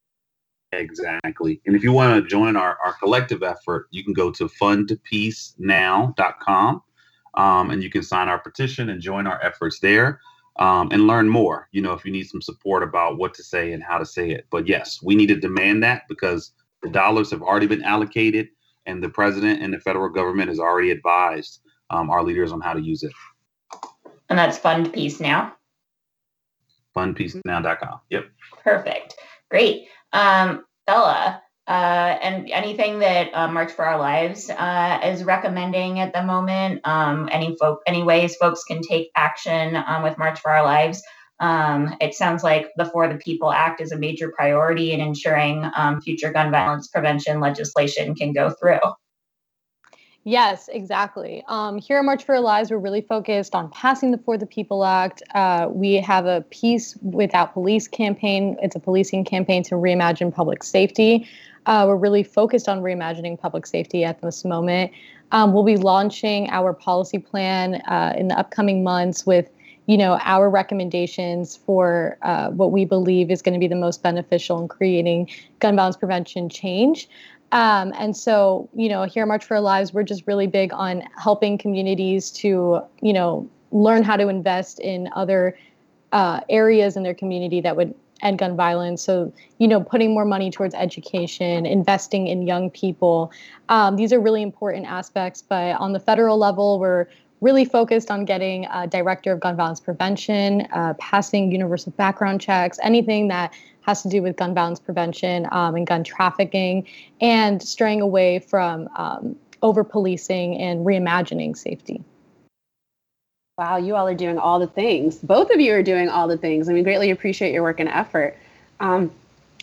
Exactly. 0.73 1.61
And 1.67 1.75
if 1.75 1.83
you 1.83 1.91
want 1.91 2.23
to 2.23 2.29
join 2.29 2.55
our, 2.55 2.79
our 2.85 2.95
collective 3.03 3.43
effort, 3.43 3.89
you 3.91 4.05
can 4.05 4.13
go 4.13 4.31
to 4.31 4.49
fundpeacenow.com 4.49 6.83
um, 7.35 7.71
and 7.71 7.83
you 7.83 7.91
can 7.91 8.05
sign 8.05 8.29
our 8.29 8.39
petition 8.39 8.89
and 8.89 9.01
join 9.01 9.27
our 9.27 9.45
efforts 9.45 9.81
there 9.81 10.21
um, 10.61 10.89
and 10.93 11.07
learn 11.07 11.29
more. 11.29 11.69
You 11.73 11.83
know, 11.83 11.93
if 11.95 12.05
you 12.05 12.13
need 12.13 12.29
some 12.29 12.43
support 12.43 12.83
about 12.83 13.19
what 13.19 13.35
to 13.35 13.43
say 13.43 13.73
and 13.73 13.83
how 13.83 13.99
to 13.99 14.07
say 14.07 14.31
it. 14.31 14.47
But 14.51 14.69
yes, 14.69 15.03
we 15.03 15.15
need 15.15 15.29
to 15.29 15.37
demand 15.37 15.83
that 15.83 16.07
because 16.09 16.53
the 16.83 16.91
dollars 16.91 17.31
have 17.31 17.43
already 17.43 17.67
been 17.67 17.83
allocated 17.83 18.49
and 18.87 19.03
the 19.03 19.09
president 19.09 19.63
and 19.63 19.73
the 19.73 19.81
federal 19.81 20.09
government 20.09 20.49
has 20.49 20.61
already 20.61 20.91
advised 20.91 21.61
um, 21.89 22.11
our 22.11 22.23
leaders 22.23 22.53
on 22.53 22.61
how 22.61 22.75
to 22.75 22.81
use 22.81 23.03
it. 23.03 23.13
And 24.29 24.39
that's 24.39 24.59
Fund 24.59 24.93
Peace 24.93 25.19
Now. 25.19 25.57
Fundpeacenow.com. 26.97 28.01
Yep. 28.11 28.27
Perfect. 28.63 29.17
Great. 29.51 29.87
Um, 30.13 30.65
Bella, 30.87 31.43
uh, 31.71 32.19
and 32.21 32.51
anything 32.51 32.99
that 32.99 33.31
uh, 33.33 33.47
March 33.47 33.71
for 33.71 33.87
Our 33.87 33.97
Lives 33.97 34.51
uh, 34.51 34.99
is 35.05 35.23
recommending 35.23 36.01
at 36.01 36.13
the 36.13 36.21
moment, 36.21 36.81
um, 36.83 37.29
any 37.31 37.55
folk, 37.55 37.81
any 37.87 38.03
ways 38.03 38.35
folks 38.35 38.65
can 38.65 38.83
take 38.83 39.13
action 39.15 39.77
um, 39.77 40.03
with 40.03 40.19
March 40.19 40.41
for 40.41 40.51
Our 40.51 40.65
Lives. 40.65 41.01
Um, 41.39 41.95
it 42.01 42.15
sounds 42.15 42.43
like 42.43 42.73
the 42.77 42.87
For 42.87 43.07
the 43.07 43.19
People 43.19 43.53
Act 43.53 43.81
is 43.81 43.93
a 43.93 43.97
major 43.97 44.33
priority 44.37 44.91
in 44.91 45.01
ensuring 45.01 45.65
um, 45.77 46.01
future 46.01 46.33
gun 46.33 46.51
violence 46.51 46.89
prevention 46.89 47.39
legislation 47.39 48.17
can 48.17 48.33
go 48.33 48.51
through. 48.51 48.81
Yes, 50.25 50.69
exactly. 50.73 51.45
Um, 51.47 51.79
here 51.79 51.99
at 51.99 52.05
March 52.05 52.25
for 52.25 52.35
Our 52.35 52.41
Lives, 52.41 52.73
we're 52.73 52.79
really 52.79 53.01
focused 53.01 53.55
on 53.55 53.71
passing 53.71 54.11
the 54.11 54.19
For 54.19 54.37
the 54.37 54.45
People 54.45 54.85
Act. 54.85 55.23
Uh, 55.35 55.69
we 55.71 55.95
have 55.95 56.27
a 56.27 56.43
Peace 56.51 56.97
Without 57.01 57.55
Police 57.55 57.87
campaign. 57.87 58.57
It's 58.61 58.75
a 58.75 58.81
policing 58.81 59.25
campaign 59.25 59.63
to 59.63 59.77
reimagine 59.77 60.35
public 60.35 60.65
safety. 60.65 61.29
Uh, 61.67 61.85
we're 61.87 61.97
really 61.97 62.23
focused 62.23 62.69
on 62.69 62.81
reimagining 62.81 63.39
public 63.39 63.67
safety 63.67 64.05
at 64.05 64.21
this 64.23 64.45
moment. 64.45 64.93
Um, 65.33 65.53
we'll 65.53 65.65
be 65.65 65.77
launching 65.77 66.49
our 66.51 66.73
policy 66.73 67.19
plan 67.19 67.77
uh, 67.87 68.15
in 68.17 68.29
the 68.29 68.39
upcoming 68.39 68.83
months 68.83 69.27
with 69.27 69.51
you 69.87 69.97
know 69.97 70.19
our 70.23 70.49
recommendations 70.51 71.57
for 71.57 72.19
uh, 72.23 72.51
what 72.51 72.73
we 72.73 72.85
believe 72.85 73.31
is 73.31 73.43
going 73.43 73.55
to 73.55 73.61
be 73.61 73.69
the 73.69 73.77
most 73.77 74.03
beneficial 74.03 74.61
in 74.61 74.69
creating 74.69 75.29
gun 75.59 75.77
violence 75.77 75.97
prevention 75.97 76.49
change 76.49 77.09
um, 77.53 77.93
and 77.99 78.17
so, 78.17 78.69
you 78.75 78.89
know, 78.89 79.05
here 79.05 79.23
at 79.23 79.29
March 79.29 79.45
for 79.45 79.57
Our 79.57 79.61
Lives, 79.61 79.93
we're 79.93 80.05
just 80.05 80.27
really 80.27 80.47
big 80.47 80.73
on 80.73 81.03
helping 81.17 81.59
communities 81.59 82.31
to, 82.33 82.81
you 83.03 83.13
know, 83.13 83.49
learn 83.73 84.03
how 84.03 84.17
to 84.17 84.29
invest 84.29 84.79
in 84.79 85.09
other 85.15 85.59
uh, 86.13 86.41
areas 86.49 86.97
in 86.97 87.03
their 87.03 87.15
community 87.15 87.61
that 87.61 87.77
would 87.77 87.95
end 88.23 88.39
gun 88.39 88.57
violence. 88.57 89.03
So, 89.03 89.33
you 89.59 89.69
know, 89.69 89.81
putting 89.81 90.13
more 90.13 90.25
money 90.25 90.51
towards 90.51 90.75
education, 90.75 91.67
investing 91.67 92.27
in 92.27 92.47
young 92.47 92.71
people. 92.71 93.33
Um, 93.69 93.97
these 93.97 94.13
are 94.13 94.21
really 94.21 94.43
important 94.43 94.87
aspects. 94.87 95.43
But 95.43 95.77
on 95.77 95.93
the 95.93 96.01
federal 96.01 96.39
level, 96.39 96.79
we're 96.79 97.07
really 97.41 97.65
focused 97.65 98.11
on 98.11 98.25
getting 98.25 98.67
a 98.67 98.87
director 98.87 99.33
of 99.33 99.41
gun 99.41 99.57
violence 99.57 99.81
prevention, 99.81 100.67
uh, 100.73 100.95
passing 100.99 101.51
universal 101.51 101.93
background 101.93 102.41
checks, 102.41 102.79
anything 102.83 103.29
that 103.29 103.53
has 103.83 104.03
to 104.03 104.09
do 104.09 104.23
with 104.23 104.37
gun 104.37 104.55
violence 104.55 104.79
prevention 104.79 105.47
um, 105.53 105.75
and 105.75 105.87
gun 105.87 106.05
trafficking, 106.05 106.87
and 107.21 107.63
straying 107.63 108.01
away 108.01 108.39
from 108.39 108.89
um, 108.97 109.35
over 109.63 109.83
policing 109.85 110.59
and 110.59 110.87
reimagining 110.87 111.57
safety. 111.57 112.03
Wow, 113.61 113.77
you 113.77 113.95
all 113.95 114.09
are 114.09 114.15
doing 114.15 114.39
all 114.39 114.59
the 114.59 114.67
things. 114.67 115.17
Both 115.19 115.51
of 115.51 115.61
you 115.61 115.75
are 115.75 115.83
doing 115.83 116.09
all 116.09 116.27
the 116.27 116.39
things, 116.39 116.67
and 116.67 116.75
we 116.75 116.83
greatly 116.83 117.11
appreciate 117.11 117.53
your 117.53 117.63
work 117.63 117.79
and 117.79 117.91
effort. 117.91 118.35
Um, 118.81 119.11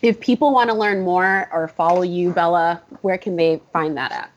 if 0.03 0.19
people 0.19 0.53
want 0.53 0.69
to 0.69 0.75
learn 0.75 1.01
more 1.01 1.49
or 1.51 1.67
follow 1.67 2.03
you, 2.03 2.31
Bella, 2.31 2.79
where 3.01 3.17
can 3.17 3.37
they 3.37 3.59
find 3.73 3.97
that 3.97 4.11
at? 4.11 4.31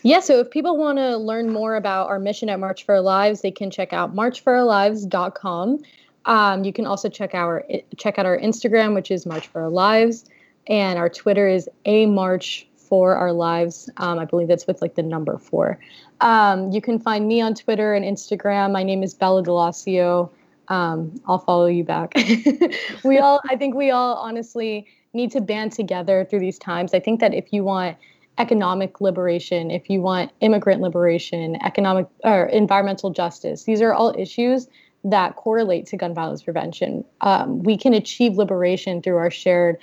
Yeah, 0.00 0.20
so 0.20 0.40
if 0.40 0.50
people 0.50 0.78
want 0.78 0.96
to 0.96 1.18
learn 1.18 1.52
more 1.52 1.76
about 1.76 2.08
our 2.08 2.18
mission 2.18 2.48
at 2.48 2.58
March 2.58 2.86
for 2.86 2.94
Our 2.94 3.02
Lives, 3.02 3.42
they 3.42 3.50
can 3.50 3.70
check 3.70 3.92
out 3.92 4.16
marchforourlives.com. 4.16 5.82
Um, 6.24 6.64
you 6.64 6.72
can 6.72 6.86
also 6.86 7.10
check 7.10 7.34
our 7.34 7.66
check 7.98 8.18
out 8.18 8.24
our 8.24 8.38
Instagram, 8.38 8.94
which 8.94 9.10
is 9.10 9.26
March 9.26 9.46
for 9.48 9.60
Our 9.60 9.68
Lives, 9.68 10.24
and 10.68 10.98
our 10.98 11.10
Twitter 11.10 11.46
is 11.48 11.68
a 11.84 12.06
March 12.06 12.65
for 12.88 13.16
Our 13.16 13.32
Lives. 13.32 13.90
Um, 13.96 14.18
I 14.18 14.24
believe 14.24 14.48
that's 14.48 14.66
with 14.66 14.80
like 14.82 14.94
the 14.94 15.02
number 15.02 15.38
four. 15.38 15.78
Um, 16.20 16.70
you 16.72 16.80
can 16.80 16.98
find 16.98 17.26
me 17.28 17.40
on 17.40 17.54
Twitter 17.54 17.94
and 17.94 18.04
Instagram. 18.04 18.72
My 18.72 18.82
name 18.82 19.02
is 19.02 19.14
Bella 19.14 19.42
D'Alacio. 19.42 20.30
Um, 20.68 21.20
I'll 21.26 21.38
follow 21.38 21.66
you 21.66 21.84
back. 21.84 22.14
we 23.04 23.18
all, 23.18 23.40
I 23.48 23.56
think 23.56 23.74
we 23.74 23.90
all 23.90 24.16
honestly 24.16 24.86
need 25.12 25.30
to 25.32 25.40
band 25.40 25.72
together 25.72 26.26
through 26.28 26.40
these 26.40 26.58
times. 26.58 26.94
I 26.94 27.00
think 27.00 27.20
that 27.20 27.34
if 27.34 27.52
you 27.52 27.64
want 27.64 27.96
economic 28.38 29.00
liberation, 29.00 29.70
if 29.70 29.88
you 29.88 30.00
want 30.00 30.30
immigrant 30.40 30.82
liberation, 30.82 31.56
economic 31.64 32.06
or 32.24 32.46
environmental 32.46 33.10
justice, 33.10 33.64
these 33.64 33.80
are 33.80 33.94
all 33.94 34.14
issues 34.18 34.68
that 35.04 35.36
correlate 35.36 35.86
to 35.86 35.96
gun 35.96 36.12
violence 36.12 36.42
prevention. 36.42 37.04
Um, 37.20 37.62
we 37.62 37.76
can 37.76 37.94
achieve 37.94 38.36
liberation 38.36 39.00
through 39.00 39.16
our 39.16 39.30
shared 39.30 39.78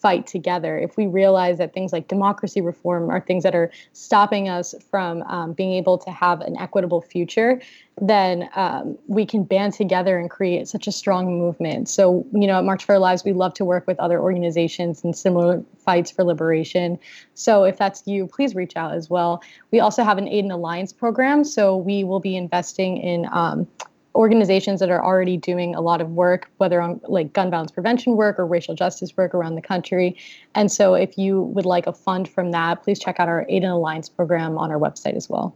fight 0.00 0.26
together. 0.26 0.78
If 0.78 0.96
we 0.96 1.06
realize 1.06 1.58
that 1.58 1.74
things 1.74 1.92
like 1.92 2.08
democracy 2.08 2.60
reform 2.60 3.10
are 3.10 3.20
things 3.20 3.42
that 3.42 3.54
are 3.54 3.70
stopping 3.92 4.48
us 4.48 4.74
from 4.90 5.22
um, 5.24 5.52
being 5.52 5.72
able 5.72 5.98
to 5.98 6.10
have 6.10 6.40
an 6.40 6.56
equitable 6.58 7.02
future, 7.02 7.60
then 8.00 8.48
um, 8.54 8.96
we 9.08 9.26
can 9.26 9.44
band 9.44 9.74
together 9.74 10.18
and 10.18 10.30
create 10.30 10.68
such 10.68 10.86
a 10.86 10.92
strong 10.92 11.38
movement. 11.38 11.88
So, 11.88 12.26
you 12.32 12.46
know, 12.46 12.58
at 12.58 12.64
March 12.64 12.84
for 12.84 12.92
Our 12.94 12.98
Lives, 12.98 13.24
we 13.24 13.32
love 13.32 13.52
to 13.54 13.64
work 13.64 13.86
with 13.86 13.98
other 14.00 14.20
organizations 14.20 15.04
in 15.04 15.12
similar 15.12 15.62
fights 15.76 16.10
for 16.10 16.24
liberation. 16.24 16.98
So, 17.34 17.64
if 17.64 17.76
that's 17.76 18.02
you, 18.06 18.26
please 18.26 18.54
reach 18.54 18.76
out 18.76 18.94
as 18.94 19.10
well. 19.10 19.42
We 19.70 19.80
also 19.80 20.02
have 20.02 20.16
an 20.16 20.28
Aid 20.28 20.44
and 20.44 20.52
Alliance 20.52 20.92
program. 20.92 21.44
So, 21.44 21.76
we 21.76 22.04
will 22.04 22.20
be 22.20 22.36
investing 22.36 22.96
in 22.96 23.28
um, 23.32 23.66
organizations 24.14 24.80
that 24.80 24.90
are 24.90 25.04
already 25.04 25.36
doing 25.36 25.74
a 25.74 25.80
lot 25.80 26.00
of 26.00 26.10
work, 26.10 26.50
whether 26.58 26.80
on 26.80 27.00
like 27.04 27.32
gun 27.32 27.50
violence 27.50 27.70
prevention 27.70 28.16
work 28.16 28.38
or 28.38 28.46
racial 28.46 28.74
justice 28.74 29.16
work 29.16 29.34
around 29.34 29.54
the 29.54 29.62
country. 29.62 30.16
And 30.54 30.70
so, 30.70 30.94
if 30.94 31.16
you 31.16 31.42
would 31.42 31.66
like 31.66 31.86
a 31.86 31.92
fund 31.92 32.28
from 32.28 32.50
that, 32.52 32.82
please 32.82 32.98
check 32.98 33.20
out 33.20 33.28
our 33.28 33.46
Aid 33.48 33.62
and 33.62 33.72
Alliance 33.72 34.08
program 34.08 34.58
on 34.58 34.70
our 34.70 34.78
website 34.78 35.14
as 35.14 35.28
well. 35.28 35.54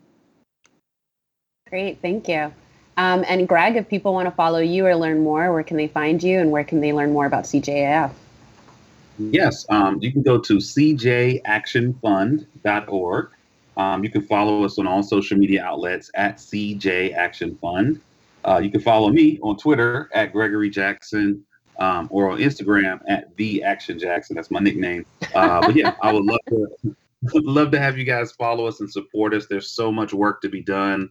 Great, 1.68 1.98
thank 2.00 2.28
you. 2.28 2.52
Um, 2.96 3.24
and 3.28 3.48
Greg, 3.48 3.76
if 3.76 3.88
people 3.88 4.12
want 4.12 4.26
to 4.26 4.34
follow 4.34 4.61
you 4.61 4.86
or 4.86 4.94
learn 4.94 5.24
more, 5.24 5.52
where 5.52 5.64
can 5.64 5.76
they 5.76 5.88
find 5.88 6.22
you 6.22 6.38
and 6.38 6.52
where 6.52 6.62
can 6.62 6.80
they 6.80 6.92
learn 6.92 7.12
more 7.12 7.26
about 7.26 7.42
CJAF? 7.44 8.12
Yes, 9.18 9.66
um, 9.68 9.98
you 10.00 10.12
can 10.12 10.22
go 10.22 10.38
to 10.38 10.57
cjactionfund.org. 10.57 13.30
Um, 13.76 14.05
you 14.05 14.11
can 14.11 14.22
follow 14.22 14.64
us 14.64 14.78
on 14.78 14.86
all 14.86 15.02
social 15.02 15.36
media 15.36 15.64
outlets 15.64 16.12
at 16.14 16.36
CJ 16.36 17.14
Action 17.14 17.59
Fund. 17.61 18.00
Uh, 18.47 18.59
you 18.59 18.70
can 18.70 18.80
follow 18.80 19.11
me 19.11 19.38
on 19.42 19.57
Twitter 19.57 20.11
at 20.12 20.32
Gregory 20.32 20.70
Jackson 20.70 21.45
um, 21.78 22.09
or 22.11 22.30
on 22.30 22.38
Instagram 22.38 23.01
at 23.09 23.34
the 23.36 23.62
Action 23.62 23.99
Jackson. 23.99 24.36
That's 24.36 24.51
my 24.51 24.61
nickname. 24.61 25.07
Uh, 25.34 25.61
but 25.61 25.74
yeah, 25.74 25.95
I 26.03 26.12
would 26.12 26.24
love 26.24 26.40
to 26.49 26.97
love 27.34 27.70
to 27.70 27.80
have 27.80 27.97
you 27.97 28.05
guys 28.05 28.32
follow 28.32 28.66
us 28.66 28.80
and 28.80 28.90
support 28.90 29.32
us. 29.32 29.47
There's 29.47 29.70
so 29.70 29.90
much 29.90 30.12
work 30.12 30.42
to 30.42 30.49
be 30.49 30.62
done. 30.62 31.11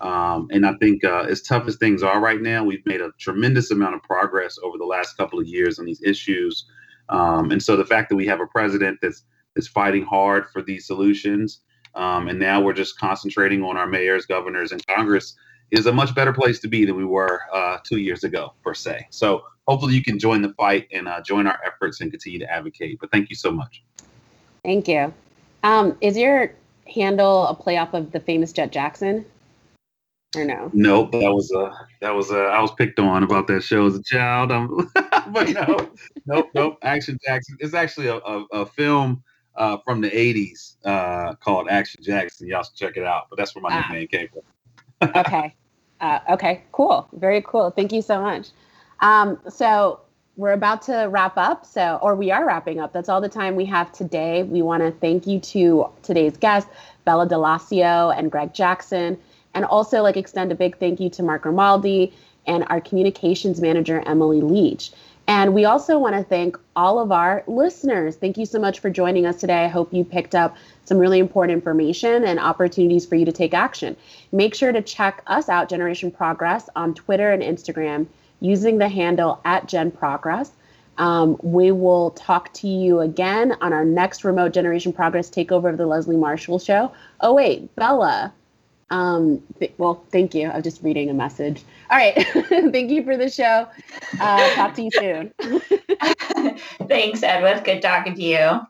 Um, 0.00 0.48
and 0.50 0.66
I 0.66 0.74
think 0.80 1.04
uh, 1.04 1.26
as 1.28 1.42
tough 1.42 1.68
as 1.68 1.76
things 1.76 2.02
are 2.02 2.20
right 2.20 2.40
now, 2.40 2.64
we've 2.64 2.84
made 2.84 3.00
a 3.00 3.12
tremendous 3.20 3.70
amount 3.70 3.94
of 3.94 4.02
progress 4.02 4.58
over 4.64 4.76
the 4.76 4.84
last 4.84 5.16
couple 5.16 5.38
of 5.38 5.46
years 5.46 5.78
on 5.78 5.84
these 5.84 6.02
issues. 6.02 6.66
Um, 7.08 7.52
and 7.52 7.62
so 7.62 7.76
the 7.76 7.84
fact 7.84 8.08
that 8.08 8.16
we 8.16 8.26
have 8.26 8.40
a 8.40 8.46
president 8.46 8.98
that's 9.00 9.22
is 9.54 9.68
fighting 9.68 10.04
hard 10.04 10.46
for 10.50 10.62
these 10.62 10.86
solutions, 10.86 11.60
um, 11.94 12.28
and 12.28 12.38
now 12.38 12.60
we're 12.60 12.72
just 12.72 12.98
concentrating 12.98 13.62
on 13.62 13.76
our 13.76 13.86
mayors, 13.86 14.24
governors, 14.24 14.72
and 14.72 14.84
Congress 14.86 15.36
is 15.72 15.86
a 15.86 15.92
much 15.92 16.14
better 16.14 16.32
place 16.32 16.60
to 16.60 16.68
be 16.68 16.84
than 16.84 16.96
we 16.96 17.04
were 17.04 17.40
uh, 17.52 17.78
two 17.82 17.96
years 17.96 18.24
ago, 18.24 18.52
per 18.62 18.74
se. 18.74 19.06
So 19.10 19.44
hopefully 19.66 19.94
you 19.94 20.02
can 20.02 20.18
join 20.18 20.42
the 20.42 20.50
fight 20.50 20.86
and 20.92 21.08
uh, 21.08 21.22
join 21.22 21.46
our 21.46 21.58
efforts 21.64 22.00
and 22.00 22.10
continue 22.10 22.38
to 22.38 22.50
advocate. 22.50 22.98
But 23.00 23.10
thank 23.10 23.30
you 23.30 23.36
so 23.36 23.50
much. 23.50 23.82
Thank 24.62 24.86
you. 24.86 25.12
Um, 25.62 25.96
is 26.00 26.16
your 26.16 26.52
handle 26.86 27.46
a 27.46 27.54
play 27.54 27.78
off 27.78 27.94
of 27.94 28.12
the 28.12 28.20
famous 28.20 28.52
Jett 28.52 28.70
Jackson? 28.70 29.24
Or 30.36 30.44
no? 30.44 30.70
Nope, 30.72 31.12
that 31.12 31.32
was 31.32 31.50
a 31.52 31.72
that 32.00 32.14
was 32.14 32.30
a 32.30 32.38
I 32.38 32.60
was 32.60 32.72
picked 32.72 32.98
on 32.98 33.22
about 33.22 33.46
that 33.48 33.62
show 33.62 33.86
as 33.86 33.96
a 33.96 34.02
child. 34.02 34.50
Um, 34.50 34.90
but 34.94 35.50
no, 35.50 35.90
nope, 36.26 36.50
nope. 36.54 36.78
Action 36.82 37.18
Jackson. 37.24 37.56
It's 37.60 37.74
actually 37.74 38.06
a, 38.06 38.16
a, 38.16 38.44
a 38.52 38.66
film 38.66 39.22
uh, 39.56 39.76
from 39.84 40.00
the 40.00 40.10
'80s 40.10 40.76
uh, 40.86 41.34
called 41.34 41.68
Action 41.68 42.02
Jackson. 42.02 42.48
Y'all 42.48 42.62
should 42.62 42.76
check 42.76 42.96
it 42.96 43.04
out. 43.04 43.26
But 43.28 43.38
that's 43.38 43.54
where 43.54 43.60
my 43.60 43.68
ah. 43.72 43.86
nickname 43.90 44.08
came 44.08 44.28
from. 44.28 45.10
okay. 45.16 45.54
Uh, 46.02 46.18
okay, 46.30 46.62
cool. 46.72 47.08
Very 47.14 47.40
cool. 47.40 47.70
Thank 47.70 47.92
you 47.92 48.02
so 48.02 48.20
much. 48.20 48.48
Um, 49.00 49.38
so, 49.48 50.00
we're 50.36 50.52
about 50.52 50.80
to 50.82 51.08
wrap 51.10 51.36
up. 51.36 51.66
So, 51.66 51.98
or 52.02 52.14
we 52.14 52.30
are 52.30 52.46
wrapping 52.46 52.80
up. 52.80 52.92
That's 52.92 53.08
all 53.08 53.20
the 53.20 53.28
time 53.28 53.54
we 53.54 53.66
have 53.66 53.92
today. 53.92 54.42
We 54.44 54.62
want 54.62 54.82
to 54.82 54.90
thank 54.90 55.26
you 55.26 55.38
to 55.40 55.86
today's 56.02 56.36
guests, 56.36 56.70
Bella 57.04 57.28
D'Alacio 57.28 58.10
and 58.10 58.30
Greg 58.30 58.54
Jackson, 58.54 59.18
and 59.54 59.64
also 59.66 60.02
like 60.02 60.16
extend 60.16 60.50
a 60.50 60.54
big 60.54 60.78
thank 60.78 61.00
you 61.00 61.10
to 61.10 61.22
Mark 61.22 61.42
Grimaldi 61.42 62.14
and 62.46 62.64
our 62.70 62.80
communications 62.80 63.60
manager, 63.60 64.02
Emily 64.06 64.40
Leach. 64.40 64.92
And 65.28 65.54
we 65.54 65.64
also 65.64 65.98
want 65.98 66.16
to 66.16 66.24
thank 66.24 66.58
all 66.74 66.98
of 66.98 67.12
our 67.12 67.44
listeners. 67.46 68.16
Thank 68.16 68.36
you 68.36 68.46
so 68.46 68.58
much 68.58 68.80
for 68.80 68.90
joining 68.90 69.24
us 69.24 69.38
today. 69.40 69.64
I 69.64 69.68
hope 69.68 69.92
you 69.92 70.04
picked 70.04 70.34
up 70.34 70.56
some 70.84 70.98
really 70.98 71.20
important 71.20 71.56
information 71.56 72.24
and 72.24 72.40
opportunities 72.40 73.06
for 73.06 73.14
you 73.14 73.24
to 73.24 73.32
take 73.32 73.54
action. 73.54 73.96
Make 74.32 74.54
sure 74.54 74.72
to 74.72 74.82
check 74.82 75.22
us 75.28 75.48
out, 75.48 75.68
Generation 75.68 76.10
Progress, 76.10 76.68
on 76.74 76.94
Twitter 76.94 77.30
and 77.30 77.42
Instagram 77.42 78.06
using 78.40 78.78
the 78.78 78.88
handle 78.88 79.40
at 79.44 79.68
Gen 79.68 79.92
Progress. 79.92 80.50
Um, 80.98 81.38
we 81.42 81.70
will 81.70 82.10
talk 82.10 82.52
to 82.54 82.68
you 82.68 83.00
again 83.00 83.56
on 83.60 83.72
our 83.72 83.84
next 83.84 84.24
Remote 84.24 84.52
Generation 84.52 84.92
Progress 84.92 85.30
takeover 85.30 85.70
of 85.70 85.78
the 85.78 85.86
Leslie 85.86 86.16
Marshall 86.16 86.58
Show. 86.58 86.92
Oh, 87.20 87.32
wait, 87.32 87.74
Bella. 87.76 88.32
Um, 88.92 89.42
th- 89.58 89.72
well, 89.78 90.04
thank 90.12 90.34
you. 90.34 90.50
I'm 90.50 90.62
just 90.62 90.82
reading 90.82 91.08
a 91.08 91.14
message. 91.14 91.62
All 91.90 91.96
right. 91.96 92.14
thank 92.48 92.90
you 92.90 93.02
for 93.02 93.16
the 93.16 93.30
show. 93.30 93.66
Uh, 94.20 94.54
talk 94.54 94.74
to 94.74 94.82
you 94.82 94.90
soon. 94.90 95.32
Thanks, 96.88 97.22
Edwith. 97.22 97.64
Good 97.64 97.80
talking 97.80 98.14
to 98.14 98.22
you. 98.22 98.60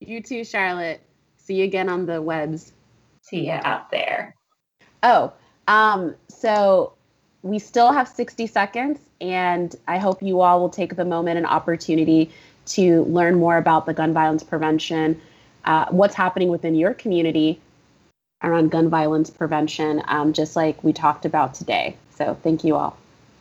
You 0.00 0.22
too, 0.22 0.42
Charlotte. 0.42 1.02
See 1.36 1.56
you 1.56 1.64
again 1.64 1.90
on 1.90 2.06
the 2.06 2.22
webs. 2.22 2.72
See 3.20 3.46
you 3.46 3.58
out 3.62 3.90
there. 3.90 4.34
Oh, 5.02 5.34
um, 5.68 6.14
so 6.28 6.94
we 7.42 7.58
still 7.58 7.92
have 7.92 8.08
60 8.08 8.46
seconds, 8.46 9.00
and 9.20 9.76
I 9.86 9.98
hope 9.98 10.22
you 10.22 10.40
all 10.40 10.60
will 10.60 10.70
take 10.70 10.96
the 10.96 11.04
moment 11.04 11.36
and 11.36 11.46
opportunity 11.46 12.30
to 12.66 13.04
learn 13.04 13.34
more 13.34 13.58
about 13.58 13.84
the 13.84 13.92
gun 13.92 14.14
violence 14.14 14.42
prevention, 14.42 15.20
uh, 15.66 15.86
what's 15.90 16.14
happening 16.14 16.48
within 16.48 16.74
your 16.74 16.94
community 16.94 17.60
around 18.42 18.70
gun 18.70 18.88
violence 18.88 19.30
prevention, 19.30 20.02
um, 20.08 20.32
just 20.32 20.56
like 20.56 20.82
we 20.84 20.92
talked 20.92 21.24
about 21.24 21.54
today. 21.54 21.96
So 22.16 22.36
thank 22.42 22.64
you 22.64 22.76
all. 22.76 22.96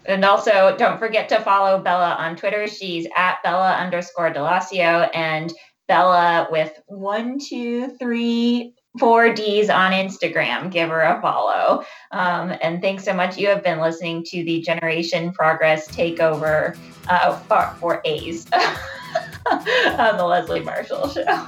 And 0.06 0.24
also, 0.24 0.76
don't 0.78 1.00
forget 1.00 1.30
to 1.30 1.40
follow 1.42 1.82
Bella 1.82 2.16
on 2.20 2.36
Twitter. 2.36 2.68
She's 2.68 3.08
at 3.16 3.42
Bella 3.44 3.74
underscore 3.74 4.30
D'Alacio 4.30 5.10
and 5.14 5.52
Bella 5.88 6.48
with 6.52 6.80
one, 6.88 7.40
two, 7.40 7.90
three, 7.98 8.74
four 9.00 9.34
D's 9.34 9.70
on 9.70 9.92
Instagram. 9.92 10.72
Give 10.72 10.90
her 10.90 11.02
a 11.02 11.20
follow. 11.22 11.84
Um, 12.12 12.54
and 12.62 12.82
thanks 12.82 13.04
so 13.04 13.14
much. 13.14 13.38
You 13.38 13.48
have 13.48 13.64
been 13.64 13.80
listening 13.80 14.24
to 14.26 14.44
the 14.44 14.62
Generation 14.62 15.32
Progress 15.32 15.88
Takeover 15.88 16.78
uh, 17.08 17.38
for, 17.40 17.76
for 17.80 18.02
A's 18.06 18.46
on 19.52 20.18
the 20.18 20.26
Leslie 20.26 20.62
Marshall 20.62 21.10
Show. 21.10 21.48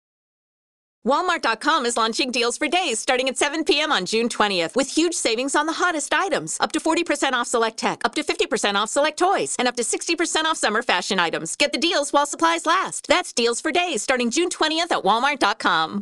Walmart.com 1.05 1.87
is 1.87 1.97
launching 1.97 2.29
deals 2.29 2.59
for 2.59 2.67
days 2.67 2.99
starting 2.99 3.27
at 3.27 3.35
7 3.35 3.63
p.m. 3.63 3.91
on 3.91 4.05
June 4.05 4.29
20th 4.29 4.75
with 4.75 4.95
huge 4.95 5.15
savings 5.15 5.55
on 5.55 5.65
the 5.65 5.73
hottest 5.73 6.13
items. 6.13 6.57
Up 6.59 6.71
to 6.73 6.79
40% 6.79 7.33
off 7.33 7.47
select 7.47 7.77
tech, 7.77 8.01
up 8.05 8.13
to 8.13 8.23
50% 8.23 8.75
off 8.75 8.89
select 8.89 9.17
toys, 9.17 9.55
and 9.57 9.67
up 9.67 9.75
to 9.77 9.83
60% 9.83 10.43
off 10.45 10.57
summer 10.57 10.83
fashion 10.83 11.19
items. 11.19 11.55
Get 11.55 11.71
the 11.71 11.79
deals 11.79 12.13
while 12.13 12.27
supplies 12.27 12.67
last. 12.67 13.07
That's 13.07 13.33
deals 13.33 13.59
for 13.59 13.71
days 13.71 14.03
starting 14.03 14.29
June 14.29 14.49
20th 14.49 14.91
at 14.91 15.03
Walmart.com. 15.03 15.99